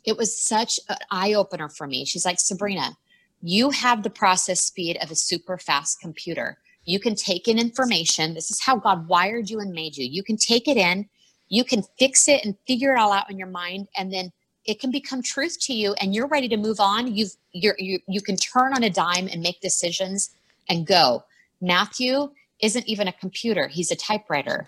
it 0.05 0.17
was 0.17 0.37
such 0.37 0.79
an 0.89 0.97
eye 1.11 1.33
opener 1.33 1.69
for 1.69 1.87
me. 1.87 2.05
She's 2.05 2.25
like, 2.25 2.39
Sabrina, 2.39 2.97
you 3.41 3.69
have 3.71 4.03
the 4.03 4.09
process 4.09 4.61
speed 4.61 4.97
of 5.01 5.11
a 5.11 5.15
super 5.15 5.57
fast 5.57 5.99
computer. 5.99 6.57
You 6.85 6.99
can 6.99 7.15
take 7.15 7.47
in 7.47 7.59
information. 7.59 8.33
This 8.33 8.51
is 8.51 8.61
how 8.61 8.77
God 8.77 9.07
wired 9.07 9.49
you 9.49 9.59
and 9.59 9.71
made 9.71 9.95
you. 9.95 10.05
You 10.05 10.23
can 10.23 10.37
take 10.37 10.67
it 10.67 10.77
in, 10.77 11.07
you 11.49 11.63
can 11.63 11.83
fix 11.97 12.27
it 12.27 12.43
and 12.43 12.55
figure 12.67 12.93
it 12.95 12.99
all 12.99 13.13
out 13.13 13.29
in 13.29 13.37
your 13.37 13.47
mind, 13.47 13.87
and 13.97 14.11
then 14.11 14.31
it 14.65 14.79
can 14.79 14.91
become 14.91 15.21
truth 15.21 15.57
to 15.61 15.73
you 15.73 15.93
and 15.99 16.15
you're 16.15 16.27
ready 16.27 16.47
to 16.47 16.57
move 16.57 16.79
on. 16.79 17.13
You've 17.13 17.35
you're, 17.51 17.75
you 17.77 17.99
you 18.07 18.21
can 18.21 18.37
turn 18.37 18.73
on 18.73 18.83
a 18.83 18.89
dime 18.89 19.27
and 19.31 19.41
make 19.41 19.59
decisions 19.61 20.31
and 20.69 20.87
go. 20.87 21.23
Matthew 21.61 22.29
isn't 22.63 22.87
even 22.87 23.07
a 23.07 23.13
computer 23.13 23.67
he's 23.67 23.91
a 23.91 23.95
typewriter. 23.95 24.65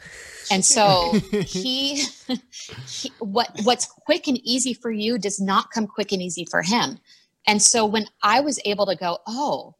And 0.51 0.63
so 0.75 1.13
he, 1.31 2.03
he, 2.87 3.11
what 3.19 3.49
what's 3.63 3.85
quick 3.85 4.27
and 4.27 4.37
easy 4.43 4.73
for 4.73 4.91
you 4.91 5.17
does 5.17 5.39
not 5.39 5.71
come 5.71 5.87
quick 5.87 6.11
and 6.11 6.21
easy 6.21 6.45
for 6.45 6.61
him. 6.61 6.99
And 7.47 7.61
so 7.61 7.85
when 7.85 8.05
i 8.21 8.39
was 8.41 8.59
able 8.65 8.85
to 8.85 8.95
go 8.95 9.19
oh 9.27 9.75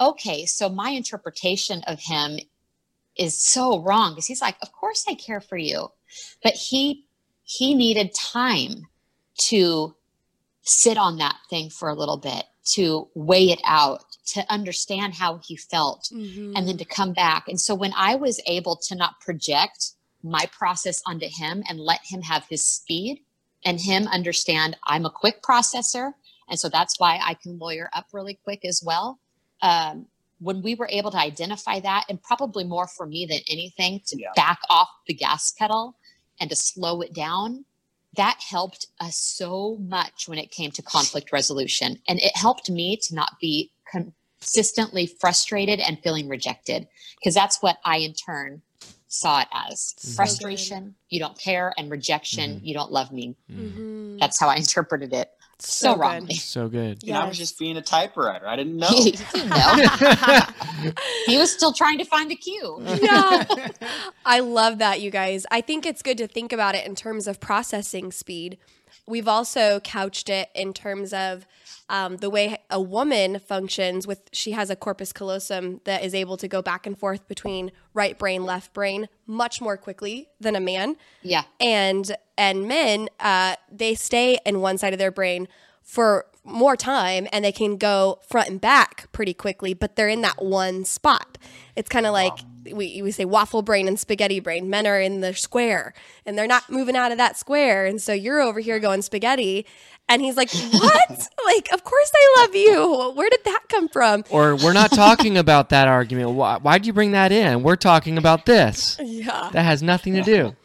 okay 0.00 0.44
so 0.46 0.68
my 0.68 0.90
interpretation 0.90 1.82
of 1.86 2.00
him 2.00 2.38
is 3.16 3.40
so 3.40 3.80
wrong 3.80 4.12
because 4.12 4.26
he's 4.26 4.40
like 4.40 4.56
of 4.62 4.72
course 4.72 5.04
i 5.08 5.14
care 5.14 5.40
for 5.40 5.56
you. 5.56 5.88
But 6.42 6.54
he 6.54 7.06
he 7.44 7.74
needed 7.74 8.14
time 8.14 8.86
to 9.36 9.94
sit 10.62 10.96
on 10.96 11.18
that 11.18 11.36
thing 11.50 11.70
for 11.70 11.88
a 11.88 11.94
little 11.94 12.16
bit 12.16 12.44
to 12.64 13.08
weigh 13.14 13.50
it 13.50 13.60
out 13.64 14.13
to 14.26 14.44
understand 14.50 15.14
how 15.14 15.40
he 15.44 15.56
felt 15.56 16.08
mm-hmm. 16.12 16.56
and 16.56 16.66
then 16.66 16.78
to 16.78 16.84
come 16.84 17.12
back. 17.12 17.48
And 17.48 17.60
so 17.60 17.74
when 17.74 17.92
I 17.96 18.14
was 18.14 18.40
able 18.46 18.76
to 18.76 18.94
not 18.94 19.20
project 19.20 19.92
my 20.22 20.46
process 20.52 21.02
onto 21.06 21.26
him 21.28 21.62
and 21.68 21.78
let 21.78 22.00
him 22.04 22.22
have 22.22 22.46
his 22.48 22.66
speed 22.66 23.20
and 23.64 23.80
him 23.80 24.08
understand 24.08 24.76
I'm 24.86 25.04
a 25.04 25.10
quick 25.10 25.42
processor. 25.42 26.12
And 26.48 26.58
so 26.58 26.68
that's 26.68 26.98
why 26.98 27.20
I 27.22 27.34
can 27.34 27.58
lawyer 27.58 27.90
up 27.94 28.06
really 28.12 28.38
quick 28.44 28.64
as 28.64 28.82
well. 28.84 29.18
Um, 29.62 30.06
when 30.40 30.62
we 30.62 30.74
were 30.74 30.88
able 30.90 31.10
to 31.10 31.18
identify 31.18 31.80
that, 31.80 32.04
and 32.08 32.22
probably 32.22 32.64
more 32.64 32.86
for 32.86 33.06
me 33.06 33.24
than 33.24 33.40
anything, 33.48 34.00
to 34.06 34.18
yeah. 34.18 34.28
back 34.36 34.58
off 34.68 34.88
the 35.06 35.14
gas 35.14 35.52
pedal 35.52 35.96
and 36.40 36.50
to 36.50 36.56
slow 36.56 37.00
it 37.00 37.14
down, 37.14 37.64
that 38.16 38.38
helped 38.46 38.86
us 39.00 39.16
so 39.16 39.78
much 39.80 40.28
when 40.28 40.38
it 40.38 40.50
came 40.50 40.70
to 40.72 40.82
conflict 40.82 41.32
resolution. 41.32 41.98
And 42.08 42.18
it 42.20 42.36
helped 42.36 42.70
me 42.70 42.98
to 43.04 43.14
not 43.14 43.38
be 43.40 43.70
consistently 44.40 45.06
frustrated 45.06 45.80
and 45.80 45.98
feeling 46.02 46.28
rejected 46.28 46.88
because 47.16 47.34
that's 47.34 47.62
what 47.62 47.78
I 47.84 47.98
in 47.98 48.14
turn 48.14 48.62
saw 49.08 49.40
it 49.40 49.48
as 49.52 49.94
mm-hmm. 49.98 50.14
frustration, 50.14 50.94
you 51.08 51.20
don't 51.20 51.38
care, 51.38 51.72
and 51.78 51.90
rejection, 51.90 52.56
mm-hmm. 52.56 52.64
you 52.64 52.74
don't 52.74 52.90
love 52.92 53.12
me. 53.12 53.36
Mm-hmm. 53.50 54.18
That's 54.18 54.38
how 54.40 54.48
I 54.48 54.56
interpreted 54.56 55.12
it. 55.12 55.30
So, 55.60 55.92
so 55.92 55.96
wrongly. 55.96 56.34
So 56.34 56.68
good. 56.68 56.98
Yes. 57.02 57.16
I 57.16 57.28
was 57.28 57.38
just 57.38 57.58
being 57.58 57.76
a 57.76 57.82
typewriter. 57.82 58.46
I 58.46 58.56
didn't 58.56 58.76
know. 58.76 58.86
he, 58.90 59.12
didn't 59.12 59.50
know. 59.50 60.40
he 61.26 61.38
was 61.38 61.52
still 61.52 61.72
trying 61.72 61.98
to 61.98 62.04
find 62.04 62.30
the 62.30 62.34
cue. 62.34 62.82
Yeah. 63.00 63.44
I 64.26 64.40
love 64.40 64.78
that, 64.78 65.00
you 65.00 65.10
guys. 65.10 65.46
I 65.50 65.60
think 65.60 65.86
it's 65.86 66.02
good 66.02 66.18
to 66.18 66.26
think 66.26 66.52
about 66.52 66.74
it 66.74 66.84
in 66.86 66.94
terms 66.94 67.28
of 67.28 67.40
processing 67.40 68.10
speed. 68.10 68.58
We've 69.06 69.28
also 69.28 69.80
couched 69.80 70.30
it 70.30 70.48
in 70.54 70.72
terms 70.72 71.12
of 71.12 71.46
um, 71.88 72.16
the 72.16 72.30
way 72.30 72.58
a 72.70 72.80
woman 72.80 73.38
functions 73.38 74.06
with 74.06 74.22
she 74.32 74.52
has 74.52 74.70
a 74.70 74.76
corpus 74.76 75.12
callosum 75.12 75.80
that 75.84 76.02
is 76.02 76.14
able 76.14 76.36
to 76.38 76.48
go 76.48 76.62
back 76.62 76.86
and 76.86 76.98
forth 76.98 77.28
between 77.28 77.72
right 77.92 78.18
brain 78.18 78.44
left 78.44 78.72
brain 78.72 79.08
much 79.26 79.60
more 79.60 79.76
quickly 79.76 80.28
than 80.40 80.56
a 80.56 80.60
man. 80.60 80.96
Yeah. 81.22 81.44
And 81.60 82.16
and 82.38 82.66
men 82.66 83.08
uh, 83.20 83.56
they 83.70 83.94
stay 83.94 84.38
in 84.46 84.60
one 84.60 84.78
side 84.78 84.94
of 84.94 84.98
their 84.98 85.10
brain 85.10 85.48
for 85.84 86.26
more 86.44 86.76
time 86.76 87.26
and 87.32 87.44
they 87.44 87.52
can 87.52 87.76
go 87.76 88.18
front 88.28 88.48
and 88.50 88.60
back 88.60 89.10
pretty 89.12 89.32
quickly 89.32 89.72
but 89.72 89.96
they're 89.96 90.08
in 90.08 90.20
that 90.20 90.42
one 90.42 90.84
spot 90.84 91.38
it's 91.74 91.88
kind 91.88 92.04
of 92.04 92.12
like 92.12 92.36
wow. 92.66 92.76
we, 92.76 93.00
we 93.00 93.10
say 93.10 93.24
waffle 93.24 93.62
brain 93.62 93.88
and 93.88 93.98
spaghetti 93.98 94.40
brain 94.40 94.68
men 94.68 94.86
are 94.86 95.00
in 95.00 95.20
the 95.20 95.32
square 95.32 95.94
and 96.26 96.36
they're 96.36 96.46
not 96.46 96.68
moving 96.68 96.96
out 96.96 97.12
of 97.12 97.16
that 97.18 97.38
square 97.38 97.86
and 97.86 98.02
so 98.02 98.12
you're 98.12 98.42
over 98.42 98.60
here 98.60 98.78
going 98.78 99.00
spaghetti 99.00 99.64
and 100.08 100.20
he's 100.20 100.36
like, 100.36 100.50
What? 100.72 101.28
like, 101.46 101.72
of 101.72 101.84
course 101.84 102.12
I 102.14 102.40
love 102.40 102.54
you. 102.54 103.12
Where 103.14 103.30
did 103.30 103.44
that 103.44 103.62
come 103.68 103.88
from? 103.88 104.24
Or 104.30 104.56
we're 104.56 104.72
not 104.72 104.92
talking 104.92 105.38
about 105.38 105.70
that 105.70 105.88
argument. 105.88 106.30
Why, 106.30 106.58
why'd 106.58 106.86
you 106.86 106.92
bring 106.92 107.12
that 107.12 107.32
in? 107.32 107.62
We're 107.62 107.76
talking 107.76 108.18
about 108.18 108.46
this. 108.46 108.98
Yeah. 109.14 109.50
That 109.52 109.62
has 109.62 109.82
nothing 109.82 110.14
to 110.14 110.22
do. 110.22 110.56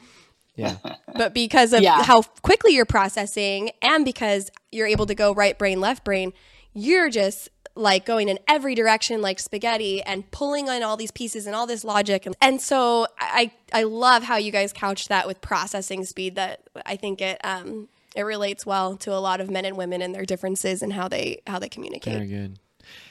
Yeah. 0.59 0.77
but 1.13 1.33
because 1.33 1.73
of 1.73 1.81
yeah. 1.81 2.03
how 2.03 2.21
quickly 2.21 2.73
you're 2.73 2.85
processing 2.85 3.71
and 3.81 4.05
because 4.05 4.51
you're 4.71 4.87
able 4.87 5.05
to 5.05 5.15
go 5.15 5.33
right 5.33 5.57
brain, 5.57 5.79
left 5.79 6.03
brain, 6.03 6.33
you're 6.73 7.09
just 7.09 7.49
like 7.75 8.05
going 8.05 8.29
in 8.29 8.37
every 8.47 8.75
direction 8.75 9.21
like 9.21 9.39
spaghetti 9.39 10.01
and 10.01 10.29
pulling 10.31 10.69
on 10.69 10.83
all 10.83 10.97
these 10.97 11.11
pieces 11.11 11.47
and 11.47 11.55
all 11.55 11.65
this 11.65 11.83
logic 11.83 12.25
and, 12.25 12.35
and 12.41 12.61
so 12.61 13.07
I 13.17 13.51
I 13.71 13.83
love 13.83 14.23
how 14.23 14.35
you 14.35 14.51
guys 14.51 14.73
couch 14.73 15.07
that 15.07 15.27
with 15.27 15.39
processing 15.39 16.03
speed 16.03 16.35
that 16.35 16.61
I 16.85 16.97
think 16.97 17.21
it 17.21 17.39
um 17.43 17.87
it 18.15 18.23
relates 18.23 18.65
well 18.65 18.97
to 18.97 19.13
a 19.13 19.19
lot 19.19 19.39
of 19.39 19.49
men 19.49 19.65
and 19.65 19.77
women 19.77 20.01
and 20.01 20.13
their 20.13 20.25
differences 20.25 20.81
and 20.81 20.91
how 20.91 21.07
they 21.07 21.41
how 21.47 21.59
they 21.59 21.69
communicate. 21.69 22.15
Very 22.15 22.27
good. 22.27 22.59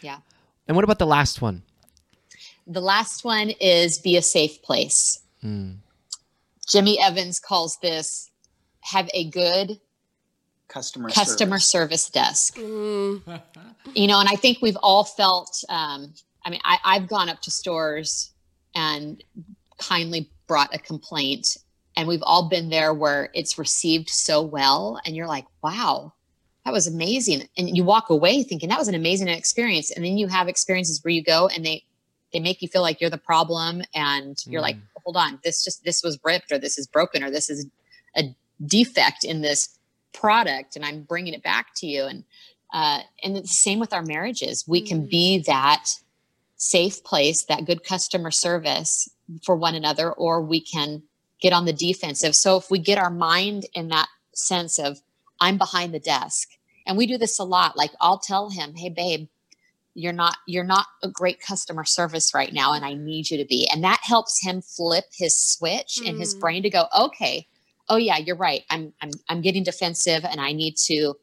Yeah. 0.03 0.19
And 0.67 0.77
what 0.77 0.85
about 0.85 0.99
the 0.99 1.07
last 1.07 1.41
one? 1.41 1.63
The 2.67 2.83
last 2.83 3.25
one 3.25 3.51
is 3.51 3.99
be 3.99 4.17
a 4.17 4.23
safe 4.23 4.63
place. 4.63 5.21
Mm. 5.43 5.77
Jimmy 6.69 7.01
Evans 7.01 7.41
calls 7.41 7.79
this 7.79 8.31
have 8.81 9.09
a 9.15 9.29
good 9.31 9.81
customer 10.69 11.09
customer 11.11 11.59
service, 11.59 12.07
service 12.07 12.11
desk. 12.11 12.57
Mm. 12.57 13.41
you 13.95 14.07
know, 14.07 14.21
and 14.21 14.29
I 14.29 14.37
think 14.37 14.59
we've 14.61 14.77
all 14.83 15.05
felt. 15.05 15.65
Um, 15.69 16.15
I 16.45 16.51
mean, 16.51 16.61
I, 16.65 16.79
I've 16.85 17.09
gone 17.09 17.29
up 17.29 17.41
to 17.43 17.51
stores 17.51 18.33
and 18.75 19.23
kindly 19.79 20.31
brought 20.47 20.75
a 20.75 20.79
complaint, 20.79 21.57
and 21.97 22.07
we've 22.07 22.23
all 22.23 22.49
been 22.49 22.71
there 22.71 22.95
where 22.95 23.31
it's 23.35 23.59
received 23.59 24.09
so 24.09 24.43
well, 24.43 25.01
and 25.05 25.17
you're 25.17 25.27
like, 25.27 25.47
"Wow, 25.63 26.13
that 26.65 26.73
was 26.73 26.87
amazing," 26.87 27.49
and 27.57 27.77
you 27.77 27.85
walk 27.85 28.11
away 28.11 28.43
thinking 28.43 28.69
that 28.69 28.79
was 28.79 28.89
an 28.89 28.95
amazing 28.95 29.29
experience, 29.29 29.91
and 29.91 30.05
then 30.05 30.17
you 30.17 30.29
have 30.29 30.49
experiences 30.49 31.03
where 31.03 31.13
you 31.13 31.23
go 31.23 31.49
and 31.49 31.65
they 31.65 31.85
they 32.33 32.41
make 32.41 32.61
you 32.61 32.69
feel 32.69 32.83
like 32.83 33.01
you're 33.01 33.11
the 33.11 33.19
problem, 33.19 33.83
and 33.95 34.39
you're 34.47 34.61
mm. 34.61 34.65
like, 34.65 34.77
"Hold 35.05 35.17
on, 35.17 35.39
this 35.45 35.65
just 35.65 35.85
this 35.85 36.03
was 36.03 36.19
ripped, 36.25 36.53
or 36.53 36.59
this 36.59 36.79
is 36.79 36.87
broken, 36.87 37.23
or 37.23 37.31
this 37.31 37.51
is 37.51 37.67
a 38.17 38.35
defect 38.65 39.25
in 39.25 39.41
this 39.41 39.79
product 40.13 40.75
and 40.75 40.85
i'm 40.85 41.03
bringing 41.03 41.33
it 41.35 41.43
back 41.43 41.69
to 41.77 41.87
you. 41.87 42.05
And 42.05 42.25
uh, 42.73 43.01
and 43.23 43.37
the 43.37 43.47
same 43.47 43.79
with 43.79 43.95
our 43.95 44.03
marriages. 44.03 44.67
We 44.69 44.83
can 44.83 45.03
mm. 45.03 45.11
be 45.11 45.39
that 45.47 45.91
safe 46.57 47.03
place 47.03 47.45
that 47.45 47.65
good 47.65 47.83
customer 47.85 48.31
service 48.31 49.09
for 49.45 49.57
one 49.57 49.75
another 49.75 50.13
or 50.13 50.43
we 50.43 50.61
can 50.61 51.03
get 51.41 51.53
on 51.53 51.65
the 51.65 51.73
defensive. 51.73 52.35
So 52.35 52.57
if 52.57 52.71
we 52.71 52.79
get 52.79 52.99
our 52.99 53.11
mind 53.11 53.65
in 53.75 53.89
that 53.89 54.09
sense 54.39 54.79
of 54.79 55.01
i'm 55.41 55.59
behind 55.59 55.93
the 55.93 55.99
desk 55.99 56.49
and 56.87 56.97
we 56.97 57.07
do 57.07 57.19
this 57.19 57.39
a 57.39 57.45
lot 57.45 57.77
like 57.77 57.91
i'll 58.01 58.19
tell 58.19 58.51
him 58.51 58.75
hey 58.75 58.89
babe 58.89 59.29
you're 59.95 60.13
not 60.13 60.37
you're 60.47 60.65
not 60.65 60.87
a 61.03 61.09
great 61.09 61.41
customer 61.41 61.85
service 61.85 62.33
right 62.35 62.53
now 62.53 62.73
and 62.73 62.85
i 62.85 62.95
need 62.95 63.31
you 63.31 63.37
to 63.37 63.45
be 63.45 63.69
and 63.73 63.83
that 63.83 64.01
helps 64.03 64.43
him 64.43 64.63
flip 64.63 65.05
his 65.13 65.37
switch 65.37 65.99
mm. 66.01 66.07
in 66.07 66.19
his 66.19 66.35
brain 66.35 66.63
to 66.63 66.71
go 66.71 66.87
okay 66.97 67.47
oh 67.89 67.97
yeah, 67.97 68.19
you're 68.19 68.37
right. 68.37 68.65
I'm 68.71 68.93
I'm 69.01 69.11
I'm 69.29 69.41
getting 69.41 69.63
defensive 69.63 70.25
and 70.25 70.41
I 70.41 70.53
need 70.53 70.77
to 70.87 71.15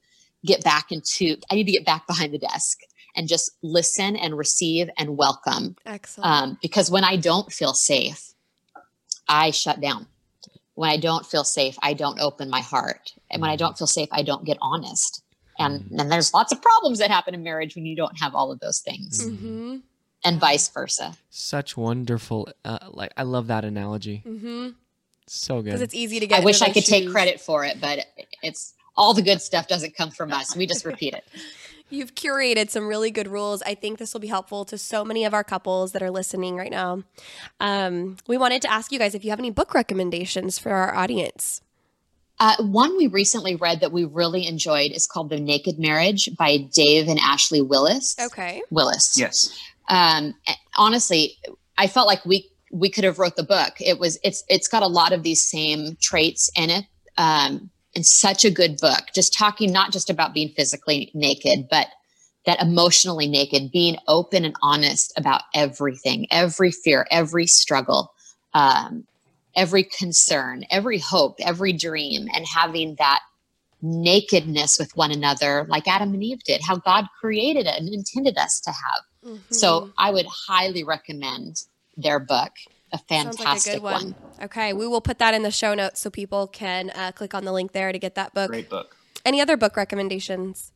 get 0.46 0.64
back 0.64 0.92
into 0.92 1.38
I 1.50 1.56
need 1.56 1.66
to 1.66 1.72
get 1.72 1.86
back 1.86 2.08
behind 2.08 2.34
the 2.34 2.40
desk 2.40 2.80
and 3.16 3.28
just 3.28 3.52
listen 3.64 4.16
and 4.16 4.38
receive 4.38 4.90
and 4.98 5.18
welcome. 5.18 5.76
Excellent. 5.86 6.30
Um, 6.30 6.58
because 6.62 6.92
when 6.92 7.04
I 7.04 7.16
don't 7.16 7.52
feel 7.52 7.74
safe, 7.74 8.34
I 9.28 9.52
shut 9.52 9.80
down. 9.80 10.08
When 10.74 10.90
I 10.90 10.98
don't 10.98 11.26
feel 11.26 11.46
safe, 11.46 11.78
I 11.82 11.94
don't 11.94 12.20
open 12.20 12.50
my 12.50 12.60
heart. 12.60 13.14
And 13.32 13.42
when 13.42 13.50
I 13.50 13.56
don't 13.56 13.78
feel 13.78 13.88
safe, 13.88 14.10
I 14.12 14.24
don't 14.24 14.44
get 14.44 14.58
honest. 14.62 15.24
And 15.58 15.82
mm-hmm. 15.82 16.10
there's 16.10 16.34
lots 16.34 16.52
of 16.52 16.62
problems 16.62 17.00
that 17.00 17.10
happen 17.10 17.34
in 17.34 17.44
marriage 17.44 17.76
when 17.76 17.86
you 17.86 17.96
don't 17.96 18.18
have 18.20 18.36
all 18.36 18.52
of 18.52 18.60
those 18.60 18.80
things. 18.80 19.26
Mm-hmm. 19.26 19.78
And 20.24 20.40
vice 20.40 20.68
versa. 20.70 21.16
Such 21.30 21.78
wonderful, 21.78 22.50
uh, 22.64 22.80
like 22.90 23.14
I 23.16 23.24
love 23.24 23.48
that 23.48 23.64
analogy. 23.64 24.24
Mm-hmm. 24.26 24.70
So 25.28 25.58
good. 25.58 25.66
Because 25.66 25.82
it's 25.82 25.94
easy 25.94 26.20
to 26.20 26.28
get. 26.28 26.42
I 26.42 26.44
wish 26.44 26.62
I 26.62 26.68
could 26.68 26.84
shoes. 26.84 26.88
take 26.88 27.10
credit 27.10 27.40
for 27.40 27.64
it, 27.64 27.80
but 27.80 28.06
it's 28.42 28.74
all 28.98 29.14
the 29.14 29.22
good 29.22 29.42
stuff 29.42 29.68
doesn't 29.68 29.96
come 29.96 30.12
from 30.12 30.32
us. 30.32 30.56
We 30.56 30.66
just 30.66 30.86
repeat 30.86 31.14
it. 31.14 31.24
You've 31.90 32.16
curated 32.16 32.72
some 32.72 32.88
really 32.88 33.12
good 33.12 33.28
rules. 33.28 33.62
I 33.62 33.76
think 33.76 34.00
this 34.00 34.14
will 34.14 34.20
be 34.20 34.28
helpful 34.28 34.66
to 34.66 34.78
so 34.78 35.06
many 35.06 35.24
of 35.24 35.36
our 35.36 35.44
couples 35.44 35.92
that 35.92 36.02
are 36.02 36.10
listening 36.10 36.56
right 36.56 36.72
now. 36.72 37.04
Um, 37.60 38.18
we 38.28 38.38
wanted 38.38 38.64
to 38.64 38.72
ask 38.72 38.92
you 38.92 38.98
guys 38.98 39.14
if 39.14 39.24
you 39.24 39.30
have 39.30 39.40
any 39.40 39.52
book 39.52 39.76
recommendations 39.76 40.58
for 40.58 40.72
our 40.72 40.96
audience. 40.96 41.62
Uh, 42.40 42.56
one 42.60 42.98
we 42.98 43.08
recently 43.08 43.56
read 43.56 43.80
that 43.80 43.92
we 43.92 44.04
really 44.04 44.46
enjoyed 44.46 44.92
is 44.92 45.08
called 45.08 45.30
The 45.30 45.40
Naked 45.40 45.80
Marriage 45.80 46.30
by 46.38 46.58
Dave 46.58 47.08
and 47.08 47.20
Ashley 47.20 47.62
Willis. 47.62 48.16
Okay. 48.20 48.62
Willis. 48.70 49.16
Yes. 49.18 49.58
Um, 49.88 50.34
honestly, 50.76 51.38
I 51.78 51.88
felt 51.88 52.08
like 52.08 52.26
we 52.26 52.50
we 52.72 52.90
could 52.90 53.06
have 53.06 53.20
wrote 53.20 53.38
the 53.38 53.44
book. 53.44 53.74
It 53.80 54.00
was 54.00 54.20
it's 54.24 54.44
it's 54.50 54.68
got 54.68 54.84
a 54.84 54.88
lot 54.88 55.14
of 55.14 55.24
these 55.24 55.42
same 55.42 55.96
traits 56.02 56.50
in 56.58 56.70
it. 56.70 56.86
Um, 57.18 57.70
and 57.96 58.06
such 58.06 58.44
a 58.44 58.52
good 58.52 58.78
book. 58.78 59.06
Just 59.14 59.34
talking 59.34 59.72
not 59.72 59.92
just 59.92 60.10
about 60.10 60.34
being 60.34 60.50
physically 60.50 61.12
naked, 61.14 61.68
but 61.70 61.88
that 62.46 62.62
emotionally 62.62 63.28
naked, 63.28 63.72
being 63.72 63.98
open 64.08 64.46
and 64.46 64.56
honest 64.62 65.14
about 65.18 65.44
everything, 65.54 66.28
every 66.30 66.72
fear, 66.72 67.08
every 67.10 67.48
struggle, 67.48 68.14
um, 68.54 69.06
every 69.56 69.84
concern, 69.84 70.66
every 70.70 71.00
hope, 71.00 71.36
every 71.40 71.74
dream, 71.74 72.28
and 72.34 72.46
having 72.46 72.96
that 72.96 73.22
nakedness 73.82 74.80
with 74.80 74.96
one 74.96 75.12
another, 75.12 75.66
like 75.70 75.88
Adam 75.88 76.14
and 76.14 76.24
Eve 76.24 76.44
did, 76.44 76.62
how 76.62 76.78
God 76.78 77.06
created 77.20 77.68
it 77.68 77.80
and 77.80 77.88
intended 77.90 78.38
us 78.38 78.60
to 78.62 78.72
have. 78.72 79.34
Mm-hmm. 79.34 79.54
So 79.54 79.92
I 79.98 80.12
would 80.12 80.26
highly 80.28 80.84
recommend 80.84 81.64
their 81.98 82.20
book. 82.20 82.52
A 82.92 82.98
fantastic 82.98 83.74
like 83.74 83.82
a 83.82 83.84
one. 83.84 84.04
one. 84.04 84.16
Okay, 84.44 84.72
we 84.74 84.88
will 84.88 85.02
put 85.02 85.20
that 85.20 85.34
in 85.34 85.44
the 85.44 85.52
show 85.52 85.74
notes 85.74 86.00
so 86.00 86.10
people 86.10 86.48
can 86.48 86.92
uh, 86.92 87.12
click 87.14 87.34
on 87.34 87.44
the 87.44 87.52
link 87.52 87.72
there 87.74 87.92
to 87.92 88.00
get 88.00 88.16
that 88.16 88.34
book. 88.34 88.50
Great 88.50 88.70
book. 88.70 88.96
Any 89.26 89.42
other 89.42 89.58
book 89.58 89.76
recommendations? 89.76 90.72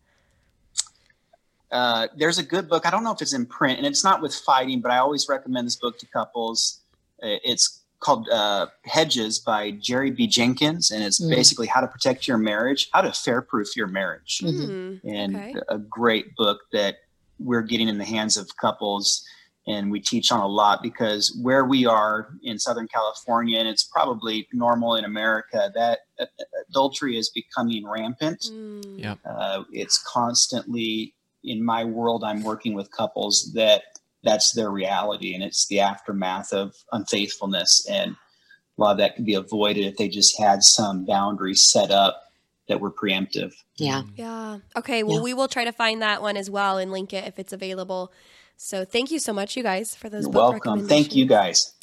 Uh, 1.71 2.07
there's 2.17 2.39
a 2.39 2.43
good 2.43 2.67
book. 2.67 2.85
I 2.85 2.89
don't 2.89 3.03
know 3.03 3.11
if 3.11 3.21
it's 3.21 3.33
in 3.33 3.45
print, 3.45 3.77
and 3.77 3.85
it's 3.85 4.03
not 4.03 4.21
with 4.21 4.33
fighting, 4.33 4.81
but 4.81 4.91
I 4.91 4.97
always 4.97 5.27
recommend 5.29 5.67
this 5.67 5.75
book 5.75 5.99
to 5.99 6.07
couples. 6.07 6.79
Uh, 7.21 7.37
it's 7.43 7.78
called 7.99 8.29
uh, 8.29 8.67
Hedges 8.85 9.39
by 9.39 9.71
Jerry 9.71 10.11
B. 10.11 10.27
Jenkins, 10.27 10.91
and 10.91 11.03
it's 11.03 11.19
mm. 11.19 11.29
basically 11.29 11.67
how 11.67 11.81
to 11.81 11.87
protect 11.87 12.27
your 12.27 12.37
marriage, 12.37 12.89
how 12.93 13.01
to 13.01 13.11
fair 13.11 13.41
proof 13.41 13.75
your 13.75 13.87
marriage. 13.87 14.41
Mm-hmm. 14.43 15.07
And 15.07 15.35
okay. 15.35 15.55
a 15.67 15.77
great 15.77 16.35
book 16.35 16.61
that 16.71 16.97
we're 17.39 17.61
getting 17.61 17.87
in 17.87 17.97
the 17.97 18.05
hands 18.05 18.37
of 18.37 18.49
couples 18.57 19.25
and 19.67 19.91
we 19.91 19.99
teach 19.99 20.31
on 20.31 20.39
a 20.39 20.47
lot 20.47 20.81
because 20.81 21.37
where 21.41 21.63
we 21.65 21.85
are 21.85 22.33
in 22.43 22.57
Southern 22.57 22.87
California, 22.87 23.59
and 23.59 23.67
it's 23.67 23.83
probably 23.83 24.47
normal 24.51 24.95
in 24.95 25.05
America, 25.05 25.71
that 25.75 25.99
uh, 26.19 26.25
adultery 26.69 27.17
is 27.17 27.29
becoming 27.29 27.87
rampant. 27.87 28.49
Mm. 28.51 28.99
Yeah, 28.99 29.15
uh, 29.25 29.63
it's 29.71 29.99
constantly 29.99 31.13
in 31.43 31.63
my 31.63 31.83
world. 31.83 32.23
I'm 32.23 32.41
working 32.41 32.73
with 32.73 32.91
couples 32.91 33.51
that 33.53 33.83
that's 34.23 34.53
their 34.53 34.71
reality, 34.71 35.33
and 35.33 35.43
it's 35.43 35.67
the 35.67 35.79
aftermath 35.79 36.53
of 36.53 36.75
unfaithfulness, 36.91 37.87
and 37.89 38.11
a 38.11 38.81
lot 38.81 38.91
of 38.91 38.97
that 38.97 39.15
could 39.15 39.25
be 39.25 39.33
avoided 39.33 39.85
if 39.85 39.97
they 39.97 40.07
just 40.07 40.39
had 40.39 40.63
some 40.63 41.05
boundaries 41.05 41.69
set 41.69 41.91
up 41.91 42.23
that 42.67 42.79
were 42.79 42.91
preemptive. 42.91 43.53
Yeah. 43.77 44.01
Mm-hmm. 44.01 44.11
Yeah. 44.15 44.57
Okay. 44.77 45.03
Well, 45.03 45.17
yeah. 45.17 45.23
we 45.23 45.33
will 45.33 45.47
try 45.47 45.65
to 45.65 45.71
find 45.71 46.01
that 46.01 46.21
one 46.21 46.37
as 46.37 46.49
well 46.49 46.77
and 46.77 46.91
link 46.91 47.11
it 47.11 47.25
if 47.25 47.39
it's 47.39 47.51
available. 47.51 48.13
So 48.55 48.85
thank 48.85 49.11
you 49.11 49.19
so 49.19 49.33
much, 49.33 49.57
you 49.57 49.63
guys, 49.63 49.95
for 49.95 50.09
those. 50.09 50.23
You're 50.23 50.31
welcome. 50.31 50.87
Thank 50.87 51.15
you, 51.15 51.25
guys. 51.25 51.73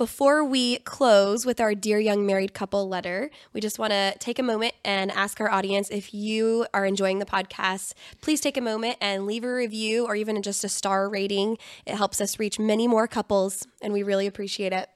Before 0.00 0.42
we 0.42 0.78
close 0.78 1.44
with 1.44 1.60
our 1.60 1.74
Dear 1.74 1.98
Young 1.98 2.24
Married 2.24 2.54
Couple 2.54 2.88
letter, 2.88 3.28
we 3.52 3.60
just 3.60 3.78
want 3.78 3.90
to 3.90 4.14
take 4.18 4.38
a 4.38 4.42
moment 4.42 4.72
and 4.82 5.10
ask 5.10 5.38
our 5.42 5.50
audience 5.50 5.90
if 5.90 6.14
you 6.14 6.64
are 6.72 6.86
enjoying 6.86 7.18
the 7.18 7.26
podcast, 7.26 7.92
please 8.22 8.40
take 8.40 8.56
a 8.56 8.62
moment 8.62 8.96
and 9.02 9.26
leave 9.26 9.44
a 9.44 9.52
review 9.52 10.06
or 10.06 10.16
even 10.16 10.40
just 10.40 10.64
a 10.64 10.70
star 10.70 11.06
rating. 11.06 11.58
It 11.84 11.96
helps 11.96 12.18
us 12.18 12.38
reach 12.38 12.58
many 12.58 12.88
more 12.88 13.06
couples, 13.06 13.66
and 13.82 13.92
we 13.92 14.02
really 14.02 14.26
appreciate 14.26 14.72
it. 14.72 14.88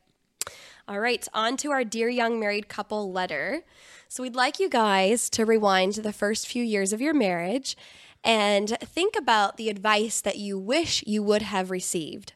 All 0.88 1.00
right, 1.00 1.28
on 1.34 1.58
to 1.58 1.70
our 1.70 1.84
Dear 1.84 2.08
Young 2.08 2.40
Married 2.40 2.70
Couple 2.70 3.12
letter. 3.12 3.60
So, 4.08 4.22
we'd 4.22 4.34
like 4.34 4.58
you 4.58 4.70
guys 4.70 5.28
to 5.28 5.44
rewind 5.44 5.92
to 5.96 6.00
the 6.00 6.14
first 6.14 6.48
few 6.48 6.64
years 6.64 6.94
of 6.94 7.02
your 7.02 7.12
marriage 7.12 7.76
and 8.24 8.70
think 8.80 9.16
about 9.18 9.58
the 9.58 9.68
advice 9.68 10.22
that 10.22 10.38
you 10.38 10.58
wish 10.58 11.04
you 11.06 11.22
would 11.22 11.42
have 11.42 11.70
received 11.70 12.32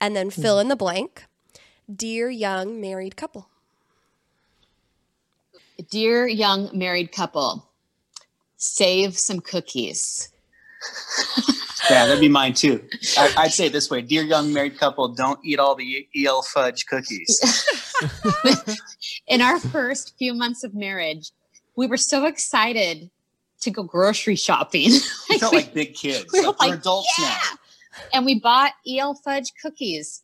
and 0.00 0.16
then 0.16 0.30
fill 0.30 0.56
hmm. 0.56 0.62
in 0.62 0.68
the 0.68 0.76
blank. 0.76 1.26
Dear 1.94 2.28
young 2.30 2.80
married 2.80 3.16
couple. 3.16 3.48
Dear 5.90 6.26
young 6.26 6.68
married 6.72 7.12
couple, 7.12 7.68
save 8.56 9.16
some 9.16 9.40
cookies. 9.40 10.30
yeah, 11.90 12.06
that'd 12.06 12.20
be 12.20 12.28
mine 12.28 12.54
too. 12.54 12.82
I, 13.16 13.44
would 13.44 13.52
say 13.52 13.66
it 13.66 13.72
this 13.72 13.88
way 13.88 14.02
Dear 14.02 14.24
young 14.24 14.52
married 14.52 14.78
couple, 14.78 15.08
don't 15.08 15.38
eat 15.44 15.60
all 15.60 15.76
the 15.76 16.08
EL 16.16 16.42
fudge 16.42 16.86
cookies. 16.86 17.40
In 19.28 19.40
our 19.40 19.60
first 19.60 20.16
few 20.18 20.34
months 20.34 20.64
of 20.64 20.74
marriage, 20.74 21.30
we 21.76 21.86
were 21.86 21.96
so 21.96 22.24
excited 22.24 23.10
to 23.60 23.70
go 23.70 23.84
grocery 23.84 24.36
shopping. 24.36 24.90
like 25.30 25.40
felt 25.40 25.52
we, 25.52 25.58
like 25.58 25.74
big 25.74 25.94
kids. 25.94 26.26
We 26.32 26.40
like, 26.40 26.58
we're 26.60 26.74
adults 26.74 27.12
yeah. 27.18 27.26
now. 27.26 27.58
And 28.12 28.26
we 28.26 28.40
bought 28.40 28.72
EL 28.88 29.14
fudge 29.14 29.52
cookies. 29.62 30.22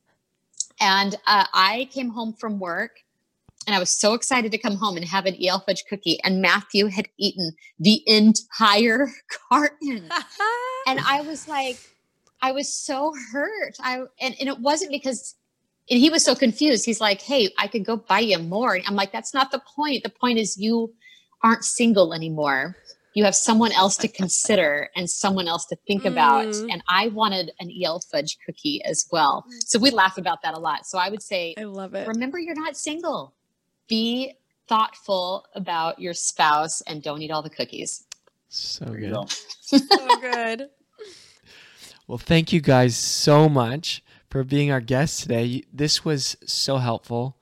And 0.82 1.14
uh, 1.28 1.46
I 1.54 1.88
came 1.92 2.10
home 2.10 2.32
from 2.32 2.58
work 2.58 2.96
and 3.68 3.76
I 3.76 3.78
was 3.78 3.90
so 3.90 4.14
excited 4.14 4.50
to 4.50 4.58
come 4.58 4.76
home 4.76 4.96
and 4.96 5.06
have 5.06 5.26
an 5.26 5.36
EL 5.40 5.60
fudge 5.60 5.84
cookie. 5.88 6.18
And 6.24 6.42
Matthew 6.42 6.86
had 6.88 7.06
eaten 7.18 7.52
the 7.78 8.02
entire 8.06 9.08
carton. 9.48 10.08
and 10.86 11.00
I 11.06 11.22
was 11.24 11.46
like, 11.46 11.78
I 12.42 12.50
was 12.50 12.72
so 12.72 13.14
hurt. 13.30 13.76
I 13.80 13.98
and, 14.20 14.34
and 14.40 14.48
it 14.48 14.58
wasn't 14.58 14.90
because 14.90 15.36
and 15.88 16.00
he 16.00 16.10
was 16.10 16.24
so 16.24 16.34
confused. 16.34 16.84
He's 16.84 17.00
like, 17.00 17.22
Hey, 17.22 17.50
I 17.58 17.68
could 17.68 17.84
go 17.84 17.96
buy 17.96 18.20
you 18.20 18.40
more. 18.40 18.76
I'm 18.84 18.96
like, 18.96 19.12
that's 19.12 19.32
not 19.32 19.52
the 19.52 19.62
point. 19.76 20.02
The 20.02 20.10
point 20.10 20.38
is 20.38 20.56
you 20.58 20.92
aren't 21.44 21.64
single 21.64 22.12
anymore. 22.12 22.76
You 23.14 23.24
have 23.24 23.34
someone 23.34 23.72
else 23.72 23.96
to 23.98 24.08
consider 24.08 24.88
and 24.96 25.08
someone 25.08 25.48
else 25.48 25.66
to 25.66 25.76
think 25.86 26.04
about. 26.04 26.46
Mm. 26.46 26.72
And 26.72 26.82
I 26.88 27.08
wanted 27.08 27.52
an 27.60 27.70
EL 27.82 28.00
fudge 28.10 28.38
cookie 28.46 28.82
as 28.84 29.06
well. 29.12 29.44
So 29.66 29.78
we 29.78 29.90
laugh 29.90 30.18
about 30.18 30.42
that 30.42 30.54
a 30.54 30.58
lot. 30.60 30.86
So 30.86 30.98
I 30.98 31.10
would 31.10 31.22
say, 31.22 31.54
I 31.58 31.64
love 31.64 31.94
it. 31.94 32.08
Remember, 32.08 32.38
you're 32.38 32.54
not 32.54 32.76
single 32.76 33.34
be 33.92 34.32
thoughtful 34.68 35.44
about 35.54 35.98
your 35.98 36.14
spouse 36.14 36.80
and 36.82 37.02
don't 37.02 37.20
eat 37.20 37.30
all 37.30 37.42
the 37.42 37.50
cookies. 37.50 38.06
So 38.48 38.86
good. 38.86 39.14
so 39.30 39.78
good. 40.20 40.68
Well, 42.08 42.18
thank 42.18 42.52
you 42.52 42.60
guys 42.60 42.96
so 42.96 43.48
much 43.48 44.02
for 44.28 44.42
being 44.42 44.72
our 44.72 44.80
guests 44.80 45.22
today. 45.22 45.62
This 45.72 46.04
was 46.04 46.36
so 46.44 46.76
helpful. 46.76 47.38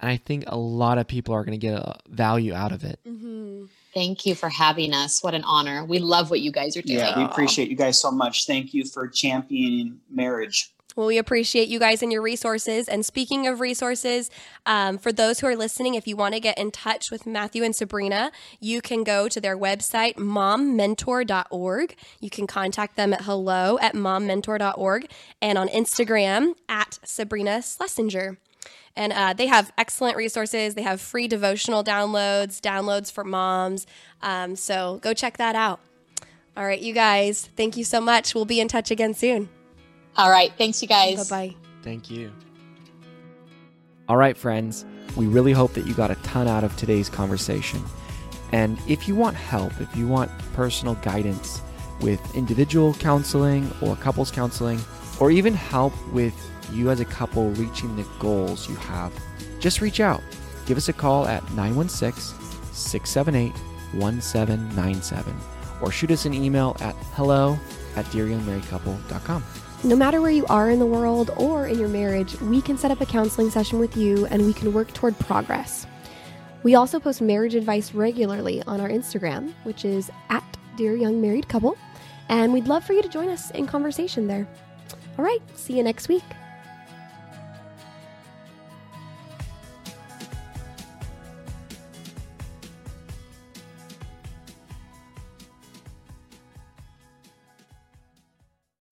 And 0.00 0.10
I 0.10 0.16
think 0.16 0.44
a 0.48 0.58
lot 0.58 0.98
of 0.98 1.06
people 1.06 1.32
are 1.32 1.44
going 1.44 1.58
to 1.58 1.64
get 1.66 1.74
a 1.74 1.96
value 2.08 2.52
out 2.52 2.72
of 2.72 2.84
it. 2.84 2.98
Mm-hmm. 3.06 3.66
Thank 3.92 4.24
you 4.24 4.34
for 4.34 4.48
having 4.48 4.94
us. 4.94 5.22
What 5.22 5.34
an 5.34 5.44
honor. 5.44 5.84
We 5.84 5.98
love 5.98 6.30
what 6.30 6.40
you 6.40 6.52
guys 6.52 6.76
are 6.76 6.82
doing. 6.82 6.98
Yeah, 6.98 7.18
we 7.18 7.24
appreciate 7.24 7.68
you 7.68 7.76
guys 7.76 8.00
so 8.00 8.10
much. 8.10 8.46
Thank 8.46 8.72
you 8.72 8.84
for 8.84 9.08
championing 9.08 10.00
marriage. 10.10 10.72
Well, 10.96 11.06
we 11.06 11.18
appreciate 11.18 11.68
you 11.68 11.78
guys 11.78 12.02
and 12.02 12.12
your 12.12 12.22
resources. 12.22 12.88
And 12.88 13.06
speaking 13.06 13.46
of 13.46 13.60
resources, 13.60 14.30
um, 14.66 14.98
for 14.98 15.12
those 15.12 15.40
who 15.40 15.46
are 15.46 15.56
listening, 15.56 15.94
if 15.94 16.06
you 16.06 16.16
want 16.16 16.34
to 16.34 16.40
get 16.40 16.58
in 16.58 16.70
touch 16.70 17.10
with 17.10 17.26
Matthew 17.26 17.62
and 17.62 17.74
Sabrina, 17.74 18.32
you 18.58 18.80
can 18.80 19.04
go 19.04 19.28
to 19.28 19.40
their 19.40 19.56
website, 19.56 20.16
mommentor.org. 20.16 21.94
You 22.20 22.30
can 22.30 22.46
contact 22.46 22.96
them 22.96 23.12
at 23.12 23.22
hello 23.22 23.78
at 23.80 23.94
mommentor.org 23.94 25.10
and 25.40 25.58
on 25.58 25.68
Instagram 25.68 26.54
at 26.68 26.98
Sabrina 27.04 27.62
Schlesinger. 27.62 28.38
And 28.96 29.12
uh, 29.12 29.32
they 29.32 29.46
have 29.46 29.72
excellent 29.78 30.16
resources. 30.16 30.74
They 30.74 30.82
have 30.82 31.00
free 31.00 31.28
devotional 31.28 31.84
downloads, 31.84 32.60
downloads 32.60 33.10
for 33.10 33.24
moms. 33.24 33.86
Um, 34.20 34.56
so 34.56 34.98
go 35.02 35.14
check 35.14 35.38
that 35.38 35.54
out. 35.54 35.80
All 36.56 36.64
right, 36.64 36.80
you 36.80 36.92
guys, 36.92 37.48
thank 37.56 37.76
you 37.76 37.84
so 37.84 38.00
much. 38.00 38.34
We'll 38.34 38.44
be 38.44 38.60
in 38.60 38.68
touch 38.68 38.90
again 38.90 39.14
soon. 39.14 39.48
All 40.16 40.30
right. 40.30 40.52
Thanks, 40.58 40.82
you 40.82 40.88
guys. 40.88 41.28
Bye 41.28 41.48
bye. 41.48 41.56
Thank 41.82 42.10
you. 42.10 42.32
All 44.08 44.16
right, 44.16 44.36
friends. 44.36 44.84
We 45.16 45.26
really 45.26 45.52
hope 45.52 45.72
that 45.74 45.86
you 45.86 45.94
got 45.94 46.10
a 46.10 46.16
ton 46.16 46.48
out 46.48 46.64
of 46.64 46.76
today's 46.76 47.08
conversation. 47.08 47.82
And 48.52 48.78
if 48.88 49.06
you 49.06 49.14
want 49.14 49.36
help, 49.36 49.80
if 49.80 49.94
you 49.96 50.08
want 50.08 50.30
personal 50.52 50.96
guidance 50.96 51.62
with 52.00 52.20
individual 52.34 52.94
counseling 52.94 53.70
or 53.80 53.94
couples 53.96 54.30
counseling, 54.30 54.80
or 55.20 55.30
even 55.30 55.54
help 55.54 55.92
with 56.12 56.34
you 56.72 56.90
as 56.90 57.00
a 57.00 57.04
couple 57.04 57.50
reaching 57.50 57.96
the 57.96 58.06
goals 58.18 58.68
you 58.68 58.76
have, 58.76 59.12
just 59.58 59.80
reach 59.80 60.00
out. 60.00 60.22
Give 60.66 60.76
us 60.76 60.88
a 60.88 60.92
call 60.92 61.26
at 61.26 61.42
916 61.52 62.36
678 62.72 63.52
1797 63.92 65.34
or 65.80 65.90
shoot 65.90 66.10
us 66.10 66.24
an 66.24 66.34
email 66.34 66.76
at 66.80 66.94
hello 67.14 67.58
at 67.96 68.04
dearyoungmarriedcouple.com. 68.06 69.44
No 69.82 69.96
matter 69.96 70.20
where 70.20 70.30
you 70.30 70.44
are 70.46 70.70
in 70.70 70.78
the 70.78 70.86
world 70.86 71.30
or 71.36 71.66
in 71.66 71.78
your 71.78 71.88
marriage, 71.88 72.38
we 72.42 72.60
can 72.60 72.76
set 72.76 72.90
up 72.90 73.00
a 73.00 73.06
counseling 73.06 73.50
session 73.50 73.78
with 73.78 73.96
you 73.96 74.26
and 74.26 74.44
we 74.44 74.52
can 74.52 74.72
work 74.72 74.92
toward 74.92 75.18
progress. 75.18 75.86
We 76.62 76.74
also 76.74 77.00
post 77.00 77.22
marriage 77.22 77.54
advice 77.54 77.94
regularly 77.94 78.62
on 78.66 78.80
our 78.80 78.90
Instagram, 78.90 79.54
which 79.62 79.86
is 79.86 80.10
at 80.28 80.44
Dear 80.76 80.94
Young 80.94 81.20
Married 81.20 81.48
Couple, 81.48 81.78
and 82.28 82.52
we'd 82.52 82.68
love 82.68 82.84
for 82.84 82.92
you 82.92 83.00
to 83.00 83.08
join 83.08 83.30
us 83.30 83.50
in 83.52 83.66
conversation 83.66 84.26
there. 84.26 84.46
All 85.18 85.24
right, 85.24 85.40
see 85.56 85.76
you 85.76 85.82
next 85.82 86.08
week. 86.08 86.22